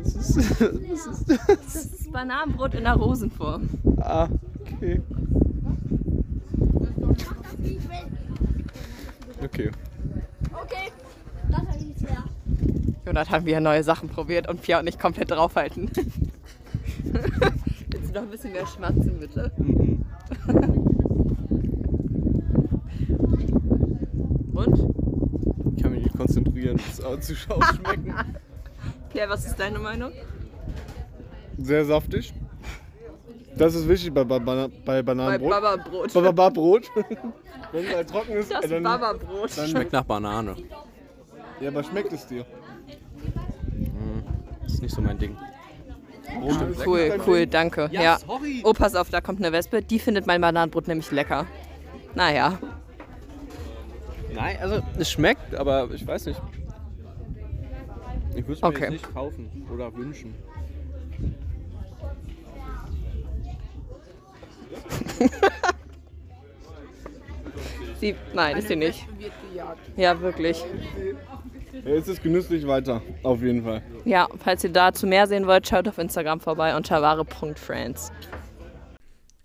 Das 0.08 1.76
ist, 1.76 2.12
Bananenbrot 2.12 2.74
in 2.74 2.86
der 2.86 2.94
Rosenform. 2.94 3.70
Ah, 4.00 4.28
okay. 4.62 5.02
Okay. 9.44 9.72
Okay, 10.54 10.92
das 11.50 11.60
habe 11.60 11.78
ich 11.78 12.02
ja. 12.02 12.24
Jonathan 13.06 13.46
wieder 13.46 13.60
neue 13.60 13.84
Sachen 13.84 14.10
probiert 14.10 14.50
und 14.50 14.62
Pia 14.62 14.80
und 14.80 14.88
ich 14.88 14.98
komplett 14.98 15.32
draufhalten. 15.32 15.92
Willst 17.04 18.10
du 18.10 18.14
noch 18.14 18.22
ein 18.22 18.30
bisschen 18.30 18.54
mehr 18.54 18.66
schmatzen, 18.66 19.20
bitte? 19.20 19.52
Und? 24.58 25.76
Ich 25.76 25.84
kann 25.84 25.92
mich 25.92 26.04
nicht 26.04 26.18
konzentrieren, 26.18 26.78
bis 26.78 27.00
es 27.00 27.28
zu 27.28 27.36
schauen 27.36 27.62
schmecken. 27.76 28.14
Pierre, 29.10 29.30
was 29.30 29.46
ist 29.46 29.60
deine 29.60 29.78
Meinung? 29.78 30.12
Sehr 31.60 31.86
saftig. 31.86 32.34
Das 33.56 33.76
ist 33.76 33.88
wichtig 33.88 34.14
bei, 34.14 34.24
bei, 34.24 34.40
bei 34.40 34.68
Bei 34.86 35.02
Bananenbrot. 35.04 35.50
Baba-Brot. 35.50 36.14
Bei 36.14 36.22
Baba-Brot. 36.22 36.92
Wenn 37.72 37.86
es 37.86 37.96
halt 37.96 38.10
trocken 38.10 38.32
ist, 38.34 38.52
Das 38.52 38.68
dann, 38.68 38.84
Baba-Brot. 38.84 39.58
dann 39.58 39.68
Schmeckt 39.68 39.94
nach 39.94 40.04
Banane. 40.04 40.56
Ja, 41.60 41.70
aber 41.70 41.84
schmeckt 41.84 42.14
es 42.14 42.26
dir? 42.28 42.46
Ist 44.66 44.82
nicht 44.82 44.94
so 44.94 45.02
mein 45.02 45.18
Ding. 45.18 45.36
Cool, 46.86 47.20
cool, 47.26 47.48
danke. 47.48 47.90
Ja, 47.92 48.18
sorry. 48.20 48.62
Oh, 48.64 48.74
pass 48.74 48.96
auf, 48.96 49.10
da 49.10 49.22
kommt 49.22 49.40
eine 49.40 49.52
Wespe. 49.52 49.82
Die 49.82 50.00
findet 50.00 50.28
mein 50.28 50.42
Bananenbrot 50.42 50.88
nämlich 50.88 51.12
lecker. 51.12 51.46
Naja. 52.16 52.60
Nein, 54.38 54.58
also 54.62 54.82
es 55.00 55.12
schmeckt, 55.12 55.56
aber 55.56 55.90
ich 55.92 56.06
weiß 56.06 56.28
nicht. 56.28 56.40
Ich 58.36 58.48
würde 58.48 58.54
es 58.54 58.62
mir 58.62 58.68
Okay. 58.68 58.82
jetzt 58.84 58.92
nicht 58.92 59.14
kaufen 59.14 59.68
oder 59.74 59.94
wünschen. 59.96 60.36
sie, 68.00 68.16
nein, 68.34 68.58
ist 68.58 68.68
sie 68.68 68.76
nicht. 68.76 69.08
Ja, 69.96 70.20
wirklich. 70.22 70.64
Jetzt 71.84 72.08
ist 72.08 72.22
genüsslich 72.22 72.68
weiter, 72.68 73.02
auf 73.24 73.42
jeden 73.42 73.64
Fall. 73.64 73.82
Ja, 74.06 74.28
falls 74.44 74.64
ihr 74.64 74.72
dazu 74.72 75.08
mehr 75.08 75.26
sehen 75.28 75.48
wollt, 75.48 75.68
schaut 75.68 75.88
auf 75.88 75.98
Instagram 75.98 76.40
vorbei 76.40 76.76
unter 76.76 77.02
wahre.friends. 77.02 78.12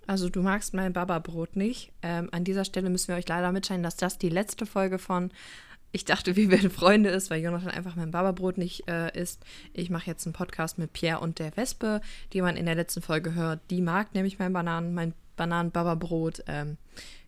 Also 0.06 0.28
du 0.28 0.42
magst 0.42 0.74
mein 0.74 0.92
Baba-Brot 0.92 1.56
nicht. 1.56 1.92
Ähm, 2.02 2.28
an 2.32 2.44
dieser 2.44 2.64
Stelle 2.64 2.90
müssen 2.90 3.08
wir 3.08 3.16
euch 3.16 3.28
leider 3.28 3.52
mitteilen, 3.52 3.82
dass 3.82 3.96
das 3.96 4.18
die 4.18 4.28
letzte 4.28 4.66
Folge 4.66 4.98
von 4.98 5.30
Ich 5.92 6.04
dachte, 6.04 6.36
wir 6.36 6.50
werden 6.50 6.70
Freunde 6.70 7.10
ist, 7.10 7.30
weil 7.30 7.42
Jonathan 7.42 7.70
einfach 7.70 7.96
mein 7.96 8.10
Baba-Brot 8.10 8.58
nicht 8.58 8.88
äh, 8.88 9.16
isst. 9.18 9.44
Ich 9.72 9.90
mache 9.90 10.06
jetzt 10.06 10.26
einen 10.26 10.32
Podcast 10.32 10.78
mit 10.78 10.92
Pierre 10.92 11.20
und 11.20 11.38
der 11.38 11.56
Wespe, 11.56 12.00
die 12.32 12.42
man 12.42 12.56
in 12.56 12.66
der 12.66 12.74
letzten 12.74 13.02
Folge 13.02 13.34
hört. 13.34 13.60
Die 13.70 13.80
mag 13.80 14.14
nämlich 14.14 14.38
mein 14.38 14.52
Bananen, 14.52 14.94
mein 14.94 15.14
Bananen-Baba-Brot. 15.36 16.44
Ähm, 16.46 16.78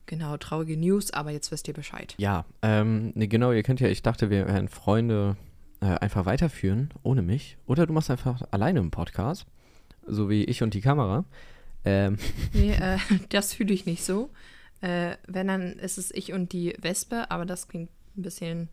genau, 0.06 0.36
traurige 0.36 0.76
News, 0.76 1.12
aber 1.12 1.30
jetzt 1.30 1.52
wisst 1.52 1.68
ihr 1.68 1.74
Bescheid. 1.74 2.14
Ja, 2.18 2.44
ähm, 2.62 3.12
nee, 3.14 3.26
genau, 3.26 3.52
ihr 3.52 3.62
könnt 3.62 3.80
ja, 3.80 3.88
ich 3.88 4.02
dachte, 4.02 4.30
wir 4.30 4.48
werden 4.48 4.68
Freunde 4.68 5.36
äh, 5.80 5.98
einfach 5.98 6.26
weiterführen, 6.26 6.90
ohne 7.02 7.22
mich. 7.22 7.56
Oder 7.66 7.86
du 7.86 7.92
machst 7.92 8.10
einfach 8.10 8.42
alleine 8.50 8.80
einen 8.80 8.90
Podcast, 8.90 9.46
so 10.06 10.28
wie 10.28 10.44
ich 10.44 10.62
und 10.62 10.74
die 10.74 10.80
Kamera. 10.80 11.24
Ähm, 11.84 12.18
Nee, 12.52 12.72
äh, 12.72 12.98
das 13.28 13.54
fühle 13.54 13.74
ich 13.74 13.86
nicht 13.86 14.04
so. 14.04 14.30
Äh, 14.80 15.16
wenn, 15.26 15.48
dann 15.48 15.72
ist 15.78 15.98
es 15.98 16.10
ich 16.10 16.32
und 16.32 16.52
die 16.52 16.74
Wespe, 16.80 17.30
aber 17.30 17.46
das 17.46 17.68
klingt 17.68 17.90
ein 18.16 18.22
bisschen, 18.22 18.68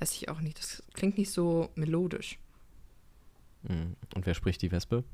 weiß 0.00 0.12
ich 0.12 0.28
auch 0.28 0.40
nicht, 0.40 0.58
das 0.58 0.82
klingt 0.94 1.18
nicht 1.18 1.30
so 1.30 1.70
melodisch. 1.74 2.38
mh, 3.62 3.94
und 4.14 4.26
wer 4.26 4.34
spricht 4.34 4.62
die 4.62 4.72
Wespe? 4.72 5.04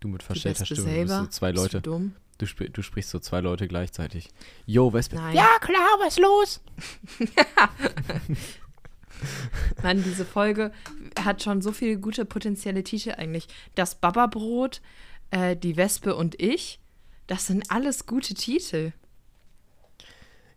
Du 0.00 0.08
mit 0.08 0.22
verstellter 0.24 0.64
Stimme. 0.66 0.80
Du 0.80 0.84
bist 0.86 0.96
selber. 0.96 1.20
so 1.24 1.26
zwei 1.28 1.52
Bist 1.52 1.62
Leute. 1.64 1.80
Du 1.80 1.90
dumm? 1.90 2.14
Du, 2.38 2.46
spr 2.46 2.64
du 2.64 2.82
sprichst 2.82 3.10
so 3.10 3.20
zwei 3.20 3.40
Leute 3.40 3.68
gleichzeitig. 3.68 4.30
Yo, 4.66 4.92
Wespe. 4.92 5.14
Nein. 5.14 5.36
Ja, 5.36 5.48
klar, 5.60 5.86
was 6.00 6.08
ist 6.08 6.18
los? 6.18 6.60
Mann, 9.82 10.02
diese 10.02 10.24
Folge 10.24 10.72
hat 11.22 11.42
schon 11.42 11.62
so 11.62 11.70
viele 11.70 11.98
gute 11.98 12.24
potenzielle 12.24 12.82
Titel 12.82 13.12
eigentlich. 13.12 13.46
Das 13.76 13.94
Baba-Brot, 13.94 14.80
äh, 15.32 15.56
die 15.56 15.76
Wespe 15.76 16.14
und 16.14 16.40
ich, 16.40 16.78
das 17.26 17.46
sind 17.46 17.70
alles 17.70 18.06
gute 18.06 18.34
Titel. 18.34 18.92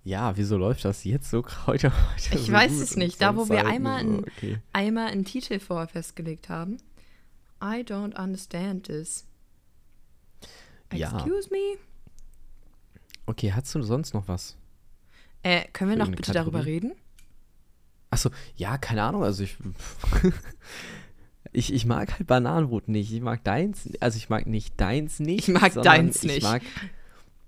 Ja, 0.03 0.37
wieso 0.37 0.57
läuft 0.57 0.85
das 0.85 1.03
jetzt 1.03 1.31
so 1.31 1.43
heute? 1.65 1.91
heute 1.91 2.35
Ich 2.35 2.45
so 2.45 2.51
weiß 2.51 2.73
es 2.73 2.95
nicht. 2.95 3.19
Da, 3.21 3.35
wo 3.35 3.49
wir 3.49 3.65
einmal 3.65 4.05
so, 4.05 4.19
okay. 4.19 4.59
Einmal 4.71 5.07
einen 5.07 5.25
Titel 5.25 5.59
vorher 5.59 5.87
festgelegt 5.87 6.49
haben. 6.49 6.77
I 7.63 7.81
don't 7.81 8.15
understand 8.21 8.85
this. 8.85 9.25
Ja. 10.93 11.15
Excuse 11.15 11.49
me? 11.49 11.79
Okay, 13.25 13.51
hast 13.53 13.73
du 13.73 13.81
sonst 13.81 14.13
noch 14.13 14.27
was? 14.27 14.55
Äh, 15.41 15.67
können 15.73 15.91
wir 15.91 15.97
noch 15.97 16.11
bitte 16.11 16.31
darüber 16.31 16.59
Kategorie? 16.59 16.87
reden? 16.87 16.91
Achso, 18.11 18.29
ja, 18.55 18.77
keine 18.77 19.03
Ahnung, 19.03 19.23
also 19.23 19.43
ich, 19.43 19.57
ich. 21.55 21.73
Ich 21.73 21.85
mag 21.85 22.11
halt 22.13 22.27
Bananenbrot 22.27 22.87
nicht. 22.87 23.11
Ich 23.11 23.21
mag 23.21 23.43
deins. 23.43 23.89
Also 23.99 24.17
ich 24.17 24.29
mag 24.29 24.45
nicht 24.47 24.79
deins 24.79 25.19
nicht. 25.19 25.47
Ich 25.47 25.53
mag 25.53 25.73
deins 25.73 26.23
Ich 26.23 26.31
nicht. 26.31 26.43
mag 26.43 26.61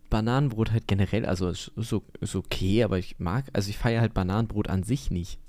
Bananenbrot 0.09 0.71
halt 0.71 0.87
generell. 0.87 1.25
Also 1.25 1.49
es 1.49 1.71
ist, 1.75 1.89
so, 1.89 2.03
ist 2.21 2.35
okay, 2.35 2.83
aber 2.83 2.97
ich 2.97 3.19
mag. 3.19 3.45
Also 3.53 3.69
ich 3.69 3.77
feiere 3.77 4.01
halt 4.01 4.13
Bananenbrot 4.13 4.69
an 4.69 4.83
sich 4.83 5.11
nicht. 5.11 5.39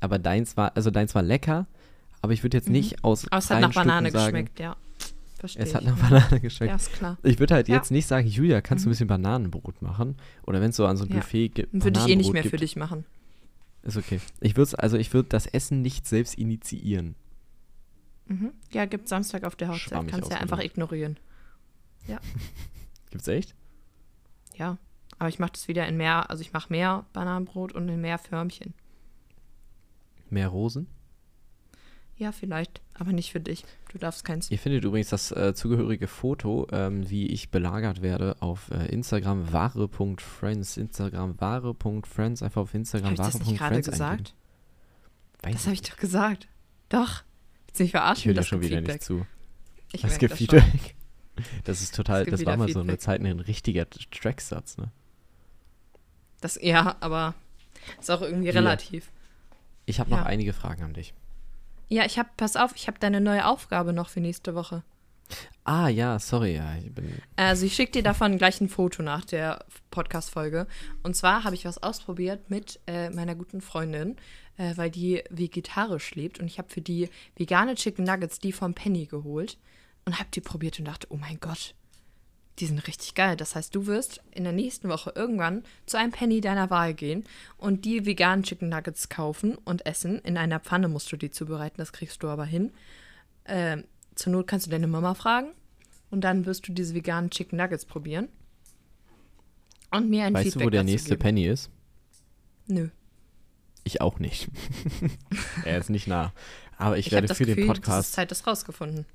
Aber 0.00 0.18
deins 0.18 0.56
war, 0.56 0.76
also 0.76 0.90
deins 0.90 1.14
war 1.14 1.22
lecker, 1.22 1.66
aber 2.22 2.32
ich 2.32 2.42
würde 2.42 2.56
jetzt 2.56 2.70
nicht 2.70 3.04
aus. 3.04 3.26
Aber 3.30 3.38
es 3.38 3.50
hat 3.50 3.60
nach 3.60 3.74
Banane 3.74 4.10
sagen, 4.10 4.32
geschmeckt, 4.32 4.58
ja. 4.60 4.76
Verstehe 5.38 5.62
Es 5.62 5.74
hat 5.74 5.82
ich. 5.82 5.88
nach 5.88 5.96
Banane 5.98 6.40
geschmeckt. 6.40 6.70
Ja, 6.70 6.76
ist 6.76 6.92
klar. 6.94 7.18
Ich 7.22 7.38
würde 7.38 7.54
halt 7.54 7.68
Ja. 7.68 7.76
jetzt 7.76 7.90
nicht 7.90 8.06
sagen, 8.06 8.26
Julia, 8.26 8.60
kannst 8.62 8.84
du 8.84 8.88
ein 8.88 8.92
bisschen 8.92 9.06
Bananenbrot 9.08 9.82
machen? 9.82 10.16
Oder 10.46 10.60
wenn 10.62 10.70
es 10.70 10.76
so 10.76 10.86
an 10.86 10.96
so 10.96 11.04
ein 11.04 11.10
Ja. 11.10 11.16
Buffet 11.16 11.48
gibt. 11.50 11.72
Würde 11.72 12.00
ich 12.00 12.08
eh 12.08 12.16
nicht 12.16 12.32
mehr 12.32 12.42
gibt, 12.42 12.50
für 12.52 12.58
dich 12.58 12.76
machen. 12.76 13.04
Ist 13.82 13.96
okay. 13.96 14.20
Ich 14.40 14.56
würde 14.56 14.78
also 14.78 14.96
ich 14.96 15.12
würde 15.14 15.28
das 15.30 15.46
Essen 15.46 15.82
nicht 15.82 16.06
selbst 16.06 16.34
initiieren. 16.34 17.14
Mhm. 18.30 18.52
Ja, 18.70 18.84
gibt 18.84 19.08
Samstag 19.08 19.42
auf 19.42 19.56
der 19.56 19.68
Hochzeit. 19.68 19.88
Schwammig 19.88 20.12
Kannst 20.12 20.30
ja 20.30 20.38
einfach 20.38 20.60
ignorieren. 20.60 21.18
Gibt's 23.10 23.28
echt? 23.28 23.54
Ja. 24.56 24.78
Aber 25.18 25.28
ich 25.28 25.38
mache 25.38 25.52
das 25.52 25.68
wieder 25.68 25.86
in 25.86 25.96
mehr, 25.96 26.30
also 26.30 26.40
ich 26.40 26.52
mache 26.52 26.72
mehr 26.72 27.04
Bananenbrot 27.12 27.72
und 27.72 27.88
in 27.88 28.00
mehr 28.00 28.18
Förmchen. 28.18 28.72
Mehr 30.30 30.48
Rosen? 30.48 30.86
Ja, 32.16 32.32
vielleicht. 32.32 32.80
Aber 32.94 33.12
nicht 33.12 33.32
für 33.32 33.40
dich. 33.40 33.64
Du 33.90 33.98
darfst 33.98 34.24
keins. 34.24 34.50
Ihr 34.50 34.58
findet 34.58 34.84
übrigens 34.84 35.08
das 35.08 35.32
äh, 35.32 35.54
zugehörige 35.54 36.06
Foto, 36.06 36.68
ähm, 36.70 37.08
wie 37.10 37.26
ich 37.26 37.50
belagert 37.50 38.02
werde, 38.02 38.36
auf 38.40 38.70
äh, 38.70 38.86
Instagram 38.86 39.52
wahre.friends. 39.52 40.76
Instagram 40.76 41.40
wahre.friends. 41.40 42.42
Einfach 42.42 42.62
auf 42.62 42.74
Instagram 42.74 43.12
Habe 43.12 43.14
ich 43.14 43.20
das 43.20 43.46
nicht 43.46 43.58
gerade 43.58 43.82
gesagt? 43.82 44.34
Weiß 45.42 45.54
Das 45.54 45.64
habe 45.64 45.74
ich 45.74 45.82
doch 45.82 45.96
gesagt. 45.96 46.48
Doch. 46.90 47.24
Willst 47.70 47.78
du 47.80 47.82
mich 47.84 47.90
verarschen? 47.92 48.20
Ich 48.20 48.26
höre 48.26 48.32
dir 48.34 48.40
Das 48.40 48.48
schon 48.48 48.60
wieder 48.62 48.76
Feedback. 48.78 48.94
nicht 48.96 49.04
zu. 49.04 49.26
Ich 49.92 50.04
Es 50.04 50.18
gibt 50.18 50.32
das 50.32 50.38
schon. 50.38 50.48
Feedback. 50.60 50.94
Das 51.64 51.80
ist 51.80 51.94
total, 51.94 52.26
das 52.26 52.44
war 52.44 52.56
mal 52.56 52.68
so 52.68 52.80
eine 52.80 52.92
Feedback. 52.92 53.00
Zeit 53.00 53.20
ein 53.22 53.40
richtiger 53.40 53.88
Tracksatz, 53.88 54.76
ne? 54.76 54.90
Das, 56.40 56.58
ja, 56.60 56.96
aber 57.00 57.34
ist 58.00 58.10
auch 58.10 58.22
irgendwie 58.22 58.50
relativ. 58.50 59.10
Ich 59.86 60.00
habe 60.00 60.10
noch 60.10 60.18
Ja. 60.18 60.24
einige 60.26 60.52
Fragen 60.52 60.82
an 60.82 60.92
dich. 60.94 61.14
Ja, 61.88 62.04
ich 62.04 62.18
habe, 62.18 62.28
pass 62.36 62.56
auf, 62.56 62.72
ich 62.76 62.86
habe 62.88 62.98
deine 62.98 63.20
neue 63.20 63.46
Aufgabe 63.46 63.92
noch 63.92 64.08
für 64.08 64.20
nächste 64.20 64.54
Woche. 64.54 64.82
Ah, 65.64 65.88
ja, 65.88 66.18
sorry, 66.18 66.56
ja, 66.56 66.74
ich. 66.76 66.90
Also 67.36 67.66
ich 67.66 67.74
schicke 67.74 67.92
dir 67.92 68.02
davon 68.02 68.38
gleich 68.38 68.60
ein 68.60 68.68
Foto 68.68 69.02
nach 69.02 69.24
der 69.24 69.64
Podcast-Folge. 69.90 70.66
Und 71.02 71.14
zwar 71.14 71.44
habe 71.44 71.54
ich 71.54 71.64
was 71.64 71.82
ausprobiert 71.82 72.50
mit 72.50 72.80
äh, 72.86 73.10
meiner 73.10 73.34
guten 73.34 73.60
Freundin, 73.60 74.16
äh, 74.56 74.76
weil 74.76 74.90
die 74.90 75.22
vegetarisch 75.30 76.14
lebt. 76.14 76.40
Und 76.40 76.46
ich 76.46 76.58
habe 76.58 76.70
für 76.70 76.80
die 76.80 77.08
vegane 77.36 77.74
Chicken 77.74 78.04
Nuggets 78.04 78.38
die 78.38 78.52
vom 78.52 78.74
Penny 78.74 79.06
geholt 79.06 79.58
und 80.04 80.18
habe 80.18 80.30
die 80.34 80.40
probiert 80.40 80.78
und 80.78 80.86
dachte, 80.86 81.06
oh 81.10 81.16
mein 81.16 81.38
Gott, 81.40 81.74
die 82.58 82.66
sind 82.66 82.86
richtig 82.86 83.14
geil. 83.14 83.36
Das 83.36 83.54
heißt, 83.54 83.74
du 83.74 83.86
wirst 83.86 84.22
in 84.32 84.44
der 84.44 84.52
nächsten 84.52 84.88
Woche 84.88 85.12
irgendwann 85.14 85.64
zu 85.86 85.96
einem 85.98 86.12
Penny 86.12 86.40
deiner 86.40 86.70
Wahl 86.70 86.94
gehen 86.94 87.24
und 87.56 87.84
die 87.84 88.06
veganen 88.06 88.44
Chicken 88.44 88.68
Nuggets 88.68 89.08
kaufen 89.08 89.56
und 89.56 89.86
essen. 89.86 90.18
In 90.20 90.36
einer 90.36 90.60
Pfanne 90.60 90.88
musst 90.88 91.10
du 91.12 91.16
die 91.16 91.30
zubereiten, 91.30 91.78
das 91.78 91.92
kriegst 91.92 92.22
du 92.22 92.28
aber 92.28 92.44
hin. 92.44 92.72
Ähm, 93.46 93.84
zur 94.20 94.32
Not 94.32 94.46
kannst 94.46 94.66
du 94.66 94.70
deine 94.70 94.86
Mama 94.86 95.14
fragen 95.14 95.48
und 96.10 96.22
dann 96.22 96.46
wirst 96.46 96.68
du 96.68 96.72
diese 96.72 96.94
veganen 96.94 97.30
Chicken 97.30 97.56
Nuggets 97.58 97.84
probieren. 97.84 98.28
Und 99.90 100.08
mir 100.08 100.24
ein 100.24 100.34
Weißt 100.34 100.44
Feedback 100.44 100.60
du, 100.60 100.66
wo 100.66 100.70
der 100.70 100.84
nächste 100.84 101.10
geben. 101.10 101.20
Penny 101.20 101.46
ist? 101.46 101.70
Nö. 102.66 102.90
Ich 103.82 104.00
auch 104.00 104.18
nicht. 104.18 104.48
er 105.64 105.78
ist 105.78 105.90
nicht 105.90 106.06
nah. 106.06 106.32
Aber 106.76 106.96
ich, 106.96 107.06
Ich, 107.06 107.12
habe 107.12 107.16
werde 107.16 107.28
das 107.28 107.38
für 107.38 107.44
Gefühl, 107.44 107.64
den 107.64 107.74
Podcast 107.74 108.12
Zeit, 108.12 108.30
das 108.30 108.46
rausgefunden 108.46 109.06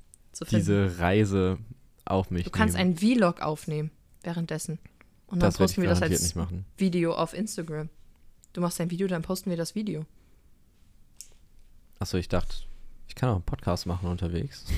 diese 0.50 0.98
Reise 0.98 1.58
auf 2.04 2.30
mich 2.30 2.44
du 2.44 2.50
kannst 2.50 2.76
nehmen. 2.76 2.98
einen 2.98 3.16
Vlog 3.16 3.40
aufnehmen 3.40 3.90
währenddessen. 4.22 4.78
Und 5.26 5.40
dann 5.40 5.48
das 5.48 5.56
posten 5.56 5.82
wir 5.82 5.88
das 5.88 6.02
als. 6.02 6.34
Video 6.76 7.14
auf 7.14 7.32
Instagram. 7.32 7.88
Du 8.52 8.60
machst 8.60 8.80
ein 8.80 8.90
Video, 8.90 9.08
dann 9.08 9.22
posten 9.22 9.50
wir 9.50 9.56
das 9.56 9.74
Video. 9.74 10.04
Achso, 11.98 12.18
ich 12.18 12.28
dachte, 12.28 12.54
kann 13.16 13.30
auch 13.30 13.34
einen 13.36 13.42
Podcast 13.44 13.86
machen 13.86 14.08
unterwegs. 14.08 14.64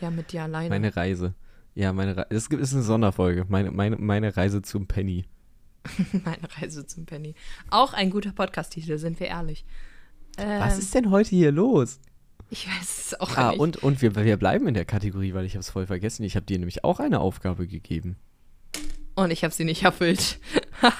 Ja, 0.00 0.10
mit 0.10 0.32
dir 0.32 0.42
alleine. 0.42 0.68
Meine 0.68 0.96
Reise. 0.96 1.34
Ja, 1.76 1.92
meine 1.92 2.16
Reise. 2.16 2.26
Es 2.30 2.48
gibt- 2.50 2.60
ist 2.60 2.72
eine 2.72 2.82
Sonderfolge. 2.82 3.46
Meine, 3.48 3.70
meine, 3.70 3.96
meine 3.96 4.36
Reise 4.36 4.62
zum 4.62 4.86
Penny. 4.88 5.26
Meine 6.24 6.48
Reise 6.58 6.84
zum 6.86 7.06
Penny. 7.06 7.34
Auch 7.70 7.92
ein 7.94 8.10
guter 8.10 8.32
Podcast-Titel, 8.32 8.98
sind 8.98 9.18
wir 9.20 9.28
ehrlich. 9.28 9.64
Was 10.36 10.74
Ähm, 10.74 10.78
ist 10.80 10.94
denn 10.94 11.10
heute 11.10 11.30
hier 11.30 11.52
los? 11.52 12.00
Ich 12.50 12.66
weiß 12.66 12.98
es 13.12 13.20
auch 13.20 13.36
Ah, 13.36 13.50
nicht. 13.50 13.60
und, 13.60 13.76
und 13.78 14.02
wir, 14.02 14.14
wir 14.16 14.36
bleiben 14.36 14.66
in 14.66 14.74
der 14.74 14.84
Kategorie, 14.84 15.32
weil 15.34 15.44
ich 15.46 15.52
habe 15.54 15.60
es 15.60 15.70
voll 15.70 15.86
vergessen. 15.86 16.24
Ich 16.24 16.34
habe 16.36 16.44
dir 16.46 16.58
nämlich 16.58 16.82
auch 16.84 16.98
eine 17.00 17.20
Aufgabe 17.20 17.66
gegeben. 17.68 18.16
Und 19.14 19.30
ich 19.30 19.44
habe 19.44 19.54
sie 19.54 19.64
nicht 19.64 19.84
erfüllt. 19.84 20.38
Das 20.80 20.92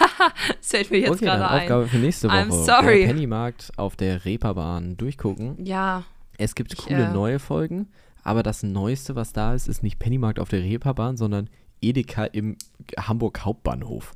fällt 0.61 0.91
mir 0.91 0.99
jetzt 1.01 1.11
okay, 1.11 1.25
gerade 1.27 1.49
ein. 1.49 1.63
Aufgabe 1.63 1.87
für 1.89 1.97
nächste 1.99 2.29
Woche. 2.29 2.37
I'm 2.37 2.51
sorry. 2.65 3.01
Der 3.01 3.07
Pennymarkt 3.09 3.73
auf 3.77 3.97
der 3.97 4.25
Reeperbahn 4.25 4.97
durchgucken. 4.97 5.65
Ja, 5.65 6.05
Es 6.39 6.55
gibt 6.55 6.73
Ich, 6.73 6.79
coole 6.81 7.05
äh, 7.07 7.13
neue 7.13 7.39
Folgen, 7.39 7.89
aber 8.23 8.43
das 8.43 8.63
Neueste, 8.63 9.15
was 9.15 9.33
da 9.33 9.55
ist, 9.55 9.69
ist 9.69 9.83
nicht 9.83 9.99
Pennymarkt 9.99 10.39
auf 10.39 10.49
der 10.49 10.61
Reeperbahn, 10.61 11.17
sondern 11.17 11.49
Edeka 11.81 12.25
im 12.25 12.57
Hamburg 12.99 13.45
Hauptbahnhof. 13.45 14.13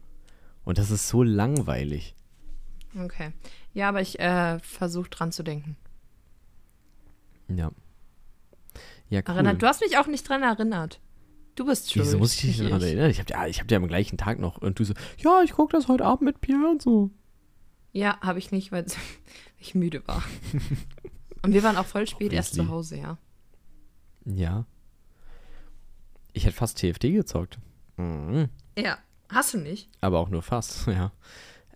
Und 0.65 0.79
das 0.79 0.91
ist 0.91 1.09
so 1.09 1.23
langweilig. 1.23 2.15
okay. 3.03 3.33
Ja, 3.73 3.89
aber 3.89 4.01
ich 4.01 4.21
äh, 4.21 4.59
versuche 4.61 5.11
dran 5.11 5.33
zu 5.33 5.43
denken. 5.43 5.77
Ja. 7.49 7.71
Ja, 9.11 9.21
cool. 9.29 9.35
Erinnert, 9.35 9.63
du 9.63 9.67
hast 9.67 9.81
mich 9.81 9.99
auch 9.99 10.07
nicht 10.07 10.29
dran 10.29 10.43
erinnert. 10.43 11.01
Du 11.55 11.65
bist 11.67 11.93
schuld. 11.93 12.05
Wieso 12.07 12.19
muss 12.19 12.35
ich 12.35 12.41
dich 12.41 12.59
daran 12.59 12.83
erinnern? 12.83 13.11
Ich 13.11 13.19
habe 13.21 13.27
dir, 13.27 13.47
ich 13.49 13.61
hab 13.61 13.69
dir 13.69 13.77
am 13.77 13.87
gleichen 13.87 14.19
Tag 14.19 14.39
noch. 14.41 14.59
Und 14.59 14.79
du 14.79 14.85
so, 14.85 14.95
ja, 15.19 15.43
ich 15.45 15.53
gucke 15.53 15.73
das 15.77 15.87
heute 15.89 16.05
Abend 16.05 16.23
mit 16.23 16.41
Pierre 16.41 16.69
und 16.69 16.83
so. 16.83 17.11
Ja, 17.93 18.19
habe 18.21 18.39
ich 18.41 18.51
nicht, 18.51 18.73
weil 18.73 18.87
ich 19.59 19.75
müde 19.75 20.07
war. 20.09 20.23
Und 21.43 21.53
wir 21.53 21.63
waren 21.63 21.77
auch 21.77 21.87
voll 21.87 22.07
spät 22.09 22.33
erst 22.33 22.53
Obviously. 22.59 22.67
zu 22.67 22.73
Hause, 22.75 22.97
ja. 22.99 23.19
Ja. 24.25 24.67
Ich 26.33 26.45
hätte 26.45 26.57
fast 26.57 26.79
TFT 26.79 27.03
gezockt. 27.03 27.59
Mhm. 27.97 28.49
Ja. 28.77 28.99
Hast 29.29 29.55
du 29.55 29.59
nicht? 29.59 29.89
Aber 30.01 30.19
auch 30.19 30.29
nur 30.31 30.43
fast, 30.43 30.87
ja. 30.89 31.13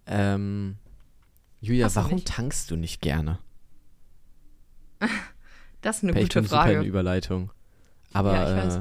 Ähm, 0.07 0.77
Julia, 1.61 1.87
Hast 1.87 1.97
warum 1.97 2.25
tankst 2.25 2.71
du 2.71 2.77
nicht 2.77 3.01
gerne? 3.01 3.39
Das 5.81 5.99
ist 5.99 6.03
eine 6.03 6.13
Pech, 6.13 6.23
gute 6.25 6.43
super 6.43 6.63
eine 6.63 6.75
Frage. 6.75 6.89
Überleitung. 6.89 7.53
Aber 8.13 8.33
Ja, 8.35 8.51
ich 8.51 8.65
weiß. 8.67 8.77
äh, 8.79 8.81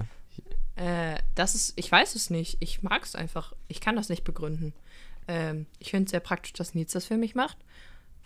Äh, 0.78 1.18
das 1.36 1.56
ist, 1.56 1.74
ich 1.76 1.92
weiß 1.92 2.16
es 2.16 2.30
nicht. 2.30 2.58
Ich 2.60 2.84
mag 2.84 3.04
es 3.04 3.16
einfach. 3.16 3.54
Ich 3.68 3.82
kann 3.82 3.96
das 3.96 4.10
nicht 4.10 4.24
begründen. 4.24 4.74
Ähm, 5.28 5.66
ich 5.80 5.92
finde 5.92 6.06
es 6.06 6.12
sehr 6.12 6.20
praktisch, 6.20 6.54
dass 6.54 6.76
Nils 6.76 6.94
das 6.94 7.06
für 7.06 7.18
mich 7.18 7.36
macht, 7.36 7.58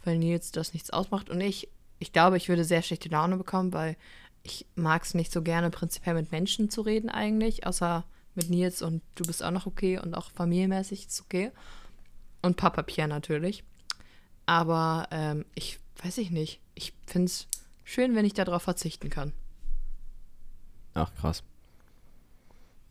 weil 0.04 0.18
Nils 0.18 0.52
das 0.52 0.74
nichts 0.74 0.90
ausmacht. 0.90 1.30
Und 1.30 1.42
ich, 1.42 1.70
ich 2.00 2.12
glaube, 2.12 2.38
ich 2.38 2.50
würde 2.50 2.66
sehr 2.66 2.82
schlechte 2.82 3.10
Laune 3.10 3.38
bekommen, 3.38 3.74
weil 3.74 3.96
ich 4.44 4.66
mag 4.76 5.04
es 5.04 5.14
nicht 5.14 5.32
so 5.32 5.42
gerne, 5.42 5.70
prinzipiell 5.70 6.16
mit 6.16 6.32
Menschen 6.32 6.70
zu 6.70 6.82
reden 6.82 7.10
eigentlich, 7.10 7.66
außer 7.66 8.04
mit 8.36 8.50
Nils 8.50 8.82
und 8.82 9.02
du 9.16 9.24
bist 9.24 9.44
auch 9.44 9.52
noch 9.52 9.66
okay 9.66 10.00
und 10.00 10.14
auch 10.14 10.32
familienmäßig 10.32 11.08
ist 11.08 11.22
okay. 11.22 11.52
Und 12.42 12.58
Papa 12.58 12.84
Pierre 12.84 13.08
natürlich. 13.08 13.64
Aber 14.46 15.08
ähm, 15.12 15.46
ich 15.56 15.80
weiß 16.04 16.18
ich 16.18 16.32
nicht. 16.32 16.60
Ich 16.76 16.94
finde 17.06 17.28
es 17.28 17.48
schön, 17.86 18.16
wenn 18.16 18.26
ich 18.26 18.34
darauf 18.34 18.64
verzichten 18.64 19.10
kann. 19.10 19.32
ach 20.94 21.14
krass. 21.16 21.44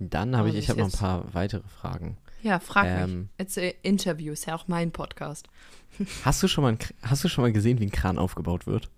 Dann 0.00 0.34
habe 0.34 0.48
Aber 0.48 0.58
ich, 0.58 0.64
ich 0.64 0.70
habe 0.70 0.80
noch 0.80 0.92
ein 0.92 0.98
paar 0.98 1.34
weitere 1.34 1.68
Fragen. 1.68 2.16
Ja, 2.42 2.58
frag 2.58 2.86
Ähm. 2.86 3.18
mich. 3.18 3.28
It's 3.38 3.58
a 3.58 3.70
Interview, 3.82 4.32
ist 4.32 4.46
ja 4.46 4.54
auch 4.54 4.66
mein 4.66 4.92
Podcast. 4.92 5.46
Hast 6.24 6.42
du 6.42 6.48
schon 6.48 6.64
mal, 6.64 6.72
ein 6.72 6.78
hast 7.02 7.22
du 7.22 7.28
schon 7.28 7.42
mal 7.42 7.52
gesehen, 7.52 7.78
wie 7.80 7.84
ein 7.84 7.90
Kran 7.90 8.16
aufgebaut 8.16 8.66
wird? 8.66 8.88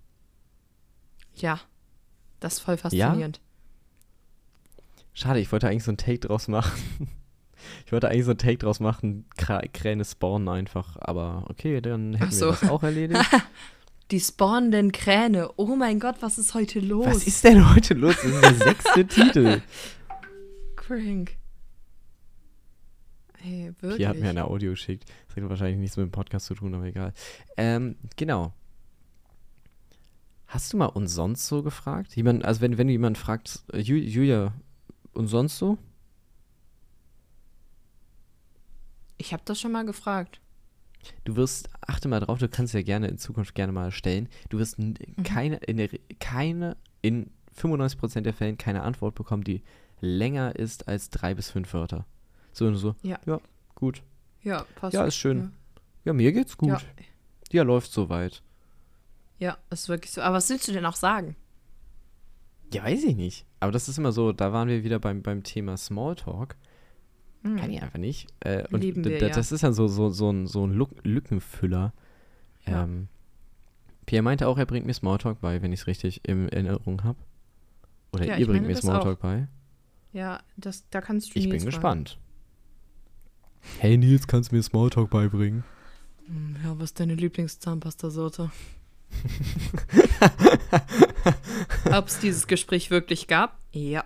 Ja, 1.34 1.59
das 2.38 2.55
ist 2.55 2.61
voll 2.61 2.76
faszinierend. 2.76 3.40
Schade, 5.14 5.40
ich 5.40 5.50
wollte 5.50 5.68
eigentlich 5.68 5.84
so 5.84 5.90
einen 5.90 5.98
Take 5.98 6.20
draus 6.20 6.48
machen. 6.48 6.72
Ich 7.86 7.92
wollte 7.92 8.09
eigentlich 8.09 8.24
so 8.24 8.32
einen 8.32 8.38
Take 8.38 8.59
draus 8.59 8.80
machen, 8.80 9.24
Kra 9.36 9.62
Kräne 9.72 10.05
spawnen 10.05 10.48
einfach. 10.48 10.96
Aber 10.98 11.44
okay, 11.48 11.80
dann 11.80 12.14
hätten 12.14 12.32
so. 12.32 12.46
wir 12.46 12.57
das 12.61 12.68
auch 12.68 12.82
erledigt. 12.82 13.24
Die 14.11 14.18
spawnenden 14.18 14.90
Kräne. 14.90 15.48
Oh 15.57 15.76
mein 15.76 16.00
Gott, 16.00 16.16
was 16.20 16.38
ist 16.38 16.55
heute 16.55 16.80
los? 16.80 17.07
Was 17.07 17.24
ist 17.24 17.44
denn 17.44 17.72
heute 17.72 17.94
los? 17.94 18.16
Das 18.16 18.24
ist 18.24 18.42
der 18.42 18.55
sechste 18.55 19.07
Titel. 19.07 19.62
Crank. 21.01 21.36
Hey, 23.38 23.72
wirklich. 23.80 23.97
Hier 23.97 24.09
hat 24.09 24.18
mir 24.18 24.30
eine 24.30 24.45
Audio 24.45 24.70
geschickt. 24.72 25.11
Das 25.28 25.36
hat 25.36 25.49
wahrscheinlich 25.49 25.78
nichts 25.78 25.97
mit 25.97 26.05
dem 26.07 26.12
Podcast 26.12 26.47
zu 26.47 26.55
tun, 26.55 26.74
aber 26.74 26.84
egal. 26.84 27.12
Ähm, 27.57 27.97
genau. 28.16 28.53
Hast 30.47 30.72
du 30.72 30.76
mal 30.76 30.86
und 30.86 31.09
sonst 31.09 31.47
so 31.49 31.62
gefragt? 31.62 32.14
Jemand, 32.14 32.45
also 32.45 32.61
wenn, 32.61 32.76
wenn 32.78 32.86
du 32.86 32.93
jemanden 32.93 33.16
fragst, 33.18 33.64
äh, 33.72 33.78
Ju- 33.78 33.97
Julia, 33.97 34.53
und 35.14 35.26
sonst 35.26 35.59
so? 35.59 35.78
ich 39.18 39.32
habe 39.32 39.43
das 39.45 39.61
schon 39.61 39.70
mal 39.70 39.84
gefragt. 39.86 40.40
Du 41.22 41.36
wirst, 41.36 41.70
achte 41.80 42.09
mal 42.09 42.18
drauf, 42.20 42.38
du 42.40 42.49
kannst 42.49 42.74
ja 42.74 42.82
gerne 42.82 43.07
in 43.07 43.18
Zukunft 43.18 43.55
gerne 43.55 43.72
mal 43.72 43.93
stellen. 43.93 44.28
Du 44.49 44.59
wirst 44.59 44.78
Mhm. 44.80 44.95
keine, 45.22 45.57
in 45.59 45.76
der, 45.76 45.88
keine, 46.18 46.76
in 47.03 47.30
95% 47.57 48.22
der 48.22 48.34
Fällen 48.34 48.59
keine 48.59 48.82
Antwort 48.82 49.14
bekommen, 49.14 49.45
die 49.45 49.62
länger 50.03 50.55
ist 50.57 50.88
als 50.88 51.09
drei 51.09 51.32
bis 51.34 51.50
fünf 51.50 51.72
Wörter. 51.72 52.05
So 52.53 52.66
und 52.66 52.76
so. 52.76 52.94
Ja. 53.03 53.18
Ja, 53.24 53.40
gut. 53.74 54.03
Ja, 54.42 54.66
passt. 54.76 54.92
Ja, 54.92 55.05
ist 55.07 55.16
schön. 55.16 55.53
Ja, 56.05 56.12
mir 56.12 56.32
geht's 56.32 56.59
gut. 56.59 56.68
Ja. 56.68 56.80
Ja, 57.53 57.62
läuft 57.62 57.92
soweit. 57.92 58.42
ja, 59.38 59.57
ist 59.70 59.88
wirklich 59.88 60.11
so. 60.12 60.20
Aber 60.20 60.36
was 60.36 60.50
willst 60.50 60.68
du 60.68 60.72
denn 60.72 60.84
auch 60.84 60.96
sagen? 60.96 61.36
Ja, 62.74 62.84
weiß 62.84 63.05
ich 63.05 63.16
nicht. 63.16 63.46
Aber 63.61 63.70
das 63.72 63.88
ist 63.88 63.98
immer 63.98 64.12
so, 64.12 64.32
da 64.32 64.53
waren 64.53 64.68
wir 64.68 64.82
wieder 64.84 64.98
beim, 64.98 65.22
beim 65.22 65.42
Thema 65.42 65.76
Smalltalk. 65.76 66.57
Hm. 67.42 67.57
Kann 67.57 67.70
ich 67.70 67.82
einfach 67.82 67.98
nicht. 67.98 68.28
Äh, 68.40 68.64
und 68.72 68.80
Lieben 68.82 69.05
wir, 69.05 69.18
ja. 69.20 69.28
das 69.28 69.53
ist 69.53 69.62
dann 69.62 69.74
so, 69.74 69.88
so, 69.88 70.09
so 70.11 70.30
ein, 70.30 70.46
so 70.46 70.66
ein 70.66 70.72
Lück- 70.74 71.00
Lückenfüller. 71.07 71.92
Ja. 72.66 72.84
Ähm, 72.84 73.09
Pierre 74.07 74.22
meinte 74.22 74.48
auch, 74.48 74.59
er 74.59 74.66
bringt 74.66 74.86
mir 74.86 74.94
Smalltalk 74.94 75.40
bei, 75.40 75.61
wenn 75.62 75.72
ich 75.72 75.80
es 75.80 75.86
richtig 75.86 76.26
in 76.26 76.48
Erinnerung 76.48 77.05
habe. 77.05 77.18
Oder 78.12 78.26
Ja, 78.26 78.36
ihr 78.36 78.46
bringt 78.46 78.66
mir 78.66 78.76
Smalltalk 78.76 79.20
bei. 79.20 79.48
Ja, 80.13 80.41
das, 80.57 80.89
da 80.91 81.01
kannst 81.01 81.35
du 81.35 81.39
Ich 81.39 81.47
Nils 81.47 81.51
bin 81.51 81.61
fragen. 81.61 81.73
gespannt. 82.05 82.19
Hey 83.79 83.97
Nils, 83.97 84.27
kannst 84.27 84.51
du 84.53 84.57
mir 84.57 84.63
Smalltalk 84.63 85.11
beibringen? 85.11 85.65
Hm, 86.27 86.57
Ja, 86.65 86.79
was 86.79 86.91
ist 86.91 87.01
deine 87.01 87.15
Lieblingszahnpasta-Sorte? 87.15 88.51
Ob 91.93 92.09
es 92.09 92.19
dieses 92.19 92.47
Gespräch 92.47 92.91
wirklich 92.91 93.27
gab? 93.29 93.59
Ja. 93.73 94.05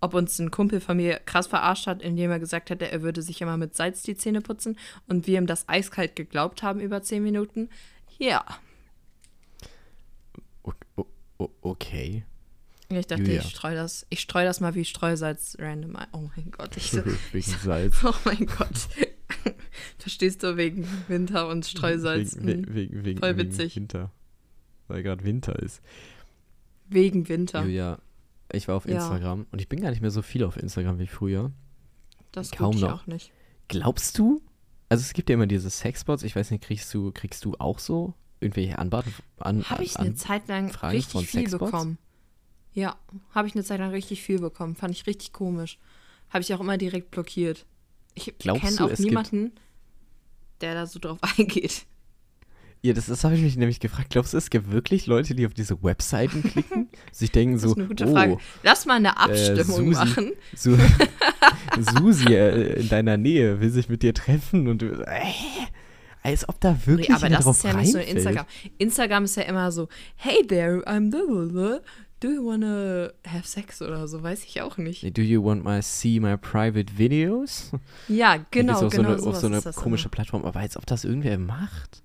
Ob 0.00 0.14
uns 0.14 0.38
ein 0.38 0.50
Kumpel 0.50 0.80
von 0.80 0.96
mir 0.96 1.18
krass 1.20 1.46
verarscht 1.46 1.86
hat, 1.86 2.02
indem 2.02 2.30
er 2.30 2.38
gesagt 2.40 2.70
hätte, 2.70 2.90
er 2.90 3.02
würde 3.02 3.22
sich 3.22 3.40
immer 3.42 3.56
mit 3.56 3.76
Salz 3.76 4.02
die 4.02 4.16
Zähne 4.16 4.40
putzen 4.40 4.78
und 5.08 5.26
wir 5.26 5.38
ihm 5.38 5.46
das 5.46 5.68
eiskalt 5.68 6.16
geglaubt 6.16 6.62
haben 6.62 6.80
über 6.80 7.02
10 7.02 7.22
Minuten? 7.22 7.68
Ja. 8.18 8.44
Okay. 11.62 12.24
Ich 12.90 13.06
dachte, 13.06 13.22
Julia. 13.22 13.40
ich 13.40 13.48
streue 13.50 13.74
das, 13.76 14.04
ich 14.10 14.20
streue 14.20 14.44
das 14.44 14.60
mal 14.60 14.74
wie 14.74 14.84
Streusalz 14.84 15.56
random 15.60 15.94
ein. 15.96 16.08
Oh 16.12 16.28
mein 16.36 16.50
Gott, 16.50 16.76
ich 16.76 16.90
so, 16.90 17.02
Wegen 17.32 17.42
Salz. 17.62 17.96
oh 18.04 18.12
mein 18.24 18.46
Gott. 18.46 18.88
Verstehst 19.98 20.42
du, 20.42 20.56
wegen 20.56 20.86
Winter 21.08 21.48
und 21.48 21.64
Streusalz. 21.66 22.36
Wegen, 22.36 22.46
Wegen, 22.46 22.62
wegen, 22.66 22.74
wegen, 22.74 23.04
wegen, 23.04 23.18
voll 23.20 23.36
wegen 23.36 23.50
witzig. 23.50 23.76
Winter. 23.76 24.10
Weil 24.88 25.02
gerade 25.04 25.22
Winter 25.24 25.56
ist. 25.60 25.80
wegen 26.88 27.28
Winter. 27.28 27.62
Julia, 27.62 27.98
ich 28.52 28.66
war 28.66 28.74
auf 28.74 28.86
Ja. 28.86 28.96
Instagram 28.96 29.46
und 29.52 29.60
ich 29.60 29.68
bin 29.68 29.80
gar 29.80 29.90
nicht 29.90 30.00
mehr 30.02 30.10
so 30.10 30.22
viel 30.22 30.42
auf 30.44 30.56
Instagram 30.56 30.98
wie 30.98 31.06
früher. 31.06 31.52
Das 32.32 32.50
kaum 32.50 32.74
ich 32.74 32.82
noch. 32.82 33.02
auch 33.02 33.06
nicht. 33.06 33.30
Glaubst 33.68 34.18
du? 34.18 34.40
Also 34.88 35.02
es 35.02 35.12
gibt 35.12 35.30
ja 35.30 35.34
immer 35.34 35.46
diese 35.46 35.70
Sexbots, 35.70 36.24
ich 36.24 36.34
weiß 36.34 36.50
nicht, 36.50 36.64
kriegst 36.64 36.92
du, 36.92 37.12
kriegst 37.12 37.44
du 37.44 37.54
auch 37.60 37.78
so 37.78 38.14
irgendwelche 38.40 38.78
Anbaten? 38.78 39.14
An, 39.38 39.62
Habe 39.64 39.84
ich 39.84 39.96
an, 39.96 40.06
eine 40.06 40.14
Zeit 40.16 40.48
lang 40.48 40.70
Fragen 40.70 40.96
richtig 40.96 41.28
viel 41.28 41.42
Sexbots? 41.42 41.70
bekommen. 41.70 41.98
Ja, 42.72 42.96
habe 43.34 43.48
ich 43.48 43.54
eine 43.54 43.64
Zeit 43.64 43.80
lang 43.80 43.90
richtig 43.90 44.22
viel 44.22 44.38
bekommen. 44.38 44.76
Fand 44.76 44.94
ich 44.94 45.06
richtig 45.06 45.32
komisch. 45.32 45.78
Habe 46.30 46.42
ich 46.42 46.54
auch 46.54 46.60
immer 46.60 46.78
direkt 46.78 47.10
blockiert. 47.10 47.66
Ich 48.14 48.36
kenne 48.38 48.84
auch 48.84 48.98
niemanden, 48.98 49.52
der 50.60 50.74
da 50.74 50.86
so 50.86 50.98
drauf 50.98 51.18
eingeht. 51.38 51.86
Ja, 52.82 52.94
das, 52.94 53.06
das 53.06 53.24
habe 53.24 53.34
ich 53.34 53.42
mich 53.42 53.56
nämlich 53.56 53.78
gefragt. 53.78 54.08
Glaubst 54.10 54.32
du, 54.32 54.38
es 54.38 54.48
gibt 54.48 54.72
wirklich 54.72 55.06
Leute, 55.06 55.34
die 55.34 55.44
auf 55.46 55.52
diese 55.52 55.82
Webseiten 55.82 56.42
klicken, 56.42 56.88
sich 57.12 57.30
denken 57.30 57.54
Das 57.54 57.62
so, 57.62 57.68
ist 57.72 57.76
eine 57.76 57.88
gute 57.88 58.06
oh, 58.06 58.12
Frage. 58.12 58.38
Lass 58.62 58.86
mal 58.86 58.94
eine 58.94 59.18
Abstimmung 59.18 59.64
Susi. 59.64 59.90
machen. 59.90 60.32
Su 60.56 60.78
Susi 61.98 62.32
äh, 62.32 62.80
in 62.80 62.88
deiner 62.88 63.18
Nähe 63.18 63.60
will 63.60 63.70
sich 63.70 63.90
mit 63.90 64.02
dir 64.02 64.14
treffen 64.14 64.66
und 64.66 64.80
du, 64.80 64.92
äh, 65.04 65.20
als 66.22 66.48
ob 66.48 66.58
da 66.60 66.74
wirklich 66.86 67.08
Nee, 67.10 67.14
aber 67.14 67.28
das 67.28 67.44
drauf 67.44 67.56
ist 67.56 67.64
ja 67.64 67.74
nicht 67.74 67.92
so. 67.92 67.98
Instagram. 67.98 68.46
Instagram 68.78 69.24
ist 69.24 69.36
ja 69.36 69.42
immer 69.42 69.70
so, 69.72 69.88
hey 70.16 70.46
there, 70.46 70.82
I'm 70.86 71.10
the. 71.10 71.80
Do 72.20 72.28
you 72.28 72.44
wanna 72.46 73.12
have 73.26 73.48
sex 73.48 73.80
oder 73.80 74.06
so? 74.06 74.22
Weiß 74.22 74.44
ich 74.44 74.60
auch 74.60 74.76
nicht. 74.76 75.16
Do 75.16 75.22
you 75.22 75.42
want 75.42 75.64
my 75.64 75.80
see 75.80 76.20
my 76.20 76.36
private 76.36 76.98
videos? 76.98 77.72
Ja, 78.08 78.36
genau, 78.50 78.74
geht's 78.80 78.82
auf 78.84 78.92
genau 78.92 79.16
so 79.16 79.22
eine, 79.24 79.30
auf 79.30 79.36
so 79.36 79.46
eine 79.46 79.56
ist 79.56 79.66
das 79.66 79.76
komische 79.76 80.04
immer. 80.04 80.10
Plattform, 80.10 80.44
aber 80.44 80.60
als 80.60 80.76
ob 80.76 80.84
das 80.84 81.04
irgendwer 81.04 81.38
macht. 81.38 82.02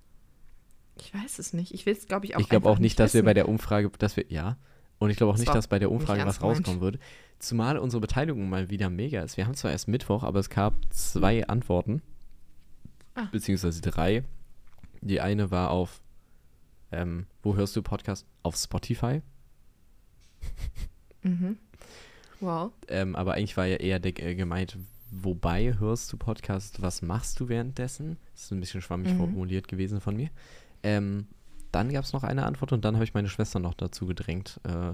Ich 0.97 1.13
weiß 1.13 1.39
es 1.39 1.51
nicht. 1.51 1.73
Ich 1.73 1.85
will 1.85 1.93
es, 1.93 2.07
glaube 2.07 2.25
ich, 2.25 2.35
auch 2.35 2.39
ich 2.39 2.47
glaube 2.47 2.69
auch 2.69 2.79
nicht, 2.79 2.97
dass 2.97 3.13
wir 3.13 3.23
bei 3.23 3.33
der 3.33 3.49
Umfrage, 3.49 3.91
dass 3.99 4.15
wir, 4.15 4.25
ja, 4.29 4.57
und 4.99 5.09
ich 5.09 5.17
glaube 5.17 5.31
auch 5.31 5.35
Das 5.35 5.41
nicht, 5.41 5.53
dass 5.53 5.67
bei 5.67 5.79
der 5.79 5.91
Umfrage 5.91 6.25
was 6.25 6.41
rauskommen 6.41 6.79
würde. 6.79 6.99
Zumal 7.39 7.77
unsere 7.77 7.99
Beteiligung 7.99 8.47
mal 8.47 8.69
wieder 8.69 8.89
mega 8.89 9.21
ist. 9.21 9.35
Wir 9.35 9.45
haben 9.45 9.55
zwar 9.55 9.71
erst 9.71 9.89
Mittwoch, 9.89 10.23
aber 10.23 10.39
es 10.39 10.49
gab 10.49 10.73
zwei 10.91 11.45
Antworten. 11.47 12.01
Ah. 13.15 13.27
Beziehungsweise 13.31 13.81
drei. 13.81 14.23
Die 15.01 15.19
eine 15.19 15.51
war 15.51 15.71
auf, 15.71 16.01
ähm, 16.93 17.27
wo 17.43 17.55
hörst 17.55 17.75
du 17.75 17.81
Podcast? 17.81 18.25
Auf 18.41 18.55
Spotify. 18.55 19.21
Mhm. 21.23 21.57
Wow. 22.39 22.71
Ähm, 22.87 23.15
aber 23.15 23.33
eigentlich 23.33 23.57
war 23.57 23.65
ja 23.65 23.77
eher 23.77 24.03
äh, 24.05 24.35
gemeint, 24.35 24.77
wobei 25.11 25.75
hörst 25.79 26.11
du 26.13 26.17
Podcast, 26.17 26.81
was 26.81 27.01
machst 27.01 27.39
du 27.39 27.49
währenddessen? 27.49 28.17
Das 28.33 28.43
ist 28.43 28.51
ein 28.51 28.59
bisschen 28.59 28.81
schwammig 28.81 29.13
Mhm. 29.13 29.17
formuliert 29.17 29.67
gewesen 29.67 30.01
von 30.01 30.15
mir. 30.15 30.29
Ähm, 30.83 31.27
dann 31.71 31.91
gab 31.91 32.03
es 32.03 32.13
noch 32.13 32.23
eine 32.23 32.45
Antwort 32.45 32.71
und 32.73 32.85
dann 32.85 32.95
habe 32.95 33.03
ich 33.05 33.13
meine 33.13 33.29
Schwester 33.29 33.59
noch 33.59 33.73
dazu 33.73 34.05
gedrängt, 34.05 34.59
äh, 34.63 34.93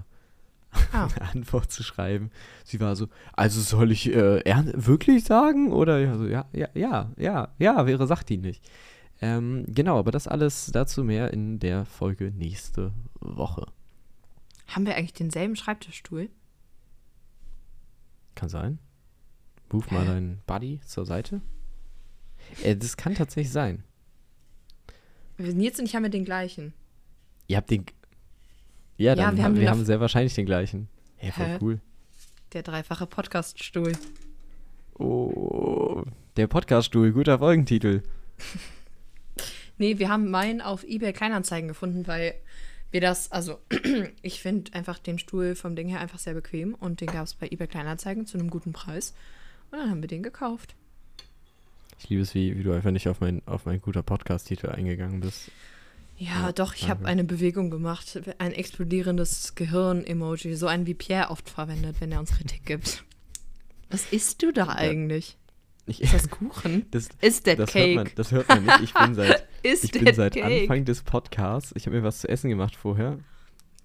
Ah. 0.93 1.07
eine 1.17 1.29
Antwort 1.31 1.69
zu 1.71 1.83
schreiben. 1.83 2.31
Sie 2.63 2.79
war 2.79 2.95
so, 2.95 3.07
also 3.33 3.59
soll 3.59 3.91
ich 3.91 4.07
äh, 4.13 4.41
wirklich 4.73 5.25
sagen? 5.25 5.73
Oder 5.73 5.99
ja, 5.99 6.17
so, 6.17 6.25
ja, 6.27 6.45
ja, 6.53 6.69
ja, 6.73 7.11
ja, 7.17 7.49
ja, 7.59 7.85
wäre 7.85 8.07
sachdienlich. 8.07 8.61
Ähm, 9.21 9.65
genau, 9.67 9.99
aber 9.99 10.11
das 10.11 10.27
alles 10.27 10.71
dazu 10.73 11.03
mehr 11.03 11.33
in 11.33 11.59
der 11.59 11.83
Folge 11.85 12.31
nächste 12.31 12.91
Woche. 13.19 13.67
Haben 14.71 14.85
wir 14.85 14.95
eigentlich 14.95 15.13
denselben 15.13 15.55
Schreibtischstuhl? 15.55 16.29
Kann 18.35 18.49
sein. 18.49 18.79
Move 19.71 19.85
mal 19.93 20.05
deinen 20.05 20.41
Buddy 20.47 20.79
zur 20.85 21.05
Seite. 21.05 21.41
Äh, 22.63 22.75
das 22.75 22.97
kann 22.97 23.15
tatsächlich 23.15 23.51
sein. 23.51 23.83
Wir 25.37 25.53
Nils 25.53 25.79
und 25.79 25.85
ich 25.85 25.95
haben 25.95 26.03
ja 26.03 26.09
den 26.09 26.25
gleichen. 26.25 26.73
Ihr 27.47 27.57
habt 27.57 27.69
den. 27.69 27.85
Ja, 28.97 29.15
dann 29.15 29.33
wir 29.33 29.37
wir, 29.37 29.43
haben 29.43 29.59
wir 29.59 29.69
haben 29.69 29.85
sehr 29.85 29.99
wahrscheinlich 29.99 30.35
den 30.35 30.45
gleichen. 30.45 30.87
Hey, 31.15 31.31
voll 31.31 31.45
Hä? 31.45 31.57
cool. 31.61 31.81
Der 32.53 32.63
dreifache 32.63 33.07
Podcast-Stuhl. 33.07 33.93
Oh, 34.97 36.03
der 36.37 36.47
Podcaststuhl, 36.47 37.11
guter 37.11 37.39
Folgentitel. 37.39 38.03
Nee, 39.77 39.97
wir 39.97 40.09
haben 40.09 40.29
meinen 40.29 40.61
auf 40.61 40.83
eBay 40.83 41.11
Kleinanzeigen 41.11 41.67
gefunden, 41.67 42.05
weil 42.05 42.35
wir 42.91 43.01
das, 43.01 43.31
also 43.31 43.59
ich 44.21 44.41
finde 44.41 44.73
einfach 44.73 44.99
den 44.99 45.17
Stuhl 45.19 45.55
vom 45.55 45.75
Ding 45.75 45.87
her 45.89 45.99
einfach 45.99 46.19
sehr 46.19 46.33
bequem 46.33 46.73
und 46.75 47.01
den 47.01 47.07
gab 47.07 47.23
es 47.25 47.33
bei 47.33 47.47
eBay 47.47 47.67
Kleinanzeigen 47.67 48.25
zu 48.25 48.37
einem 48.37 48.49
guten 48.49 48.73
Preis. 48.73 49.13
Und 49.71 49.79
dann 49.79 49.89
haben 49.89 50.01
wir 50.01 50.07
den 50.07 50.23
gekauft. 50.23 50.75
Ich 51.99 52.09
liebe 52.09 52.21
es, 52.23 52.33
wie, 52.33 52.57
wie 52.57 52.63
du 52.63 52.71
einfach 52.73 52.91
nicht 52.91 53.07
auf 53.07 53.19
mein, 53.21 53.41
auf 53.45 53.65
mein 53.65 53.81
guter 53.81 54.03
Podcast-Titel 54.03 54.67
eingegangen 54.69 55.19
bist. 55.21 55.49
Ja, 56.17 56.47
Ja, 56.47 56.51
doch, 56.51 56.75
ich 56.75 56.89
habe 56.89 57.05
eine 57.05 57.23
Bewegung 57.23 57.69
gemacht. 57.71 58.19
Ein 58.39 58.51
explodierendes 58.53 59.55
Gehirn-Emoji. 59.55 60.55
So 60.55 60.67
ein 60.67 60.85
wie 60.85 60.93
Pierre 60.93 61.29
oft 61.29 61.49
verwendet, 61.49 61.97
wenn 61.99 62.11
er 62.11 62.19
uns 62.19 62.31
Kritik 62.31 62.65
gibt. 62.65 63.03
Was 63.89 64.05
isst 64.11 64.41
du 64.41 64.51
da 64.51 64.67
eigentlich? 64.69 65.37
Ich, 65.85 66.01
Ist 66.01 66.13
das 66.13 66.29
Kuchen? 66.31 66.85
das, 66.91 67.09
Ist 67.21 67.45
der 67.45 67.55
das, 67.55 67.73
hört 67.73 67.85
Cake? 67.85 67.95
man, 67.95 68.09
das 68.15 68.31
hört 68.31 68.47
man 68.49 68.65
nicht. 68.65 68.81
Ich 68.81 68.93
bin 68.93 69.15
seit, 69.15 69.47
Ist 69.63 69.83
ich 69.83 69.91
der 69.91 69.99
bin 69.99 70.15
seit 70.15 70.33
Cake? 70.33 70.61
Anfang 70.61 70.85
des 70.85 71.03
Podcasts. 71.03 71.73
Ich 71.75 71.85
habe 71.85 71.97
mir 71.97 72.03
was 72.03 72.21
zu 72.21 72.29
essen 72.29 72.49
gemacht 72.49 72.75
vorher. 72.75 73.19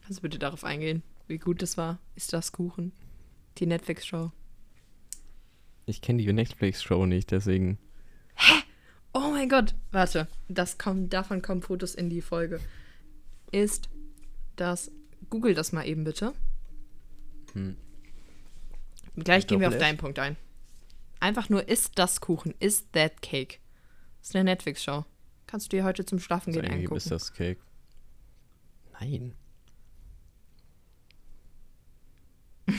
Kannst 0.02 0.18
du 0.18 0.22
bitte 0.22 0.38
darauf 0.38 0.64
eingehen, 0.64 1.02
wie 1.26 1.38
gut 1.38 1.62
das 1.62 1.76
war? 1.76 1.98
Ist 2.14 2.32
das 2.32 2.52
Kuchen? 2.52 2.92
Die 3.58 3.66
Netflix-Show. 3.66 4.30
Ich 5.86 6.00
kenne 6.00 6.22
die 6.22 6.32
Netflix-Show 6.32 7.06
nicht, 7.06 7.30
deswegen. 7.30 7.78
Oh 9.12 9.30
mein 9.30 9.48
Gott. 9.48 9.74
Warte, 9.92 10.28
das 10.48 10.78
kommt, 10.78 11.12
davon 11.12 11.42
kommen 11.42 11.62
Fotos 11.62 11.94
in 11.94 12.10
die 12.10 12.20
Folge. 12.22 12.60
Ist 13.50 13.88
das. 14.56 14.90
Google 15.30 15.54
das 15.54 15.72
mal 15.72 15.86
eben 15.86 16.04
bitte. 16.04 16.34
Hm. 17.54 17.76
Gleich 19.16 19.46
gehen 19.46 19.60
wir 19.60 19.68
auf 19.68 19.78
deinen 19.78 19.96
Punkt 19.96 20.18
ein. 20.18 20.36
Einfach 21.20 21.48
nur, 21.48 21.66
ist 21.68 21.98
das 21.98 22.20
Kuchen? 22.20 22.54
Ist 22.60 22.92
that 22.92 23.22
cake? 23.22 23.58
Das 24.20 24.28
ist 24.28 24.36
eine 24.36 24.44
Netflix-Show. 24.44 25.04
Kannst 25.46 25.72
du 25.72 25.76
dir 25.76 25.84
heute 25.84 26.04
zum 26.04 26.18
Schlafen 26.18 26.52
gehen 26.52 26.64
angucken. 26.64 26.96
ist 26.96 27.10
das 27.10 27.32
Cake. 27.32 27.60
Nein. 29.00 29.34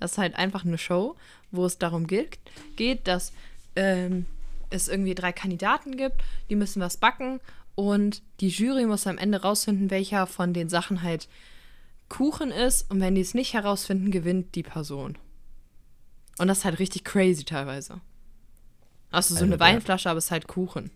Das 0.00 0.12
ist 0.12 0.18
halt 0.18 0.34
einfach 0.34 0.64
eine 0.64 0.76
Show, 0.76 1.16
wo 1.52 1.64
es 1.64 1.78
darum 1.78 2.08
geht, 2.08 2.38
geht 2.76 3.06
dass 3.06 3.32
ähm, 3.76 4.26
es 4.68 4.88
irgendwie 4.88 5.14
drei 5.14 5.32
Kandidaten 5.32 5.96
gibt, 5.96 6.20
die 6.50 6.56
müssen 6.56 6.82
was 6.82 6.96
backen 6.96 7.40
und 7.74 8.20
die 8.40 8.48
Jury 8.48 8.86
muss 8.86 9.06
am 9.06 9.18
Ende 9.18 9.40
rausfinden, 9.40 9.90
welcher 9.90 10.26
von 10.26 10.52
den 10.52 10.68
Sachen 10.68 11.02
halt 11.02 11.28
Kuchen 12.08 12.50
ist 12.50 12.90
und 12.90 13.00
wenn 13.00 13.14
die 13.14 13.20
es 13.20 13.34
nicht 13.34 13.54
herausfinden, 13.54 14.10
gewinnt 14.10 14.54
die 14.56 14.62
Person. 14.62 15.16
Und 16.38 16.48
das 16.48 16.58
ist 16.58 16.64
halt 16.64 16.78
richtig 16.80 17.04
crazy 17.04 17.44
teilweise. 17.44 18.00
Hast 19.10 19.30
du 19.30 19.34
so 19.34 19.40
Also 19.40 19.46
eine 19.46 19.60
Weinflasche, 19.60 20.10
aber 20.10 20.18
es 20.18 20.26
ist 20.26 20.30
halt 20.32 20.48
Kuchen. 20.48 20.90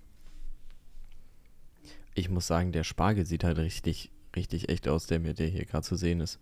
Ich 2.18 2.28
muss 2.28 2.46
sagen, 2.46 2.72
der 2.72 2.84
Spargel 2.84 3.24
sieht 3.24 3.44
halt 3.44 3.58
richtig, 3.58 4.10
richtig 4.34 4.68
echt 4.68 4.88
aus, 4.88 5.06
der 5.06 5.20
mir 5.20 5.34
der 5.34 5.46
hier 5.46 5.64
gerade 5.64 5.84
zu 5.86 5.96
sehen 5.96 6.20
ist. 6.20 6.38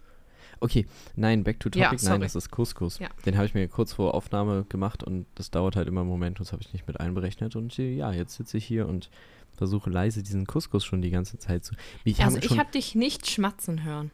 Okay, 0.61 0.87
nein, 1.17 1.45
back 1.45 1.61
to 1.61 1.69
Ja, 1.75 1.87
topic. 1.87 1.99
sorry. 2.01 2.13
nein, 2.15 2.21
das 2.23 2.35
ist 2.35 2.51
Couscous. 2.51 2.99
Ja. 2.99 3.09
Den 3.27 3.37
habe 3.37 3.47
ich 3.47 3.53
mir 3.55 3.69
kurz 3.69 3.93
vor 3.93 4.15
Aufnahme 4.15 4.65
gemacht 4.69 5.03
und 5.03 5.27
das 5.35 5.51
dauert 5.51 5.77
halt 5.77 5.87
immer 5.87 6.01
einen 6.01 6.09
Moment 6.09 6.39
und 6.41 6.47
das 6.47 6.53
habe 6.53 6.63
ich 6.63 6.73
nicht 6.73 6.87
mit 6.87 6.99
einberechnet. 6.99 7.57
Und 7.57 7.77
ja, 7.77 8.11
jetzt 8.13 8.37
sitze 8.37 8.57
ich 8.57 8.65
hier 8.65 8.89
und 8.89 9.11
versuche 9.53 9.91
leise 9.91 10.23
diesen 10.23 10.47
Couscous 10.47 10.85
schon 10.85 11.03
die 11.03 11.11
ganze 11.11 11.39
Zeit 11.39 11.65
zu. 11.65 11.75
Ich 12.05 12.23
Also 12.23 12.39
ich 12.39 12.59
habe 12.59 12.71
dich 12.71 12.95
nicht 12.95 13.29
schmatzen 13.29 13.85
hören. 13.85 14.11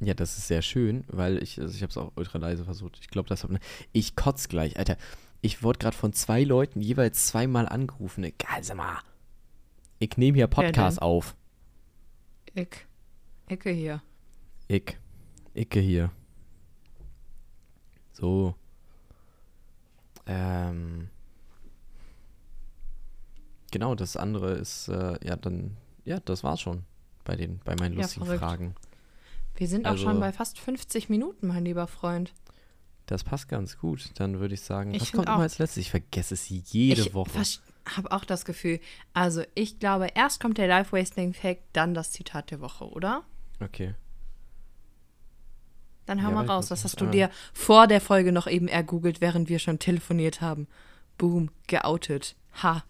Ja, 0.00 0.14
das 0.14 0.38
ist 0.38 0.48
sehr 0.48 0.62
schön, 0.62 1.04
weil 1.08 1.42
ich, 1.42 1.60
also 1.60 1.74
ich 1.74 1.82
habe 1.82 1.90
es 1.90 1.96
auch 1.96 2.12
ultra 2.16 2.38
leise 2.38 2.64
versucht. 2.64 2.98
Ich 3.00 3.08
glaube, 3.08 3.28
das 3.28 3.44
hat. 3.44 3.50
Ich 3.92 4.16
kotz 4.16 4.48
gleich, 4.48 4.78
Alter. 4.78 4.96
Ich 5.42 5.62
wurde 5.62 5.78
gerade 5.78 5.96
von 5.96 6.12
zwei 6.12 6.44
Leuten 6.44 6.80
jeweils 6.80 7.26
zweimal 7.26 7.68
angerufen. 7.68 8.24
Egal, 8.24 8.62
sag 8.64 8.76
mal. 8.78 8.98
Ich 10.02 10.16
nehme 10.16 10.34
hier 10.36 10.48
Podcast 10.48 10.96
denn? 10.98 11.02
auf. 11.04 11.36
Ich. 12.54 12.68
Ecke 13.46 13.70
hier. 13.70 14.02
Ich. 14.66 14.98
Icke 15.54 15.78
hier. 15.78 16.10
So. 18.12 18.56
Ähm. 20.26 21.08
Genau, 23.70 23.94
das 23.94 24.16
andere 24.16 24.54
ist, 24.54 24.88
äh, 24.88 25.24
ja, 25.24 25.36
dann, 25.36 25.76
ja, 26.04 26.18
das 26.18 26.42
war's 26.42 26.60
schon 26.60 26.82
bei 27.22 27.36
den, 27.36 27.60
bei 27.64 27.76
meinen 27.76 27.94
Ja, 27.94 28.02
lustigen 28.02 28.26
verrückt. 28.26 28.42
Fragen. 28.42 28.74
Wir 29.54 29.68
sind 29.68 29.86
auch 29.86 29.92
Also- 29.92 30.02
schon 30.02 30.18
bei 30.18 30.32
fast 30.32 30.58
50 30.58 31.10
Minuten, 31.10 31.46
mein 31.46 31.64
lieber 31.64 31.86
Freund. 31.86 32.34
Das 33.06 33.22
passt 33.22 33.48
ganz 33.48 33.78
gut. 33.78 34.10
Dann 34.18 34.40
würde 34.40 34.54
ich 34.54 34.62
sagen, 34.62 34.94
Ich 34.94 35.02
was 35.02 35.12
kommt 35.12 35.28
auch. 35.28 35.34
immer 35.34 35.42
als 35.44 35.58
letztes? 35.58 35.76
Ich 35.78 35.90
vergesse 35.92 36.34
es 36.34 36.48
jede 36.48 37.02
ich 37.02 37.14
Woche. 37.14 37.30
Habe 37.86 38.12
auch 38.12 38.24
das 38.24 38.44
Gefühl. 38.44 38.80
Also, 39.12 39.42
ich 39.54 39.78
glaube, 39.78 40.08
erst 40.14 40.40
kommt 40.40 40.58
der 40.58 40.68
Life-Wasting-Fact, 40.68 41.62
dann 41.72 41.94
das 41.94 42.12
Zitat 42.12 42.50
der 42.50 42.60
Woche, 42.60 42.84
oder? 42.84 43.24
Okay. 43.60 43.94
Dann 46.06 46.22
hör 46.22 46.30
Ja, 46.30 46.34
mal 46.34 46.46
raus. 46.46 46.70
Was 46.70 46.84
hast 46.84 47.00
du 47.00 47.06
ah. 47.06 47.10
dir 47.10 47.30
vor 47.52 47.86
der 47.86 48.00
Folge 48.00 48.32
noch 48.32 48.46
eben 48.46 48.68
ergoogelt, 48.68 49.20
während 49.20 49.48
wir 49.48 49.58
schon 49.58 49.78
telefoniert 49.78 50.40
haben? 50.40 50.66
Boom, 51.18 51.50
geoutet. 51.66 52.36
Ha. 52.62 52.84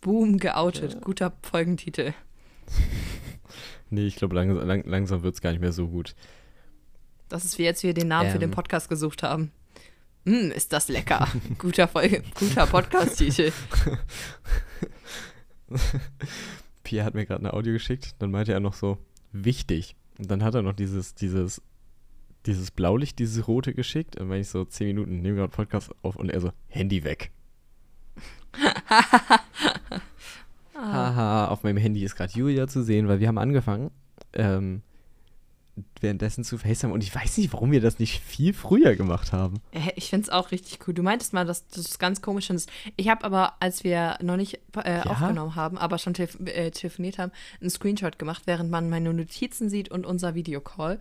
Boom, 0.00 0.38
geoutet. 0.38 1.00
Guter 1.02 1.32
Folgentitel. 1.42 2.14
Nee, 3.90 4.06
ich 4.06 4.16
glaube, 4.16 4.34
langsam, 4.34 4.66
lang, 4.66 4.82
langsam 4.86 5.22
wird 5.22 5.34
es 5.34 5.40
gar 5.40 5.50
nicht 5.50 5.60
mehr 5.60 5.72
so 5.72 5.86
gut. 5.86 6.16
Das 7.28 7.44
ist 7.44 7.58
wie 7.58 7.62
jetzt 7.62 7.82
wir 7.84 7.94
den 7.94 8.08
Namen 8.08 8.30
für 8.30 8.40
den 8.40 8.50
Ähm. 8.50 8.54
Podcast 8.54 8.88
gesucht 8.88 9.22
haben. 9.22 9.52
Hm, 10.24 10.50
ist 10.50 10.72
das 10.72 10.88
lecker. 10.88 11.28
guter 11.58 11.86
Folge, 11.88 12.22
guter 12.34 12.66
Podcast-Titel. 12.66 13.52
Pierre 16.82 17.04
hat 17.04 17.14
mir 17.14 17.26
gerade 17.26 17.44
ein 17.44 17.50
Audio 17.50 17.72
geschickt, 17.72 18.14
dann 18.18 18.30
meinte 18.30 18.52
er 18.52 18.60
noch 18.60 18.74
so, 18.74 18.98
wichtig. 19.32 19.96
Und 20.18 20.30
dann 20.30 20.42
hat 20.44 20.54
er 20.54 20.62
noch 20.62 20.72
dieses, 20.72 21.14
dieses, 21.14 21.60
dieses 22.46 22.70
Blaulicht, 22.70 23.18
dieses 23.18 23.48
rote 23.48 23.74
geschickt. 23.74 24.18
Und 24.18 24.30
wenn 24.30 24.40
ich 24.40 24.48
so 24.48 24.64
10 24.64 24.86
Minuten 24.86 25.20
nehme 25.20 25.36
gerade 25.36 25.52
Podcast 25.52 25.90
auf 26.02 26.16
und 26.16 26.30
er 26.30 26.40
so, 26.40 26.52
Handy 26.68 27.04
weg. 27.04 27.30
Haha, 30.74 31.48
auf 31.48 31.62
meinem 31.62 31.78
Handy 31.78 32.04
ist 32.04 32.16
gerade 32.16 32.32
Julia 32.32 32.66
zu 32.68 32.82
sehen, 32.82 33.08
weil 33.08 33.20
wir 33.20 33.28
haben 33.28 33.38
angefangen, 33.38 33.90
ähm, 34.32 34.82
währenddessen 36.00 36.44
zu 36.44 36.56
FaceTime 36.58 36.92
und 36.92 37.02
ich 37.02 37.12
weiß 37.14 37.38
nicht, 37.38 37.52
warum 37.52 37.72
wir 37.72 37.80
das 37.80 37.98
nicht 37.98 38.20
viel 38.22 38.52
früher 38.54 38.94
gemacht 38.94 39.32
haben. 39.32 39.56
Ich 39.96 40.10
finde 40.10 40.24
es 40.24 40.30
auch 40.30 40.50
richtig 40.52 40.78
cool. 40.86 40.94
Du 40.94 41.02
meintest 41.02 41.32
mal, 41.32 41.44
dass 41.44 41.66
du 41.68 41.80
es 41.80 41.98
ganz 41.98 42.22
komisch 42.22 42.46
findest. 42.46 42.70
Ich 42.96 43.08
habe 43.08 43.24
aber, 43.24 43.54
als 43.60 43.82
wir 43.82 44.16
noch 44.22 44.36
nicht 44.36 44.60
äh, 44.76 45.00
aufgenommen 45.00 45.56
haben, 45.56 45.76
aber 45.78 45.98
schon 45.98 46.14
telef 46.14 46.38
äh, 46.44 46.70
telefoniert 46.70 47.18
haben, 47.18 47.32
einen 47.60 47.70
Screenshot 47.70 48.18
gemacht, 48.18 48.42
während 48.46 48.70
man 48.70 48.88
meine 48.88 49.12
Notizen 49.12 49.68
sieht 49.68 49.90
und 49.90 50.06
unser 50.06 50.34
Videocall. 50.34 50.98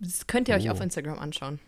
Das 0.00 0.26
könnt 0.26 0.48
ihr 0.48 0.54
euch 0.56 0.68
Oh. 0.68 0.72
auf 0.72 0.80
Instagram 0.80 1.18
anschauen. 1.18 1.60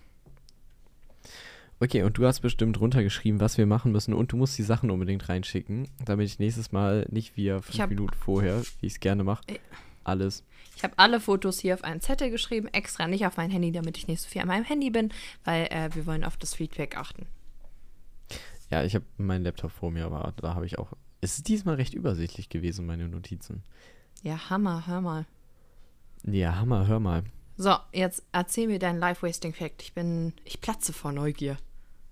Okay, 1.81 2.03
und 2.03 2.19
du 2.19 2.27
hast 2.27 2.41
bestimmt 2.41 2.81
runtergeschrieben, 2.81 3.39
was 3.41 3.57
wir 3.57 3.67
machen 3.67 3.93
müssen 3.93 4.13
und 4.13 4.33
du 4.33 4.37
musst 4.37 4.59
die 4.59 4.65
Sachen 4.65 4.91
unbedingt 4.91 5.29
reinschicken, 5.29 5.87
damit 6.05 6.27
ich 6.27 6.41
nächstes 6.41 6.73
Mal 6.73 7.07
nicht 7.09 7.37
wie 7.37 7.51
fünf 7.61 7.89
Minuten 7.89 8.15
vorher, 8.19 8.63
wie 8.81 8.87
ich 8.87 8.95
es 8.95 9.01
gerne 9.01 9.23
mache, 9.23 9.43
Äh. 9.47 9.59
alles. 10.03 10.43
Ich 10.79 10.85
habe 10.85 10.95
alle 10.97 11.19
Fotos 11.19 11.59
hier 11.59 11.75
auf 11.75 11.83
einen 11.83 12.01
Zettel 12.01 12.31
geschrieben, 12.31 12.69
extra 12.69 13.09
nicht 13.09 13.27
auf 13.27 13.37
mein 13.37 13.51
Handy, 13.51 13.73
damit 13.73 13.99
ich 13.99 14.07
nicht 14.07 14.23
so 14.23 14.29
viel 14.29 14.43
an 14.43 14.47
meinem 14.47 14.63
Handy 14.63 14.91
bin, 14.91 15.13
weil 15.43 15.65
äh, 15.73 15.93
wir 15.93 16.07
wollen 16.07 16.23
auf 16.23 16.37
das 16.37 16.55
Feedback 16.55 16.97
achten. 16.97 17.27
Ja, 18.71 18.85
ich 18.85 18.95
habe 18.95 19.05
meinen 19.17 19.43
Laptop 19.43 19.73
vor 19.73 19.91
mir, 19.91 20.07
aber 20.07 20.33
da 20.37 20.55
habe 20.55 20.67
ich 20.67 20.79
auch. 20.79 20.93
Es 21.21 21.37
ist 21.37 21.49
diesmal 21.49 21.75
recht 21.75 21.95
übersichtlich 21.95 22.49
gewesen, 22.49 22.87
meine 22.87 23.09
Notizen. 23.09 23.65
Ja, 24.23 24.51
Hammer, 24.51 24.87
hör 24.87 25.01
mal. 25.01 25.27
Ja, 26.23 26.55
Hammer, 26.55 26.87
hör 26.87 27.01
mal. 27.01 27.25
So, 27.57 27.75
jetzt 27.93 28.23
erzähl 28.31 28.69
mir 28.69 28.79
deinen 28.79 29.01
Life-Wasting-Fact. 29.01 29.83
Ich 29.83 29.95
bin, 29.95 30.33
ich 30.45 30.61
platze 30.61 30.93
vor 30.93 31.11
Neugier. 31.11 31.57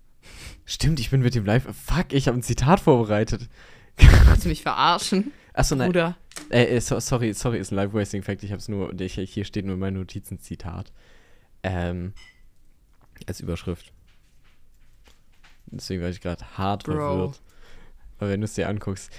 Stimmt, 0.65 0.99
ich 0.99 1.09
bin 1.09 1.21
mit 1.21 1.35
dem 1.35 1.45
Live. 1.45 1.73
Fuck, 1.73 2.11
ich 2.11 2.27
habe 2.27 2.37
ein 2.37 2.43
Zitat 2.43 2.81
vorbereitet. 2.81 3.47
Willst 3.95 4.43
du 4.43 4.49
mich 4.49 4.61
verarschen, 4.61 5.31
Achso, 5.53 5.75
nein. 5.75 5.87
Bruder? 5.87 6.17
Äh, 6.49 6.75
äh, 6.75 6.81
so, 6.81 6.99
sorry, 6.99 7.33
sorry, 7.33 7.59
ist 7.59 7.71
ein 7.71 7.75
Live-Wasting-Fact. 7.75 8.43
Ich 8.43 8.51
habe 8.51 8.59
es 8.59 8.69
nur. 8.69 8.99
Ich, 8.99 9.13
hier 9.13 9.45
steht 9.45 9.65
nur 9.65 9.75
in 9.75 9.79
meinen 9.79 9.97
Notizen 9.97 10.39
Zitat. 10.39 10.91
Ähm. 11.63 12.13
Als 13.25 13.39
Überschrift. 13.39 13.91
Deswegen 15.65 16.01
war 16.01 16.09
ich 16.09 16.21
gerade 16.21 16.45
hart 16.57 16.83
Bro. 16.83 16.93
verwirrt. 16.93 17.41
Aber 18.19 18.29
wenn 18.29 18.41
du 18.41 18.45
es 18.45 18.53
dir 18.53 18.69
anguckst. 18.69 19.11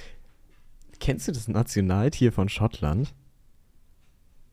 Kennst 1.01 1.29
du 1.29 1.33
das 1.33 1.47
Nationaltier 1.47 2.33
von 2.33 2.49
Schottland? 2.49 3.15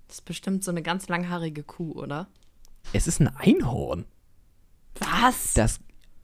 Das 0.08 0.18
ist 0.18 0.26
bestimmt 0.26 0.64
so 0.64 0.72
eine 0.72 0.84
ganz 0.84 1.08
langhaarige 1.08 1.64
Kuh, 1.64 1.94
oder? 1.94 2.28
Es 2.94 3.08
ist 3.08 3.20
ein 3.20 3.28
Einhorn. 3.36 4.06
Was? 5.00 5.54
Das 5.56 5.80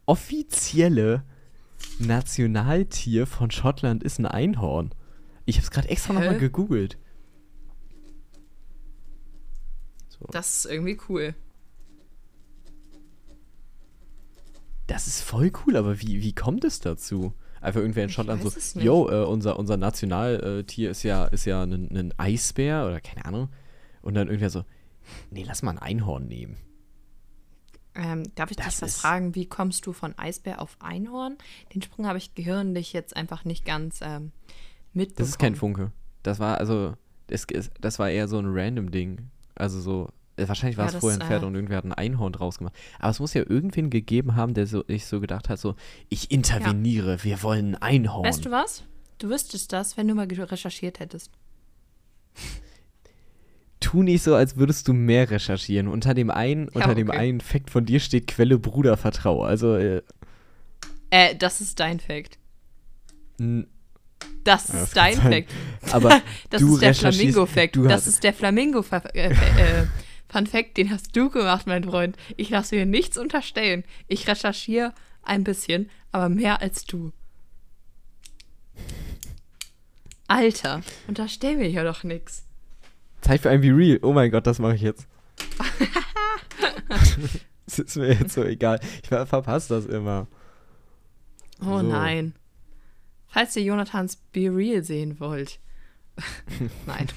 offizielle 0.06 1.24
Nationaltier 1.98 3.26
von 3.26 3.50
Schottland 3.50 4.04
ist 4.04 4.20
ein 4.20 4.28
Einhorn. 4.28 4.94
Ich 5.52 5.58
habe 5.58 5.66
es 5.66 5.72
gerade 5.72 5.90
extra 5.90 6.14
nochmal 6.14 6.38
gegoogelt. 6.38 6.98
So, 10.08 10.26
Das 10.32 10.56
ist 10.56 10.72
irgendwie 10.72 10.98
cool. 11.10 11.36
Das 14.88 15.08
ist 15.08 15.22
voll 15.22 15.52
cool, 15.66 15.76
aber 15.76 16.00
wie, 16.00 16.22
wie 16.22 16.34
kommt 16.34 16.64
es 16.64 16.80
dazu? 16.80 17.34
Einfach 17.60 17.82
irgendwer 17.82 18.06
in 18.06 18.10
Schottland 18.10 18.42
so, 18.42 18.80
yo, 18.80 19.10
äh, 19.10 19.26
unser, 19.26 19.60
unser 19.60 19.76
Nationaltier 19.76 20.90
ist 20.90 21.04
ja, 21.04 21.26
ist 21.26 21.44
ja 21.44 21.64
ein, 21.64 21.90
ein 21.92 22.14
Eisbär 22.18 22.88
oder 22.88 23.02
keine 23.02 23.26
Ahnung. 23.26 23.50
Und 24.02 24.14
dann 24.14 24.28
irgendwer 24.30 24.50
so, 24.50 24.64
nee, 25.32 25.44
lass 25.44 25.64
mal 25.64 25.72
ein 25.72 25.80
Einhorn 25.80 26.30
nehmen. 26.30 26.56
Ähm, 27.94 28.24
darf 28.36 28.52
ich 28.52 28.58
Das 28.58 28.68
dich 28.68 28.82
was 28.84 29.02
fragen? 29.02 29.36
Wie 29.36 29.48
kommst 29.48 29.86
du 29.86 29.92
von 29.92 30.18
Eisbär 30.18 30.62
auf 30.62 30.78
Einhorn? 30.80 31.38
Den 31.76 31.82
Sprung 31.82 32.08
habe 32.08 32.20
ich 32.20 32.36
gehirnlich 32.36 32.94
jetzt 32.94 33.18
einfach 33.18 33.44
nicht 33.44 33.66
ganz 33.66 34.00
ähm, 34.02 34.32
mitbekommen. 34.94 35.16
Das 35.18 35.28
ist 35.30 35.40
kein 35.40 35.56
Funke. 35.56 35.92
Das 36.24 36.40
war, 36.40 36.58
also, 36.58 36.94
das, 37.28 37.46
ist- 37.46 37.72
das 37.80 38.00
war 38.00 38.10
eher 38.10 38.28
so 38.28 38.38
ein 38.40 38.46
random 38.48 38.92
Ding. 38.92 39.30
Also 39.56 39.80
so, 39.82 40.10
äh, 40.38 40.48
wahrscheinlich 40.48 40.78
war 40.78 40.88
Ja, 40.90 40.94
es 40.94 41.00
vorher 41.00 41.20
ein 41.22 41.28
Pferd 41.28 41.44
äh, 41.44 41.46
und 41.46 41.56
irgendwer 41.56 41.78
hat 41.78 41.86
ein 41.86 41.94
Einhorn 41.94 42.34
draus 42.34 42.58
gemacht. 42.58 42.76
Aber 43.00 43.10
es 43.10 43.20
muss 43.20 43.34
ja 43.34 43.44
irgendwen 43.48 43.90
gegeben 43.90 44.36
haben, 44.36 44.54
der 44.54 44.68
so, 44.68 44.84
sich 44.88 45.06
so 45.06 45.20
gedacht 45.20 45.50
hat, 45.50 45.60
so, 45.60 45.76
ich 46.10 46.32
interveniere, 46.32 47.24
wir 47.24 47.42
wollen 47.44 47.76
ein 47.76 47.82
Einhorn. 47.82 48.26
Weißt 48.26 48.46
du 48.46 48.52
was? 48.52 48.84
Du 49.18 49.30
wüsstest 49.30 49.72
das, 49.74 49.98
wenn 49.98 50.08
du 50.08 50.16
mal 50.16 50.26
recherchiert 50.28 51.00
hättest. 51.00 51.32
tu 53.80 54.04
nicht 54.04 54.24
so, 54.24 54.36
als 54.36 54.58
würdest 54.58 54.88
du 54.88 54.94
mehr 54.94 55.30
recherchieren. 55.30 55.88
Unter 55.88 56.14
dem 56.14 56.30
einen, 56.30 56.70
unter 56.70 56.96
dem 56.96 57.10
okay. 57.10 57.18
einen 57.18 57.42
Fact 57.42 57.70
von 57.70 57.86
dir 57.86 58.00
steht 58.00 58.28
Quelle 58.28 58.60
Bruder 58.60 58.96
Vertrau. 58.98 59.44
Also, 59.44 59.76
äh, 59.76 60.02
Äh, 61.10 61.36
das 61.36 61.62
ist 61.62 61.80
dein 61.80 62.00
Fact. 62.00 62.38
n- 63.40 63.68
Das 64.44 64.68
Ja, 64.70 64.84
ist 64.84 64.96
dein. 64.98 65.16
Fact. 65.18 65.50
aber 65.92 66.22
Das 66.50 66.62
du 66.62 66.74
ist 66.74 66.82
der 66.82 66.94
Flamingo-Fact. 66.96 67.78
Das 67.78 68.08
ist 68.08 68.24
der 68.24 68.34
Flamingo-Fun 68.34 69.02
äh, 69.14 69.30
äh, 69.32 69.86
den 70.78 70.90
hast 70.92 71.16
du 71.16 71.30
gemacht, 71.30 71.68
mein 71.68 71.84
Freund. 71.84 72.16
Ich 72.38 72.50
lasse 72.50 72.76
mir 72.76 72.86
nichts 72.86 73.18
unterstellen. 73.18 73.84
Ich 74.08 74.28
recherchiere 74.28 74.94
ein 75.24 75.44
bisschen, 75.44 75.90
aber 76.12 76.30
mehr 76.30 76.62
als 76.62 76.86
du. 76.86 77.12
Alter, 80.28 80.82
unterstell 81.08 81.58
mir 81.58 81.70
ja 81.70 81.84
doch 81.84 82.04
nichts. 82.04 82.46
Zeit 83.20 83.42
für 83.42 83.50
ein 83.50 83.60
Be 83.62 83.68
Real. 83.76 84.00
Oh 84.02 84.14
mein 84.14 84.32
Gott, 84.32 84.48
das 84.48 84.60
mache 84.60 84.76
ich 84.76 84.82
jetzt. 84.82 85.06
das 87.66 87.80
ist 87.80 87.98
mir 87.98 88.14
jetzt 88.14 88.34
so 88.34 88.44
egal. 88.44 88.80
Ich 89.04 89.10
ver 89.10 89.26
verpasse 89.28 89.74
das 89.76 89.86
immer. 89.86 90.28
Oh 91.62 91.80
So. 91.80 91.82
nein. 91.82 92.34
Falls 93.32 93.56
ihr 93.56 93.64
Jonathans 93.64 94.18
Be 94.18 94.50
Real 94.54 94.84
sehen 94.84 95.20
wollt. 95.20 95.60
nein, 96.86 97.08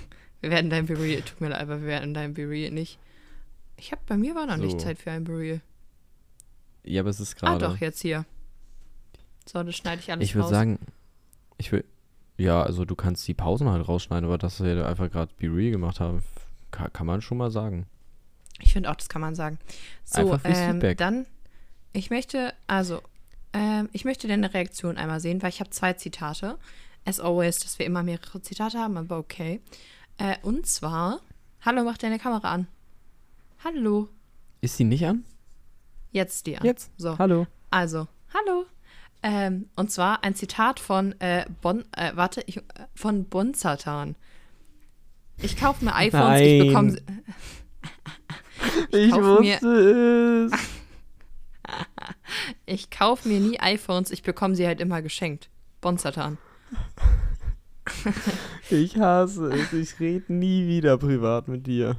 wir 0.41 0.51
werden 0.51 0.71
dein 0.71 0.87
Be 0.87 0.99
Real, 0.99 1.23
tut 1.23 1.41
mir 1.41 1.49
leid, 1.49 1.61
aber 1.61 1.81
wir 1.81 1.89
werden 1.89 2.15
dein 2.15 2.35
Be 2.35 2.49
Real 2.49 2.71
nicht. 2.71 2.99
Ich 3.77 3.91
hab, 3.93 4.07
bei 4.07 4.17
mir 4.17 4.35
war 4.35 4.47
noch 4.47 4.57
nicht 4.57 4.73
So. 4.81 4.87
Zeit 4.87 4.99
für 4.99 5.11
ein 5.11 5.25
Be 5.25 5.37
Real. 5.37 5.61
Ja, 6.85 7.01
aber 7.01 7.11
es 7.11 7.19
ist 7.21 7.35
Ah, 7.43 7.57
gerade. 7.57 7.65
doch, 7.67 7.77
jetzt 7.79 8.01
hier. 8.01 8.25
So, 9.47 9.63
das 9.63 9.75
schneide 9.77 10.01
ich 10.01 10.11
alles 10.13 10.25
ich 10.29 10.35
würde 10.35 10.49
sagen, 10.49 10.79
ich 11.59 11.73
will. 11.73 11.85
Ja, 12.37 12.63
also 12.63 12.85
du 12.85 12.95
kannst 12.95 13.27
die 13.29 13.35
Pausen 13.35 13.69
halt 13.69 13.87
rausschneiden, 13.87 14.25
aber 14.25 14.39
dass 14.39 14.63
wir 14.63 14.87
einfach 14.87 15.11
gerade 15.11 15.33
Be 15.37 15.47
Real 15.49 15.73
gemacht 15.73 16.01
haben, 16.01 16.23
kann, 16.71 16.93
kann 16.93 17.07
man 17.07 17.23
schon 17.23 17.39
mal 17.39 17.51
sagen. 17.51 17.87
Ich 18.61 18.73
finde 18.73 18.91
auch, 18.91 18.97
das 18.97 19.09
kann 19.09 19.21
man 19.21 19.35
sagen. 19.35 19.59
So, 20.05 20.39
ähm, 20.45 20.73
Feedback. 20.73 20.99
dann, 20.99 21.27
ich 21.93 22.11
möchte, 22.11 22.55
also, 22.67 23.03
ähm, 23.55 23.89
ich 23.93 24.05
möchte 24.05 24.29
deine 24.29 24.53
Reaktion 24.53 24.99
einmal 24.99 25.21
sehen, 25.21 25.43
weil 25.43 25.49
ich 25.49 25.61
habe 25.61 25.71
zwei 25.71 25.95
Zitate. 25.95 26.59
As 27.07 27.21
always, 27.21 27.59
dass 27.61 27.79
wir 27.79 27.87
immer 27.87 28.03
mehrere 28.03 28.43
Zitate 28.43 28.79
haben, 28.79 28.97
aber 28.99 29.19
okay. 29.19 29.61
Äh, 30.19 30.37
und 30.43 30.67
zwar, 30.67 31.21
hallo, 31.63 31.85
mach 31.85 31.97
deine 31.99 32.19
Kamera 32.19 32.51
an. 32.53 32.67
Hallo. 33.65 34.09
Ist 34.61 34.77
sie 34.77 34.85
nicht 34.85 35.05
an? 35.07 35.25
Jetzt 36.13 36.47
die 36.47 36.57
an. 36.59 36.65
Jetzt? 36.65 36.91
So, 36.97 37.19
Hallo. 37.19 37.47
also, 37.71 38.07
hallo. 38.33 38.67
Ähm, 39.23 39.69
und 39.77 39.91
zwar 39.91 40.23
ein 40.23 40.35
Zitat 40.35 40.79
von 40.81 41.19
äh, 41.21 41.47
Bon, 41.63 41.85
äh, 41.97 42.13
warte, 42.15 42.43
ich, 42.47 42.59
äh, 42.59 42.63
von 42.95 43.25
Bonzatan. 43.25 44.17
Ich 45.39 45.57
kaufe 45.57 45.85
mir 45.85 45.95
iPhones, 45.95 46.41
ich 46.41 46.59
Nein. 46.59 46.67
bekomme 46.69 46.97
Ich, 48.93 49.13
mir- 49.13 49.23
wusste 49.23 50.49
es. 50.53 50.53
Ich 52.67 52.91
kaufe 52.91 53.29
mir 53.29 53.41
nie 53.41 53.59
iPhones, 53.61 54.11
ich 54.11 54.23
bekomme 54.23 54.55
sie 54.57 54.67
halt 54.67 54.81
immer 54.81 55.03
geschenkt. 55.03 55.51
Bonzatan. 55.81 56.39
Ich 58.71 58.97
hasse 58.99 59.49
es. 59.53 59.75
Ich 59.75 60.01
rede 60.01 60.33
nie 60.33 60.67
wieder 60.67 60.97
privat 60.97 61.49
mit 61.49 61.67
dir. 61.67 61.97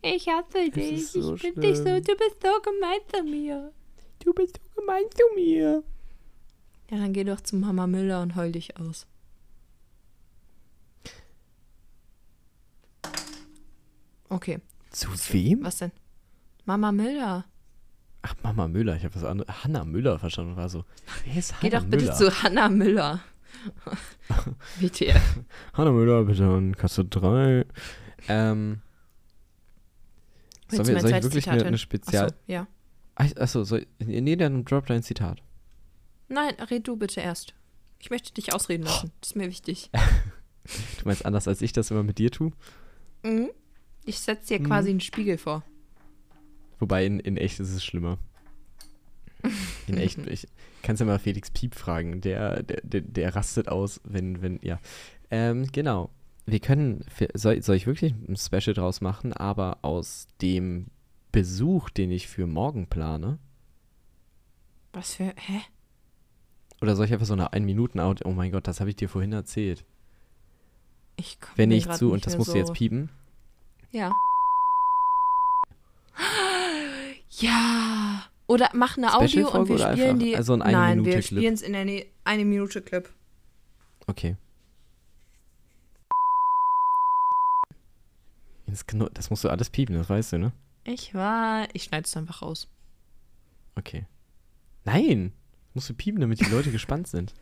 Ich 0.00 0.26
hasse 0.26 0.70
dich. 0.70 1.08
so 1.12 1.34
ich 1.34 1.42
bin 1.42 1.60
dich 1.60 1.76
so, 1.76 1.84
du 1.84 2.00
bist 2.00 2.42
so 2.42 2.48
gemein 2.62 2.98
zu 3.14 3.22
mir. 3.22 3.72
Du 4.24 4.32
bist 4.32 4.58
so 4.74 4.80
gemein 4.80 5.04
zu 5.14 5.22
mir. 5.34 5.84
Ja, 6.90 6.96
dann 6.96 7.12
geh 7.12 7.24
doch 7.24 7.42
zu 7.42 7.56
Mama 7.56 7.86
Müller 7.86 8.22
und 8.22 8.36
heul 8.36 8.52
dich 8.52 8.78
aus. 8.78 9.06
Okay, 14.28 14.60
Zu 14.90 15.08
wem? 15.32 15.62
was 15.62 15.78
denn? 15.78 15.92
Mama 16.64 16.90
Müller. 16.90 17.44
Ach, 18.28 18.34
Mama 18.42 18.66
Müller. 18.66 18.96
Ich 18.96 19.04
habe 19.04 19.14
was 19.14 19.22
anderes. 19.24 19.62
Hanna 19.64 19.84
Müller 19.84 20.18
verstanden. 20.18 20.52
und 20.52 20.56
War 20.56 20.68
so. 20.68 20.84
Wer 21.24 21.36
ist 21.36 21.54
Geh 21.60 21.68
Hanna 21.70 21.80
doch 21.80 21.86
bitte 21.86 22.04
Müller? 22.06 22.14
zu 22.16 22.42
Hanna 22.42 22.68
Müller. 22.68 23.20
WTF. 24.80 25.38
Hanna 25.74 25.92
Müller, 25.92 26.24
bitte 26.24 26.44
an 26.44 26.76
Kasse 26.76 27.04
3. 27.04 27.64
Ähm. 28.28 28.82
Sollen 30.68 30.86
wir, 30.88 31.00
soll 31.00 31.10
ich 31.10 31.22
wirklich 31.22 31.44
Zitat 31.44 31.58
eine, 31.60 31.64
eine 31.68 31.78
Spezial. 31.78 32.24
Achso, 32.26 32.36
ja. 32.48 32.66
Ach, 33.14 33.26
Achso, 33.36 33.62
soll, 33.64 33.86
nee, 33.98 34.34
dann 34.36 34.64
drop 34.64 34.86
dein 34.86 35.02
Zitat. 35.02 35.40
Nein, 36.28 36.54
red 36.70 36.86
du 36.88 36.96
bitte 36.96 37.20
erst. 37.20 37.54
Ich 38.00 38.10
möchte 38.10 38.34
dich 38.34 38.52
ausreden 38.52 38.82
lassen. 38.82 39.12
Das 39.20 39.30
ist 39.30 39.36
mir 39.36 39.46
wichtig. 39.48 39.90
Du 40.98 41.04
meinst 41.06 41.24
anders, 41.24 41.46
als 41.46 41.62
ich 41.62 41.72
das 41.72 41.92
immer 41.92 42.02
mit 42.02 42.18
dir 42.18 42.32
tue? 42.32 42.50
Mhm. 43.22 43.50
Ich 44.04 44.18
setze 44.18 44.48
dir 44.54 44.58
Mhm. 44.60 44.64
quasi 44.66 44.90
einen 44.90 44.98
Spiegel 45.00 45.38
vor. 45.38 45.62
Wobei 46.78 47.06
in, 47.06 47.20
in 47.20 47.36
echt 47.36 47.60
ist 47.60 47.72
es 47.72 47.84
schlimmer. 47.84 48.18
In 49.86 49.98
echt, 49.98 50.18
ich 50.26 50.48
kannst 50.82 51.00
ja 51.00 51.06
mal 51.06 51.18
Felix 51.20 51.50
Piep 51.50 51.74
fragen. 51.74 52.20
Der, 52.20 52.62
der, 52.62 52.80
der, 52.82 53.02
der 53.02 53.36
rastet 53.36 53.68
aus, 53.68 54.00
wenn, 54.02 54.42
wenn, 54.42 54.58
ja. 54.62 54.80
Ähm, 55.30 55.66
genau. 55.70 56.10
Wir 56.46 56.58
können, 56.58 57.04
soll, 57.34 57.62
soll 57.62 57.76
ich 57.76 57.86
wirklich 57.86 58.14
ein 58.28 58.36
Special 58.36 58.74
draus 58.74 59.00
machen, 59.00 59.32
aber 59.32 59.78
aus 59.82 60.26
dem 60.42 60.86
Besuch, 61.30 61.90
den 61.90 62.10
ich 62.10 62.26
für 62.28 62.46
morgen 62.46 62.86
plane, 62.88 63.38
Was 64.92 65.14
für. 65.14 65.32
Hä? 65.36 65.60
oder 66.80 66.94
soll 66.94 67.06
ich 67.06 67.12
einfach 67.12 67.26
so 67.26 67.32
eine 67.32 67.52
1-Minuten-Out, 67.52 68.24
oh 68.24 68.32
mein 68.32 68.52
Gott, 68.52 68.66
das 68.66 68.80
habe 68.80 68.90
ich 68.90 68.96
dir 68.96 69.08
vorhin 69.08 69.32
erzählt. 69.32 69.84
Ich 71.16 71.38
komm 71.40 71.52
Wenn 71.56 71.70
grad 71.80 71.96
zu, 71.96 72.12
und 72.12 72.26
das 72.26 72.36
musst 72.36 72.48
du 72.48 72.52
so. 72.52 72.58
jetzt 72.58 72.74
piepen. 72.74 73.10
Ja. 73.90 74.12
Ja. 77.40 78.24
Oder 78.46 78.70
mach 78.74 78.96
eine 78.96 79.14
Audio 79.14 79.50
und 79.50 79.68
wir 79.68 79.78
spielen 79.78 80.18
die. 80.18 80.36
also 80.36 80.54
ein 80.54 80.62
eine 80.62 80.76
Nein, 80.76 80.98
Minute 80.98 81.16
wir 81.16 81.22
spielen 81.22 81.54
es 81.54 81.62
in 81.62 81.74
eine, 81.74 82.06
eine 82.24 82.44
Minute 82.44 82.80
Clip. 82.80 83.08
Okay. 84.06 84.36
Das 88.66 89.30
musst 89.30 89.44
du 89.44 89.48
alles 89.48 89.70
piepen, 89.70 89.96
das 89.96 90.08
weißt 90.08 90.32
du, 90.34 90.38
ne? 90.38 90.52
Ich 90.84 91.14
war. 91.14 91.66
Ich 91.72 91.84
schneide 91.84 92.04
es 92.04 92.16
einfach 92.16 92.42
raus. 92.42 92.68
Okay. 93.74 94.06
Nein! 94.84 95.32
Musst 95.74 95.88
du 95.90 95.94
piepen, 95.94 96.20
damit 96.20 96.40
die 96.40 96.50
Leute 96.50 96.70
gespannt 96.72 97.08
sind. 97.08 97.34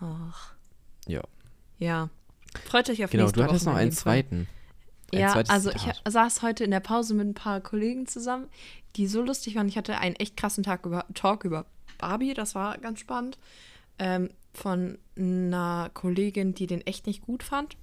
Ach. 0.00 0.54
Ja. 1.06 1.22
Ja. 1.78 2.10
Freut 2.64 2.88
euch 2.90 3.04
auf 3.04 3.10
Genau, 3.10 3.24
nächste 3.24 3.40
du 3.40 3.44
hattest 3.46 3.66
noch 3.66 3.74
einen 3.74 3.92
zweiten. 3.92 4.40
Ein 4.40 4.61
Ja, 5.20 5.32
also 5.48 5.70
ich 5.70 5.76
Zitat. 5.82 6.02
ha- 6.04 6.10
saß 6.10 6.42
heute 6.42 6.64
in 6.64 6.70
der 6.70 6.80
Pause 6.80 7.14
mit 7.14 7.26
ein 7.26 7.34
paar 7.34 7.60
Kollegen 7.60 8.06
zusammen, 8.06 8.48
die 8.96 9.06
so 9.06 9.22
lustig 9.22 9.54
waren. 9.56 9.68
Ich 9.68 9.76
hatte 9.76 9.98
einen 9.98 10.16
echt 10.16 10.36
krassen 10.36 10.64
Tag 10.64 10.86
über, 10.86 11.04
Talk 11.14 11.44
über 11.44 11.66
Barbie, 11.98 12.34
das 12.34 12.54
war 12.54 12.78
ganz 12.78 13.00
spannend. 13.00 13.38
Ähm, 13.98 14.30
von 14.54 14.98
einer 15.16 15.90
Kollegin, 15.94 16.54
die 16.54 16.66
den 16.66 16.80
echt 16.86 17.06
nicht 17.06 17.22
gut 17.22 17.42
fand. 17.42 17.76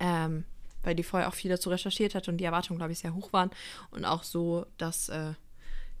Ähm, 0.00 0.44
weil 0.84 0.94
die 0.94 1.02
vorher 1.02 1.28
auch 1.28 1.34
viel 1.34 1.50
dazu 1.50 1.70
recherchiert 1.70 2.14
hat 2.14 2.28
und 2.28 2.36
die 2.38 2.44
Erwartungen, 2.44 2.78
glaube 2.78 2.92
ich, 2.92 3.00
sehr 3.00 3.14
hoch 3.14 3.32
waren. 3.32 3.50
Und 3.90 4.04
auch 4.04 4.22
so, 4.22 4.66
dass 4.76 5.08
äh, 5.08 5.32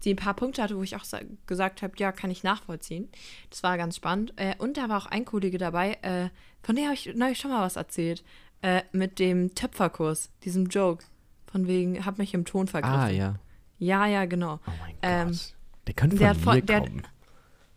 sie 0.00 0.10
ein 0.12 0.16
paar 0.16 0.34
Punkte 0.34 0.62
hatte, 0.62 0.76
wo 0.76 0.82
ich 0.82 0.94
auch 0.96 1.02
sa- 1.04 1.20
gesagt 1.46 1.82
habe, 1.82 1.94
ja, 1.98 2.12
kann 2.12 2.30
ich 2.30 2.44
nachvollziehen. 2.44 3.08
Das 3.50 3.62
war 3.64 3.76
ganz 3.76 3.96
spannend. 3.96 4.32
Äh, 4.36 4.54
und 4.58 4.76
da 4.76 4.88
war 4.88 4.98
auch 5.02 5.06
ein 5.06 5.24
Kollege 5.24 5.58
dabei, 5.58 5.94
äh, 6.02 6.28
von 6.62 6.76
dem 6.76 6.84
habe 6.84 6.94
ich 6.94 7.12
neulich 7.14 7.38
schon 7.38 7.50
mal 7.50 7.62
was 7.62 7.76
erzählt. 7.76 8.22
Äh, 8.62 8.82
mit 8.92 9.18
dem 9.18 9.54
Töpferkurs, 9.54 10.30
diesem 10.44 10.66
Joke. 10.66 11.04
Von 11.50 11.66
wegen, 11.66 12.04
hab 12.04 12.18
mich 12.18 12.34
im 12.34 12.44
Ton 12.44 12.66
vergriffen. 12.68 12.98
Ah, 12.98 13.08
ja. 13.08 13.34
Ja, 13.78 14.06
ja, 14.06 14.24
genau. 14.26 14.58
Oh 14.66 14.70
mein 14.80 14.94
Ähm, 15.02 15.28
Gott. 15.28 15.54
Der 15.86 15.94
könnte 15.94 16.16
von 16.16 16.24
der 16.24 16.34
mir 16.34 16.40
voll- 16.40 16.62
der 16.62 16.80
kommen. 16.80 17.02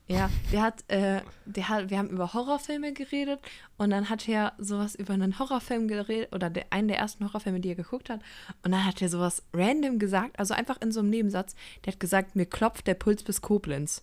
Ja, 0.08 0.30
der 0.52 0.62
hat, 0.64 0.84
äh, 0.90 1.22
der 1.46 1.70
hat, 1.70 1.90
wir 1.90 1.98
haben 1.98 2.10
über 2.10 2.34
Horrorfilme 2.34 2.92
geredet 2.92 3.40
und 3.78 3.92
dann 3.92 4.10
hat 4.10 4.28
er 4.28 4.52
sowas 4.58 4.94
über 4.96 5.14
einen 5.14 5.40
Horrorfilm 5.40 5.88
geredet 5.88 6.34
oder 6.36 6.50
der, 6.50 6.66
einen 6.72 6.90
der 6.90 6.98
ersten 6.98 7.24
Horrorfilme, 7.24 7.62
die 7.62 7.70
er 7.70 7.76
geguckt 7.76 8.10
hat. 8.10 8.20
Und 8.64 8.72
dann 8.74 8.84
hat 8.86 9.02
er 9.02 9.08
sowas 9.08 9.42
random 9.54 10.00
gesagt, 10.00 10.38
also 10.38 10.54
einfach 10.54 10.82
in 10.82 10.92
so 10.92 11.00
einem 11.00 11.12
Nebensatz. 11.12 11.56
Der 11.86 11.94
hat 11.94 12.00
gesagt, 12.02 12.36
mir 12.36 12.46
klopft 12.46 12.88
der 12.88 12.96
Puls 12.96 13.24
bis 13.24 13.40
Koblenz. 13.42 14.02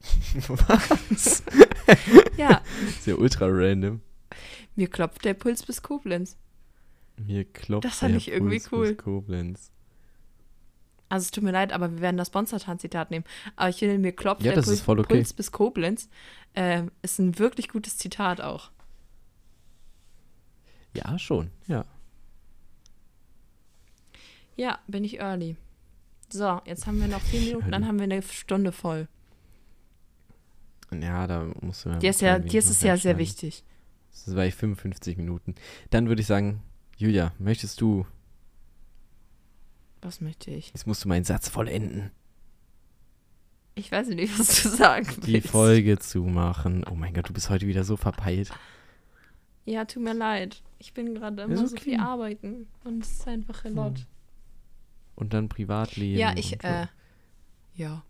Was? 0.48 1.42
Ja, 2.36 2.60
ja 3.06 3.14
ultra 3.14 3.46
random. 3.48 4.02
Mir 4.76 4.88
klopft 4.88 5.24
der 5.24 5.34
Puls 5.34 5.62
bis 5.64 5.82
Koblenz. 5.82 6.36
Mir 7.16 7.44
klopft 7.44 7.84
Das 7.84 7.98
fand 7.98 8.12
der 8.12 8.18
ich 8.18 8.28
irgendwie 8.28 8.58
Puls 8.60 8.72
cool. 8.72 8.88
bis 8.94 8.98
Koblenz. 9.04 9.70
Also 11.08 11.24
es 11.24 11.30
tut 11.30 11.44
mir 11.44 11.52
leid, 11.52 11.72
aber 11.72 11.92
wir 11.92 12.00
werden 12.00 12.16
das 12.16 12.28
Sponsortan-Zitat 12.28 13.10
nehmen. 13.10 13.24
Aber 13.54 13.68
ich 13.68 13.76
finde, 13.76 13.98
mir 13.98 14.12
klopft 14.12 14.42
Ja, 14.42 14.52
der 14.52 14.62
Puls, 14.62 14.86
okay. 14.88 15.02
Puls 15.02 15.32
bis 15.32 15.52
Koblenz. 15.52 16.08
Ähm, 16.54 16.90
ist 17.02 17.18
ein 17.18 17.38
wirklich 17.38 17.68
gutes 17.68 17.96
Zitat 17.96 18.40
auch. 18.40 18.70
Ja, 20.94 21.18
schon, 21.18 21.50
ja. 21.66 21.84
Ja, 24.56 24.78
bin 24.86 25.04
ich 25.04 25.20
early. 25.20 25.56
So, 26.30 26.60
jetzt 26.64 26.86
haben 26.86 26.98
wir 27.00 27.08
noch 27.08 27.20
vier 27.20 27.40
Minuten, 27.40 27.70
dann 27.70 27.86
haben 27.86 27.98
wir 27.98 28.04
eine 28.04 28.22
Stunde 28.22 28.72
voll. 28.72 29.06
Ja, 30.90 31.26
da 31.26 31.46
musst 31.60 31.84
du 31.84 31.90
mir 31.90 31.98
Dir 31.98 32.10
ist, 32.10 32.20
ja, 32.20 32.38
dir 32.38 32.58
ist 32.58 32.82
ja 32.82 32.96
sehr 32.96 33.18
wichtig. 33.18 33.62
Das 34.24 34.34
war 34.34 34.44
ich 34.46 34.54
55 34.54 35.16
Minuten. 35.16 35.54
Dann 35.90 36.08
würde 36.08 36.20
ich 36.20 36.26
sagen, 36.26 36.62
Julia, 36.96 37.32
möchtest 37.38 37.80
du, 37.80 38.06
Was 40.00 40.20
möchte 40.20 40.50
ich? 40.50 40.68
jetzt 40.68 40.86
musst 40.86 41.04
du 41.04 41.08
meinen 41.08 41.24
Satz 41.24 41.48
vollenden, 41.48 42.10
Ich 43.74 43.92
weiß 43.92 44.08
nicht, 44.08 44.38
was 44.38 44.62
du 44.62 44.68
sagen 44.70 45.06
willst. 45.06 45.26
die 45.26 45.40
Folge 45.40 45.98
zumachen. 45.98 46.84
Oh 46.90 46.94
mein 46.94 47.12
Gott, 47.14 47.28
du 47.28 47.32
bist 47.32 47.50
heute 47.50 47.66
wieder 47.66 47.84
so 47.84 47.96
verpeilt. 47.96 48.50
Ja, 49.64 49.84
tut 49.84 50.02
mir 50.02 50.14
leid. 50.14 50.62
Ich 50.78 50.94
bin 50.94 51.14
gerade 51.14 51.42
immer 51.42 51.54
Ist 51.54 51.60
so 51.70 51.74
okay. 51.76 51.84
viel 51.84 52.00
arbeiten 52.00 52.66
und 52.84 53.02
es 53.02 53.12
ist 53.12 53.28
einfach 53.28 53.64
ein 53.64 53.74
Lot. 53.74 54.06
Und 55.14 55.32
dann 55.34 55.48
Privatleben. 55.48 56.18
Ja, 56.18 56.34
ich, 56.36 56.50
so. 56.62 56.68
äh, 56.68 56.86
ja. 57.74 58.04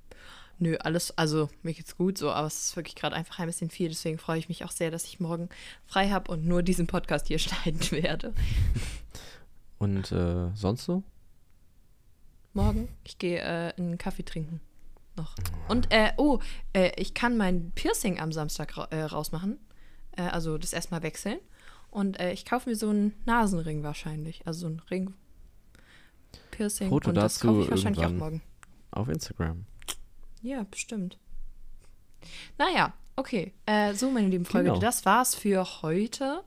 Nö, 0.58 0.76
alles, 0.78 1.16
also 1.18 1.50
mir 1.62 1.74
geht's 1.74 1.96
gut 1.96 2.16
so, 2.16 2.30
aber 2.30 2.46
es 2.46 2.68
ist 2.68 2.76
wirklich 2.76 2.94
gerade 2.94 3.14
einfach 3.14 3.38
ein 3.38 3.46
bisschen 3.46 3.68
viel, 3.68 3.88
deswegen 3.88 4.18
freue 4.18 4.38
ich 4.38 4.48
mich 4.48 4.64
auch 4.64 4.70
sehr, 4.70 4.90
dass 4.90 5.04
ich 5.04 5.20
morgen 5.20 5.50
frei 5.84 6.08
habe 6.08 6.32
und 6.32 6.46
nur 6.46 6.62
diesen 6.62 6.86
Podcast 6.86 7.26
hier 7.26 7.38
schneiden 7.40 7.90
werde. 7.90 8.32
Und 9.78 10.10
äh, 10.12 10.50
sonst 10.54 10.84
so? 10.84 11.02
Morgen, 12.54 12.88
ich 13.04 13.18
gehe 13.18 13.38
äh, 13.38 13.74
einen 13.76 13.98
Kaffee 13.98 14.24
trinken. 14.24 14.60
Noch. 15.16 15.34
Und, 15.68 15.92
äh, 15.92 16.12
oh, 16.16 16.40
äh, 16.72 16.90
ich 16.96 17.12
kann 17.12 17.36
mein 17.36 17.70
Piercing 17.72 18.18
am 18.18 18.32
Samstag 18.32 18.76
ra 18.76 18.84
äh, 18.90 19.02
rausmachen. 19.02 19.58
Äh, 20.12 20.22
also 20.22 20.56
das 20.56 20.72
erstmal 20.72 21.02
wechseln. 21.02 21.38
Und 21.90 22.20
ich 22.20 22.44
kaufe 22.44 22.68
mir 22.68 22.76
so 22.76 22.90
einen 22.90 23.14
Nasenring 23.24 23.82
wahrscheinlich. 23.82 24.46
Also 24.46 24.60
so 24.60 24.66
einen 24.66 24.80
Ring. 24.90 25.14
Piercing. 26.50 26.90
Foto 26.90 27.08
und 27.08 27.14
das 27.14 27.40
kaufe 27.40 27.62
ich 27.62 27.70
wahrscheinlich 27.70 28.04
auch 28.04 28.10
morgen. 28.10 28.42
Auf 28.90 29.08
Instagram. 29.08 29.64
Ja, 30.46 30.62
bestimmt. 30.70 31.18
Naja, 32.56 32.94
okay. 33.16 33.52
Äh, 33.66 33.94
so, 33.94 34.12
meine 34.12 34.28
lieben 34.28 34.44
Freunde, 34.44 34.70
Genau. 34.70 34.80
das 34.80 35.04
war's 35.04 35.34
für 35.34 35.82
heute. 35.82 36.44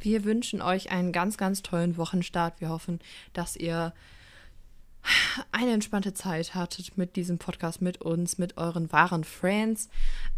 Wir 0.00 0.24
wünschen 0.24 0.60
euch 0.60 0.90
einen 0.90 1.12
ganz, 1.12 1.38
ganz 1.38 1.62
tollen 1.62 1.96
Wochenstart. 1.96 2.60
Wir 2.60 2.70
hoffen, 2.70 2.98
dass 3.34 3.54
ihr 3.54 3.94
eine 5.52 5.70
entspannte 5.74 6.12
Zeit 6.12 6.56
hattet 6.56 6.98
mit 6.98 7.14
diesem 7.14 7.38
Podcast, 7.38 7.80
mit 7.80 8.02
uns, 8.02 8.36
mit 8.38 8.56
euren 8.56 8.90
wahren 8.90 9.22
Friends. 9.22 9.90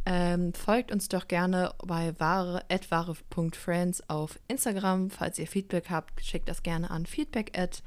Ähm, 0.05 0.53
folgt 0.53 0.93
uns 0.93 1.09
doch 1.09 1.29
gerne 1.29 1.73
bei 1.79 2.13
wahre, 2.21 2.63
wahre.friends 2.91 4.11
auf 4.11 4.39
Instagram. 4.49 5.09
Falls 5.09 5.39
ihr 5.39 5.47
Feedback 5.47 5.89
habt, 5.89 6.23
schickt 6.23 6.51
das 6.51 6.63
gerne 6.63 6.91
an 6.91 7.07
feedback 7.07 7.59
at 7.59 7.83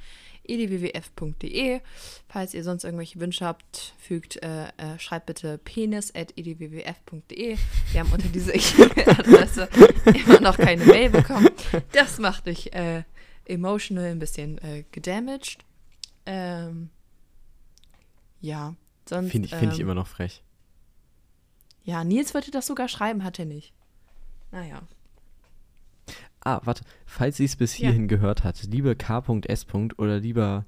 edwwf.de. 0.48 1.82
Falls 2.28 2.54
ihr 2.54 2.64
sonst 2.64 2.84
irgendwelche 2.84 3.20
Wünsche 3.20 3.46
habt, 3.46 3.94
fügt, 3.98 4.42
äh, 4.44 4.68
äh, 4.78 5.00
schreibt 5.00 5.28
bitte 5.28 5.58
penis 5.58 6.14
at 6.16 6.38
edwwf.de. 6.38 7.58
Wir 7.92 8.00
haben 8.00 8.12
unter 8.12 8.28
dieser 8.30 8.56
E-Mail-Adresse 8.56 9.70
immer 10.06 10.40
noch 10.42 10.58
keine 10.58 10.86
Mail 10.86 11.10
bekommen. 11.10 11.50
Das 11.92 12.18
macht 12.20 12.48
dich 12.48 12.74
äh, 12.74 13.04
emotional 13.46 14.06
ein 14.06 14.20
bisschen 14.20 14.58
äh, 14.60 14.84
gedamaged. 14.92 15.60
Ähm, 16.26 16.90
ja, 18.40 18.76
sonst. 19.08 19.32
Finde 19.32 19.48
ich, 19.48 19.56
find 19.56 19.74
ich 19.74 19.80
ähm, 19.80 19.86
immer 19.86 19.96
noch 19.96 20.08
frech. 20.08 20.44
Ja, 21.84 22.04
Nils 22.04 22.34
wollte 22.34 22.52
das 22.52 22.68
sogar 22.68 22.88
schreiben, 22.88 23.24
hat 23.24 23.40
er 23.40 23.46
nicht. 23.46 23.74
Naja. 24.52 24.82
Ah, 26.44 26.60
warte. 26.64 26.84
Falls 27.06 27.38
sie 27.38 27.46
es 27.46 27.56
bis 27.56 27.78
Ja. 27.78 27.90
hierhin 27.90 28.08
gehört 28.08 28.44
hat, 28.44 28.62
lieber 28.64 28.96
K.S. 28.96 29.68
oder 29.98 30.20
lieber, 30.20 30.66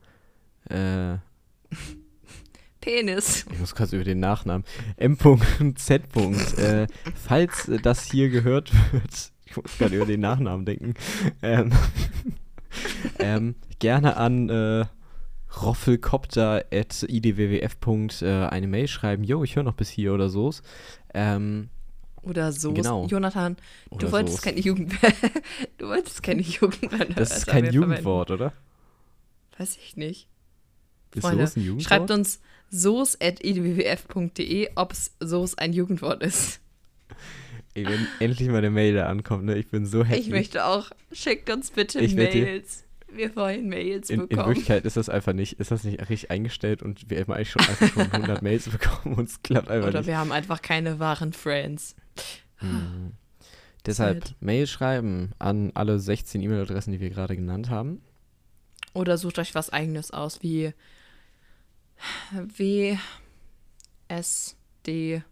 äh, 0.69 1.17
Penis. 2.79 3.45
ich 3.51 3.59
muss 3.59 3.73
kurz 3.75 3.93
über 3.93 4.03
den 4.03 4.19
Nachnamen, 4.19 4.65
M.Z. 4.97 6.01
äh, 6.57 6.87
falls 7.15 7.71
das 7.81 8.03
hier 8.11 8.29
gehört 8.29 8.71
wird, 8.91 9.31
ich 9.45 9.57
muss 9.57 9.77
gerade 9.77 9.95
über 9.95 10.05
den 10.05 10.19
Nachnamen 10.19 10.65
denken, 10.65 10.93
ähm, 11.41 11.71
ähm, 13.19 13.55
gerne 13.79 14.17
an 14.17 14.49
äh, 14.49 14.85
roffelkopter.idwwf. 15.61 18.21
Äh, 18.21 18.45
eine 18.47 18.67
Mail 18.67 18.87
schreiben, 18.87 19.23
yo, 19.23 19.43
ich 19.43 19.55
höre 19.55 19.63
noch 19.63 19.75
bis 19.75 19.89
hier 19.89 20.13
oder 20.13 20.29
so. 20.29 20.51
Ähm, 21.13 21.69
Oder 22.23 22.51
so. 22.51 22.73
Genau. 22.73 23.05
Jonathan, 23.07 23.57
du 23.89 23.95
Oder 23.95 24.11
wolltest 24.13 24.41
keine 24.41 24.59
Jugend. 24.59 24.93
du 25.77 25.87
wolltest 25.87 26.23
keine 26.23 26.41
Jugendwörter. 26.41 27.13
das 27.13 27.37
ist 27.37 27.47
kein 27.47 27.71
Jugendwort, 27.71 28.31
oder? 28.31 28.53
Weiß 29.57 29.77
ich 29.77 29.97
nicht. 29.97 30.27
Ist 31.13 31.21
Freunde, 31.21 31.45
so's 31.45 31.57
ein 31.57 31.63
Jugendwort? 31.63 31.87
Schreibt 31.87 32.11
uns 32.11 32.39
soos.edwwf.de, 32.69 34.69
ob 34.75 34.93
es 34.93 35.11
soos 35.19 35.57
ein 35.57 35.73
Jugendwort 35.73 36.23
ist. 36.23 36.59
Ey, 37.75 37.85
wenn 37.85 38.07
endlich 38.19 38.47
mal 38.49 38.57
eine 38.57 38.69
Mail 38.69 38.93
da 38.93 39.07
ankommt, 39.07 39.45
ne? 39.45 39.57
Ich 39.57 39.69
bin 39.69 39.85
so 39.85 40.03
happy. 40.03 40.19
Ich 40.19 40.29
möchte 40.29 40.65
auch. 40.65 40.91
Schickt 41.11 41.49
uns 41.49 41.71
bitte 41.71 41.99
Ich 41.99 42.15
Mails. 42.15 42.83
Wir 43.11 43.35
wollen 43.35 43.69
Mails 43.69 44.09
in, 44.09 44.21
in 44.21 44.27
bekommen. 44.27 44.47
Wirklichkeit 44.47 44.85
ist 44.85 44.97
das 44.97 45.07
einfach 45.07 45.33
nicht, 45.33 45.59
ist 45.59 45.69
das 45.69 45.83
nicht 45.83 45.99
richtig 45.99 46.31
eingestellt 46.31 46.81
und 46.81 47.09
wir 47.11 47.19
haben 47.19 47.31
eigentlich 47.31 47.51
schon 47.51 47.61
einfach 47.61 47.93
schon 47.93 48.11
100 48.11 48.41
Mails 48.41 48.69
bekommen 48.69 49.15
und 49.15 49.29
es 49.29 49.41
klappt 49.43 49.69
einfach 49.69 49.89
Oder 49.89 49.99
nicht. 49.99 50.07
wir 50.07 50.17
haben 50.17 50.31
einfach 50.31 50.63
keine 50.63 50.99
wahren 50.99 51.31
Friends. 51.33 51.95
Mhm. 52.61 53.13
Deshalb 53.85 54.23
Sad. 54.27 54.35
Mail 54.39 54.67
schreiben 54.67 55.31
an 55.39 55.71
alle 55.73 55.99
16 55.99 56.41
E-Mail-Adressen, 56.41 56.91
die 56.93 56.99
wir 57.01 57.09
gerade 57.09 57.35
genannt 57.35 57.69
haben. 57.69 58.01
Oder 58.93 59.17
sucht 59.17 59.39
euch 59.39 59.55
was 59.55 59.69
eigenes 59.71 60.11
aus, 60.11 60.41
wie 60.41 60.73
W 62.31 62.97
S 64.07 64.55
D 64.85 65.23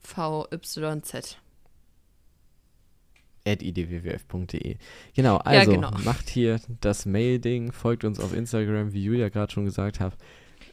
V 0.00 0.46
Y 0.50 1.02
Z. 1.02 1.38
at 3.46 3.62
idwwf.de. 3.62 4.76
Genau, 5.14 5.34
Ja, 5.36 5.40
also 5.42 5.72
genau. 5.72 5.90
macht 6.04 6.28
hier 6.28 6.60
das 6.80 7.06
Mail-Ding, 7.06 7.72
folgt 7.72 8.04
uns 8.04 8.20
auf 8.20 8.32
Instagram, 8.34 8.92
wie 8.92 9.02
Julia 9.02 9.30
gerade 9.30 9.52
schon 9.52 9.64
gesagt 9.64 9.98
hat. 10.00 10.16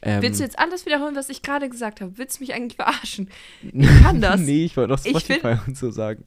Ähm, 0.02 0.22
Willst 0.22 0.40
du 0.40 0.44
jetzt 0.44 0.58
alles 0.58 0.86
wiederholen, 0.86 1.14
was 1.14 1.28
ich 1.28 1.42
gerade 1.42 1.68
gesagt 1.68 2.00
habe? 2.00 2.16
Willst 2.16 2.38
du 2.38 2.44
mich 2.44 2.54
eigentlich 2.54 2.76
verarschen? 2.76 3.28
kann 4.02 4.20
das. 4.20 4.40
nee, 4.40 4.64
ich 4.64 4.76
wollte 4.76 4.94
Ich 5.04 5.10
Spotify 5.10 5.56
und 5.66 5.76
so 5.76 5.90
sagen. 5.90 6.24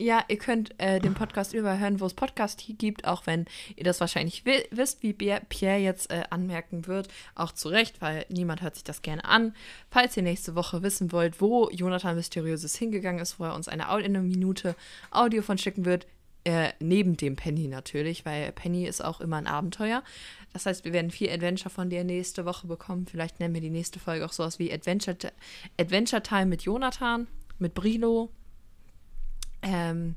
Ja, 0.00 0.24
ihr 0.28 0.38
könnt 0.38 0.78
äh, 0.78 1.00
den 1.00 1.14
Podcast 1.14 1.52
überall 1.52 1.80
hören, 1.80 1.98
wo 1.98 2.06
es 2.06 2.14
Podcast 2.14 2.60
hier 2.60 2.76
gibt, 2.76 3.04
auch 3.04 3.26
wenn 3.26 3.46
ihr 3.74 3.82
das 3.82 3.98
wahrscheinlich 3.98 4.46
wi 4.46 4.64
wisst, 4.70 5.02
wie 5.02 5.12
Pierre 5.12 5.78
jetzt 5.78 6.12
äh, 6.12 6.22
anmerken 6.30 6.86
wird. 6.86 7.08
Auch 7.34 7.50
zu 7.50 7.68
Recht, 7.68 8.00
weil 8.00 8.24
niemand 8.28 8.62
hört 8.62 8.76
sich 8.76 8.84
das 8.84 9.02
gerne 9.02 9.24
an. 9.24 9.54
Falls 9.90 10.16
ihr 10.16 10.22
nächste 10.22 10.54
Woche 10.54 10.84
wissen 10.84 11.10
wollt, 11.10 11.40
wo 11.40 11.68
Jonathan 11.70 12.14
Mysteriöses 12.14 12.76
hingegangen 12.76 13.20
ist, 13.20 13.40
wo 13.40 13.44
er 13.46 13.56
uns 13.56 13.66
eine, 13.66 13.88
eine 13.88 14.20
Minute 14.20 14.76
Audio 15.10 15.42
von 15.42 15.58
schicken 15.58 15.84
wird, 15.84 16.06
äh, 16.44 16.72
neben 16.78 17.16
dem 17.16 17.34
Penny 17.34 17.66
natürlich, 17.66 18.24
weil 18.24 18.52
Penny 18.52 18.86
ist 18.86 19.04
auch 19.04 19.20
immer 19.20 19.36
ein 19.36 19.46
Abenteuer. 19.48 20.04
Das 20.52 20.66
heißt, 20.66 20.84
wir 20.84 20.92
werden 20.92 21.10
viel 21.10 21.30
Adventure 21.30 21.70
von 21.70 21.90
dir 21.90 22.04
nächste 22.04 22.44
Woche 22.44 22.66
bekommen. 22.66 23.06
Vielleicht 23.06 23.40
nennen 23.40 23.54
wir 23.54 23.60
die 23.60 23.70
nächste 23.70 23.98
Folge 23.98 24.24
auch 24.24 24.32
sowas 24.32 24.58
wie 24.58 24.72
Adventure, 24.72 25.16
Adventure 25.78 26.22
Time 26.22 26.46
mit 26.46 26.62
Jonathan, 26.62 27.26
mit 27.58 27.74
Brilo. 27.74 28.30
Ähm, 29.62 30.16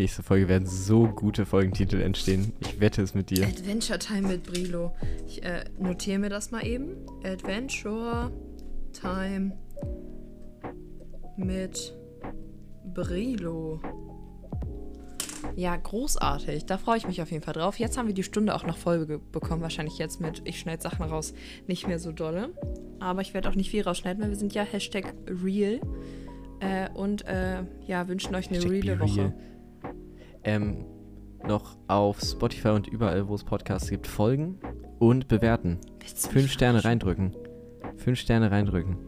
Nächste 0.00 0.22
Folge 0.22 0.48
werden 0.48 0.66
so 0.66 1.08
gute 1.08 1.44
Folgentitel 1.44 2.00
entstehen. 2.00 2.54
Ich 2.60 2.80
wette 2.80 3.02
es 3.02 3.14
mit 3.14 3.28
dir. 3.28 3.46
Adventure 3.46 3.98
Time 3.98 4.28
mit 4.28 4.44
Brilo. 4.44 4.96
Ich 5.26 5.42
äh, 5.42 5.64
notiere 5.78 6.18
mir 6.18 6.30
das 6.30 6.50
mal 6.50 6.66
eben. 6.66 6.96
Adventure 7.22 8.32
Time 8.92 9.52
mit 11.36 11.94
Brilo. 12.94 13.80
Ja, 15.56 15.76
großartig. 15.76 16.66
Da 16.66 16.78
freue 16.78 16.98
ich 16.98 17.06
mich 17.06 17.20
auf 17.22 17.30
jeden 17.30 17.42
Fall 17.42 17.54
drauf. 17.54 17.78
Jetzt 17.78 17.98
haben 17.98 18.06
wir 18.06 18.14
die 18.14 18.22
Stunde 18.22 18.54
auch 18.54 18.64
noch 18.64 18.76
voll 18.76 19.06
bekommen. 19.32 19.62
Wahrscheinlich 19.62 19.98
jetzt 19.98 20.20
mit 20.20 20.42
Ich 20.44 20.60
schneide 20.60 20.82
Sachen 20.82 21.04
raus 21.04 21.34
nicht 21.66 21.86
mehr 21.86 21.98
so 21.98 22.12
dolle. 22.12 22.50
Aber 22.98 23.20
ich 23.20 23.34
werde 23.34 23.48
auch 23.48 23.54
nicht 23.54 23.70
viel 23.70 23.82
rausschneiden, 23.82 24.22
weil 24.22 24.30
wir 24.30 24.36
sind 24.36 24.54
ja 24.54 24.62
Hashtag 24.62 25.14
real. 25.26 25.80
Äh, 26.60 26.90
und 26.94 27.26
äh, 27.26 27.62
ja, 27.86 28.06
wünschen 28.08 28.34
euch 28.34 28.48
eine 28.48 28.56
Hashtag 28.56 28.72
reale 28.72 29.00
Woche. 29.00 29.20
real. 29.20 29.34
Ähm, 30.44 30.84
noch 31.46 31.76
auf 31.88 32.20
Spotify 32.20 32.68
und 32.68 32.86
überall, 32.86 33.28
wo 33.28 33.34
es 33.34 33.44
Podcasts 33.44 33.88
gibt, 33.88 34.06
folgen 34.06 34.58
und 34.98 35.28
bewerten. 35.28 35.78
Fünf 36.14 36.52
Sterne 36.52 36.84
reindrücken. 36.84 37.34
Fünf 37.96 38.18
Sterne 38.18 38.50
reindrücken. 38.50 38.98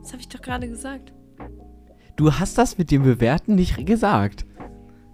Das 0.00 0.12
habe 0.12 0.20
ich 0.20 0.28
doch 0.28 0.40
gerade 0.40 0.68
gesagt. 0.68 1.12
Du 2.16 2.32
hast 2.32 2.56
das 2.56 2.78
mit 2.78 2.90
dem 2.90 3.02
Bewerten 3.02 3.54
nicht 3.56 3.84
gesagt. 3.84 4.46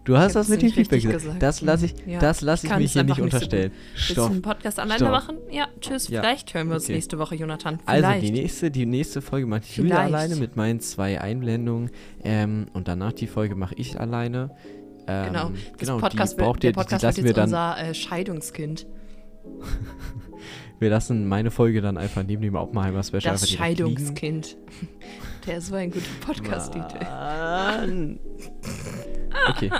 Du 0.05 0.16
hast 0.18 0.28
Ich 0.28 0.34
das 0.34 0.48
mit 0.48 0.62
dem 0.62 0.66
nicht 0.66 0.74
Feedback 0.74 1.03
gesagt. 1.03 1.22
gesagt. 1.22 1.42
Das 1.42 1.61
lasse 1.61 1.86
ich, 1.86 1.94
Ja, 2.07 2.18
das 2.18 2.40
lass 2.40 2.64
ich 2.64 2.70
ich 2.70 2.76
mich 2.76 2.92
hier 2.92 3.03
nicht 3.05 3.11
nicht 3.11 3.16
so 3.18 3.22
unterstellen. 3.22 3.72
Willst 3.94 4.16
du 4.16 4.22
einen 4.24 4.42
Podcast 4.42 4.80
alleine 4.80 4.98
Stopp. 4.98 5.11
machen? 5.11 5.36
Ja, 5.50 5.68
tschüss. 5.80 6.09
Ja, 6.09 6.20
Vielleicht 6.22 6.53
hören 6.55 6.68
wir 6.68 6.74
uns 6.74 6.84
okay. 6.84 6.94
nächste 6.94 7.18
Woche, 7.18 7.36
Jonathan. 7.36 7.78
Also 7.86 8.05
Vielleicht. 8.07 8.26
die 8.26 8.30
nächste, 8.32 8.70
die 8.72 8.86
nächste 8.86 9.22
Folge 9.22 9.46
macht 9.46 9.64
Julia 9.76 9.96
Vielleicht. 9.96 10.14
alleine 10.14 10.36
mit 10.36 10.57
meinen 10.57 10.80
zwei 10.80 11.20
Einblendungen 11.20 11.90
ähm, 12.24 12.66
und 12.72 12.88
danach 12.88 13.12
die 13.12 13.28
Folge 13.28 13.55
mache 13.55 13.74
ich 13.76 14.00
alleine. 14.00 14.50
Ähm, 15.07 15.26
genau. 15.26 15.50
Das 15.50 15.78
genau, 15.78 15.98
Podcast 15.98 16.32
die 16.32 16.38
wird, 16.38 16.46
braucht 16.46 16.62
der 16.64 16.70
ihr, 16.70 16.72
die, 16.72 16.78
die 16.78 16.82
Podcast 16.84 17.05
wird 17.05 17.16
wir 17.24 17.30
jetzt 17.30 17.38
unser 17.38 17.76
äh, 17.78 17.94
Scheidungskind. 17.94 18.86
wir 20.80 20.90
lassen 20.90 21.28
meine 21.28 21.50
Folge 21.53 21.80
dann 21.80 21.96
einfach 21.96 22.24
neben 22.24 22.42
dem 22.42 22.57
Oppenheimer 22.57 23.03
Special 23.05 23.22
Das. 23.22 23.48
Scheidungskind. 23.48 24.57
Der 25.46 25.59
ist 25.59 25.68
so 25.68 25.74
ein 25.76 25.90
guter 25.90 26.05
Podcast-Titel. 26.26 27.07
Okay. 29.51 29.70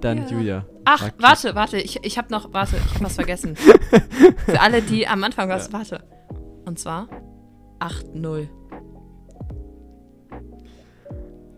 Dann 0.00 0.18
Ja. 0.18 0.26
Julia. 0.28 0.66
Ach, 0.84 1.10
warte, 1.18 1.54
warte, 1.54 1.78
ich, 1.78 2.04
ich 2.04 2.18
habe 2.18 2.30
noch, 2.30 2.52
warte, 2.52 2.76
ich 2.76 2.94
habe 2.94 3.04
was 3.04 3.14
vergessen. 3.16 3.56
Für 4.46 4.60
alle, 4.60 4.80
die 4.82 5.06
am 5.08 5.22
Anfang 5.24 5.48
was, 5.48 5.72
warte. 5.72 6.02
Und 6.64 6.78
zwar 6.78 7.08
8-0. 7.80 8.48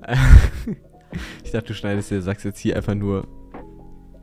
Ich 1.42 1.50
dachte, 1.50 1.66
du 1.66 1.74
schneidest 1.74 2.10
dir, 2.12 2.22
sagst 2.22 2.44
jetzt 2.44 2.60
hier 2.60 2.76
einfach 2.76 2.94
nur. 2.94 3.26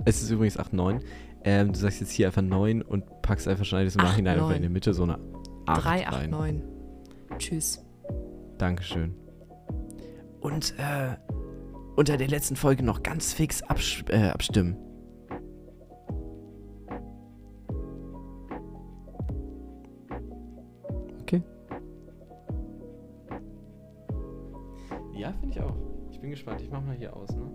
Es 0.05 0.21
ist 0.21 0.30
übrigens 0.30 0.57
8,9. 0.57 1.01
Ähm, 1.43 1.73
du 1.73 1.78
sagst 1.78 1.99
jetzt 1.99 2.11
hier 2.11 2.28
einfach 2.28 2.41
9 2.41 2.82
und 2.82 3.03
packst 3.21 3.47
einfach, 3.47 3.65
schneidest 3.65 3.97
im 3.97 4.03
8, 4.03 4.07
Nachhinein 4.11 4.36
einfach 4.36 4.47
9. 4.47 4.55
in 4.55 4.61
der 4.61 4.71
Mitte 4.71 4.93
so 4.93 5.03
eine 5.03 5.19
8 5.65 5.84
3, 5.84 6.07
8, 6.07 6.15
rein. 6.15 6.30
9. 6.30 6.63
Tschüss. 7.38 7.86
Dankeschön. 8.57 9.13
Und 10.39 10.73
äh, 10.78 11.17
unter 11.97 12.15
der 12.15 12.27
letzten 12.27 12.55
Folge 12.55 12.83
noch 12.83 13.01
ganz 13.01 13.33
fix 13.33 13.61
äh, 14.09 14.29
abstimmen. 14.29 14.77
Okay. 21.21 21.41
Ja, 25.15 25.33
finde 25.33 25.49
ich 25.49 25.59
auch. 25.59 25.75
Ich 26.11 26.19
bin 26.21 26.29
gespannt. 26.29 26.61
Ich 26.61 26.69
mach 26.69 26.81
mal 26.85 26.95
hier 26.95 27.15
aus, 27.15 27.29
ne? 27.35 27.51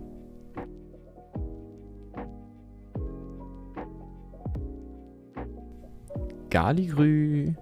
Galigrü. 6.49 7.53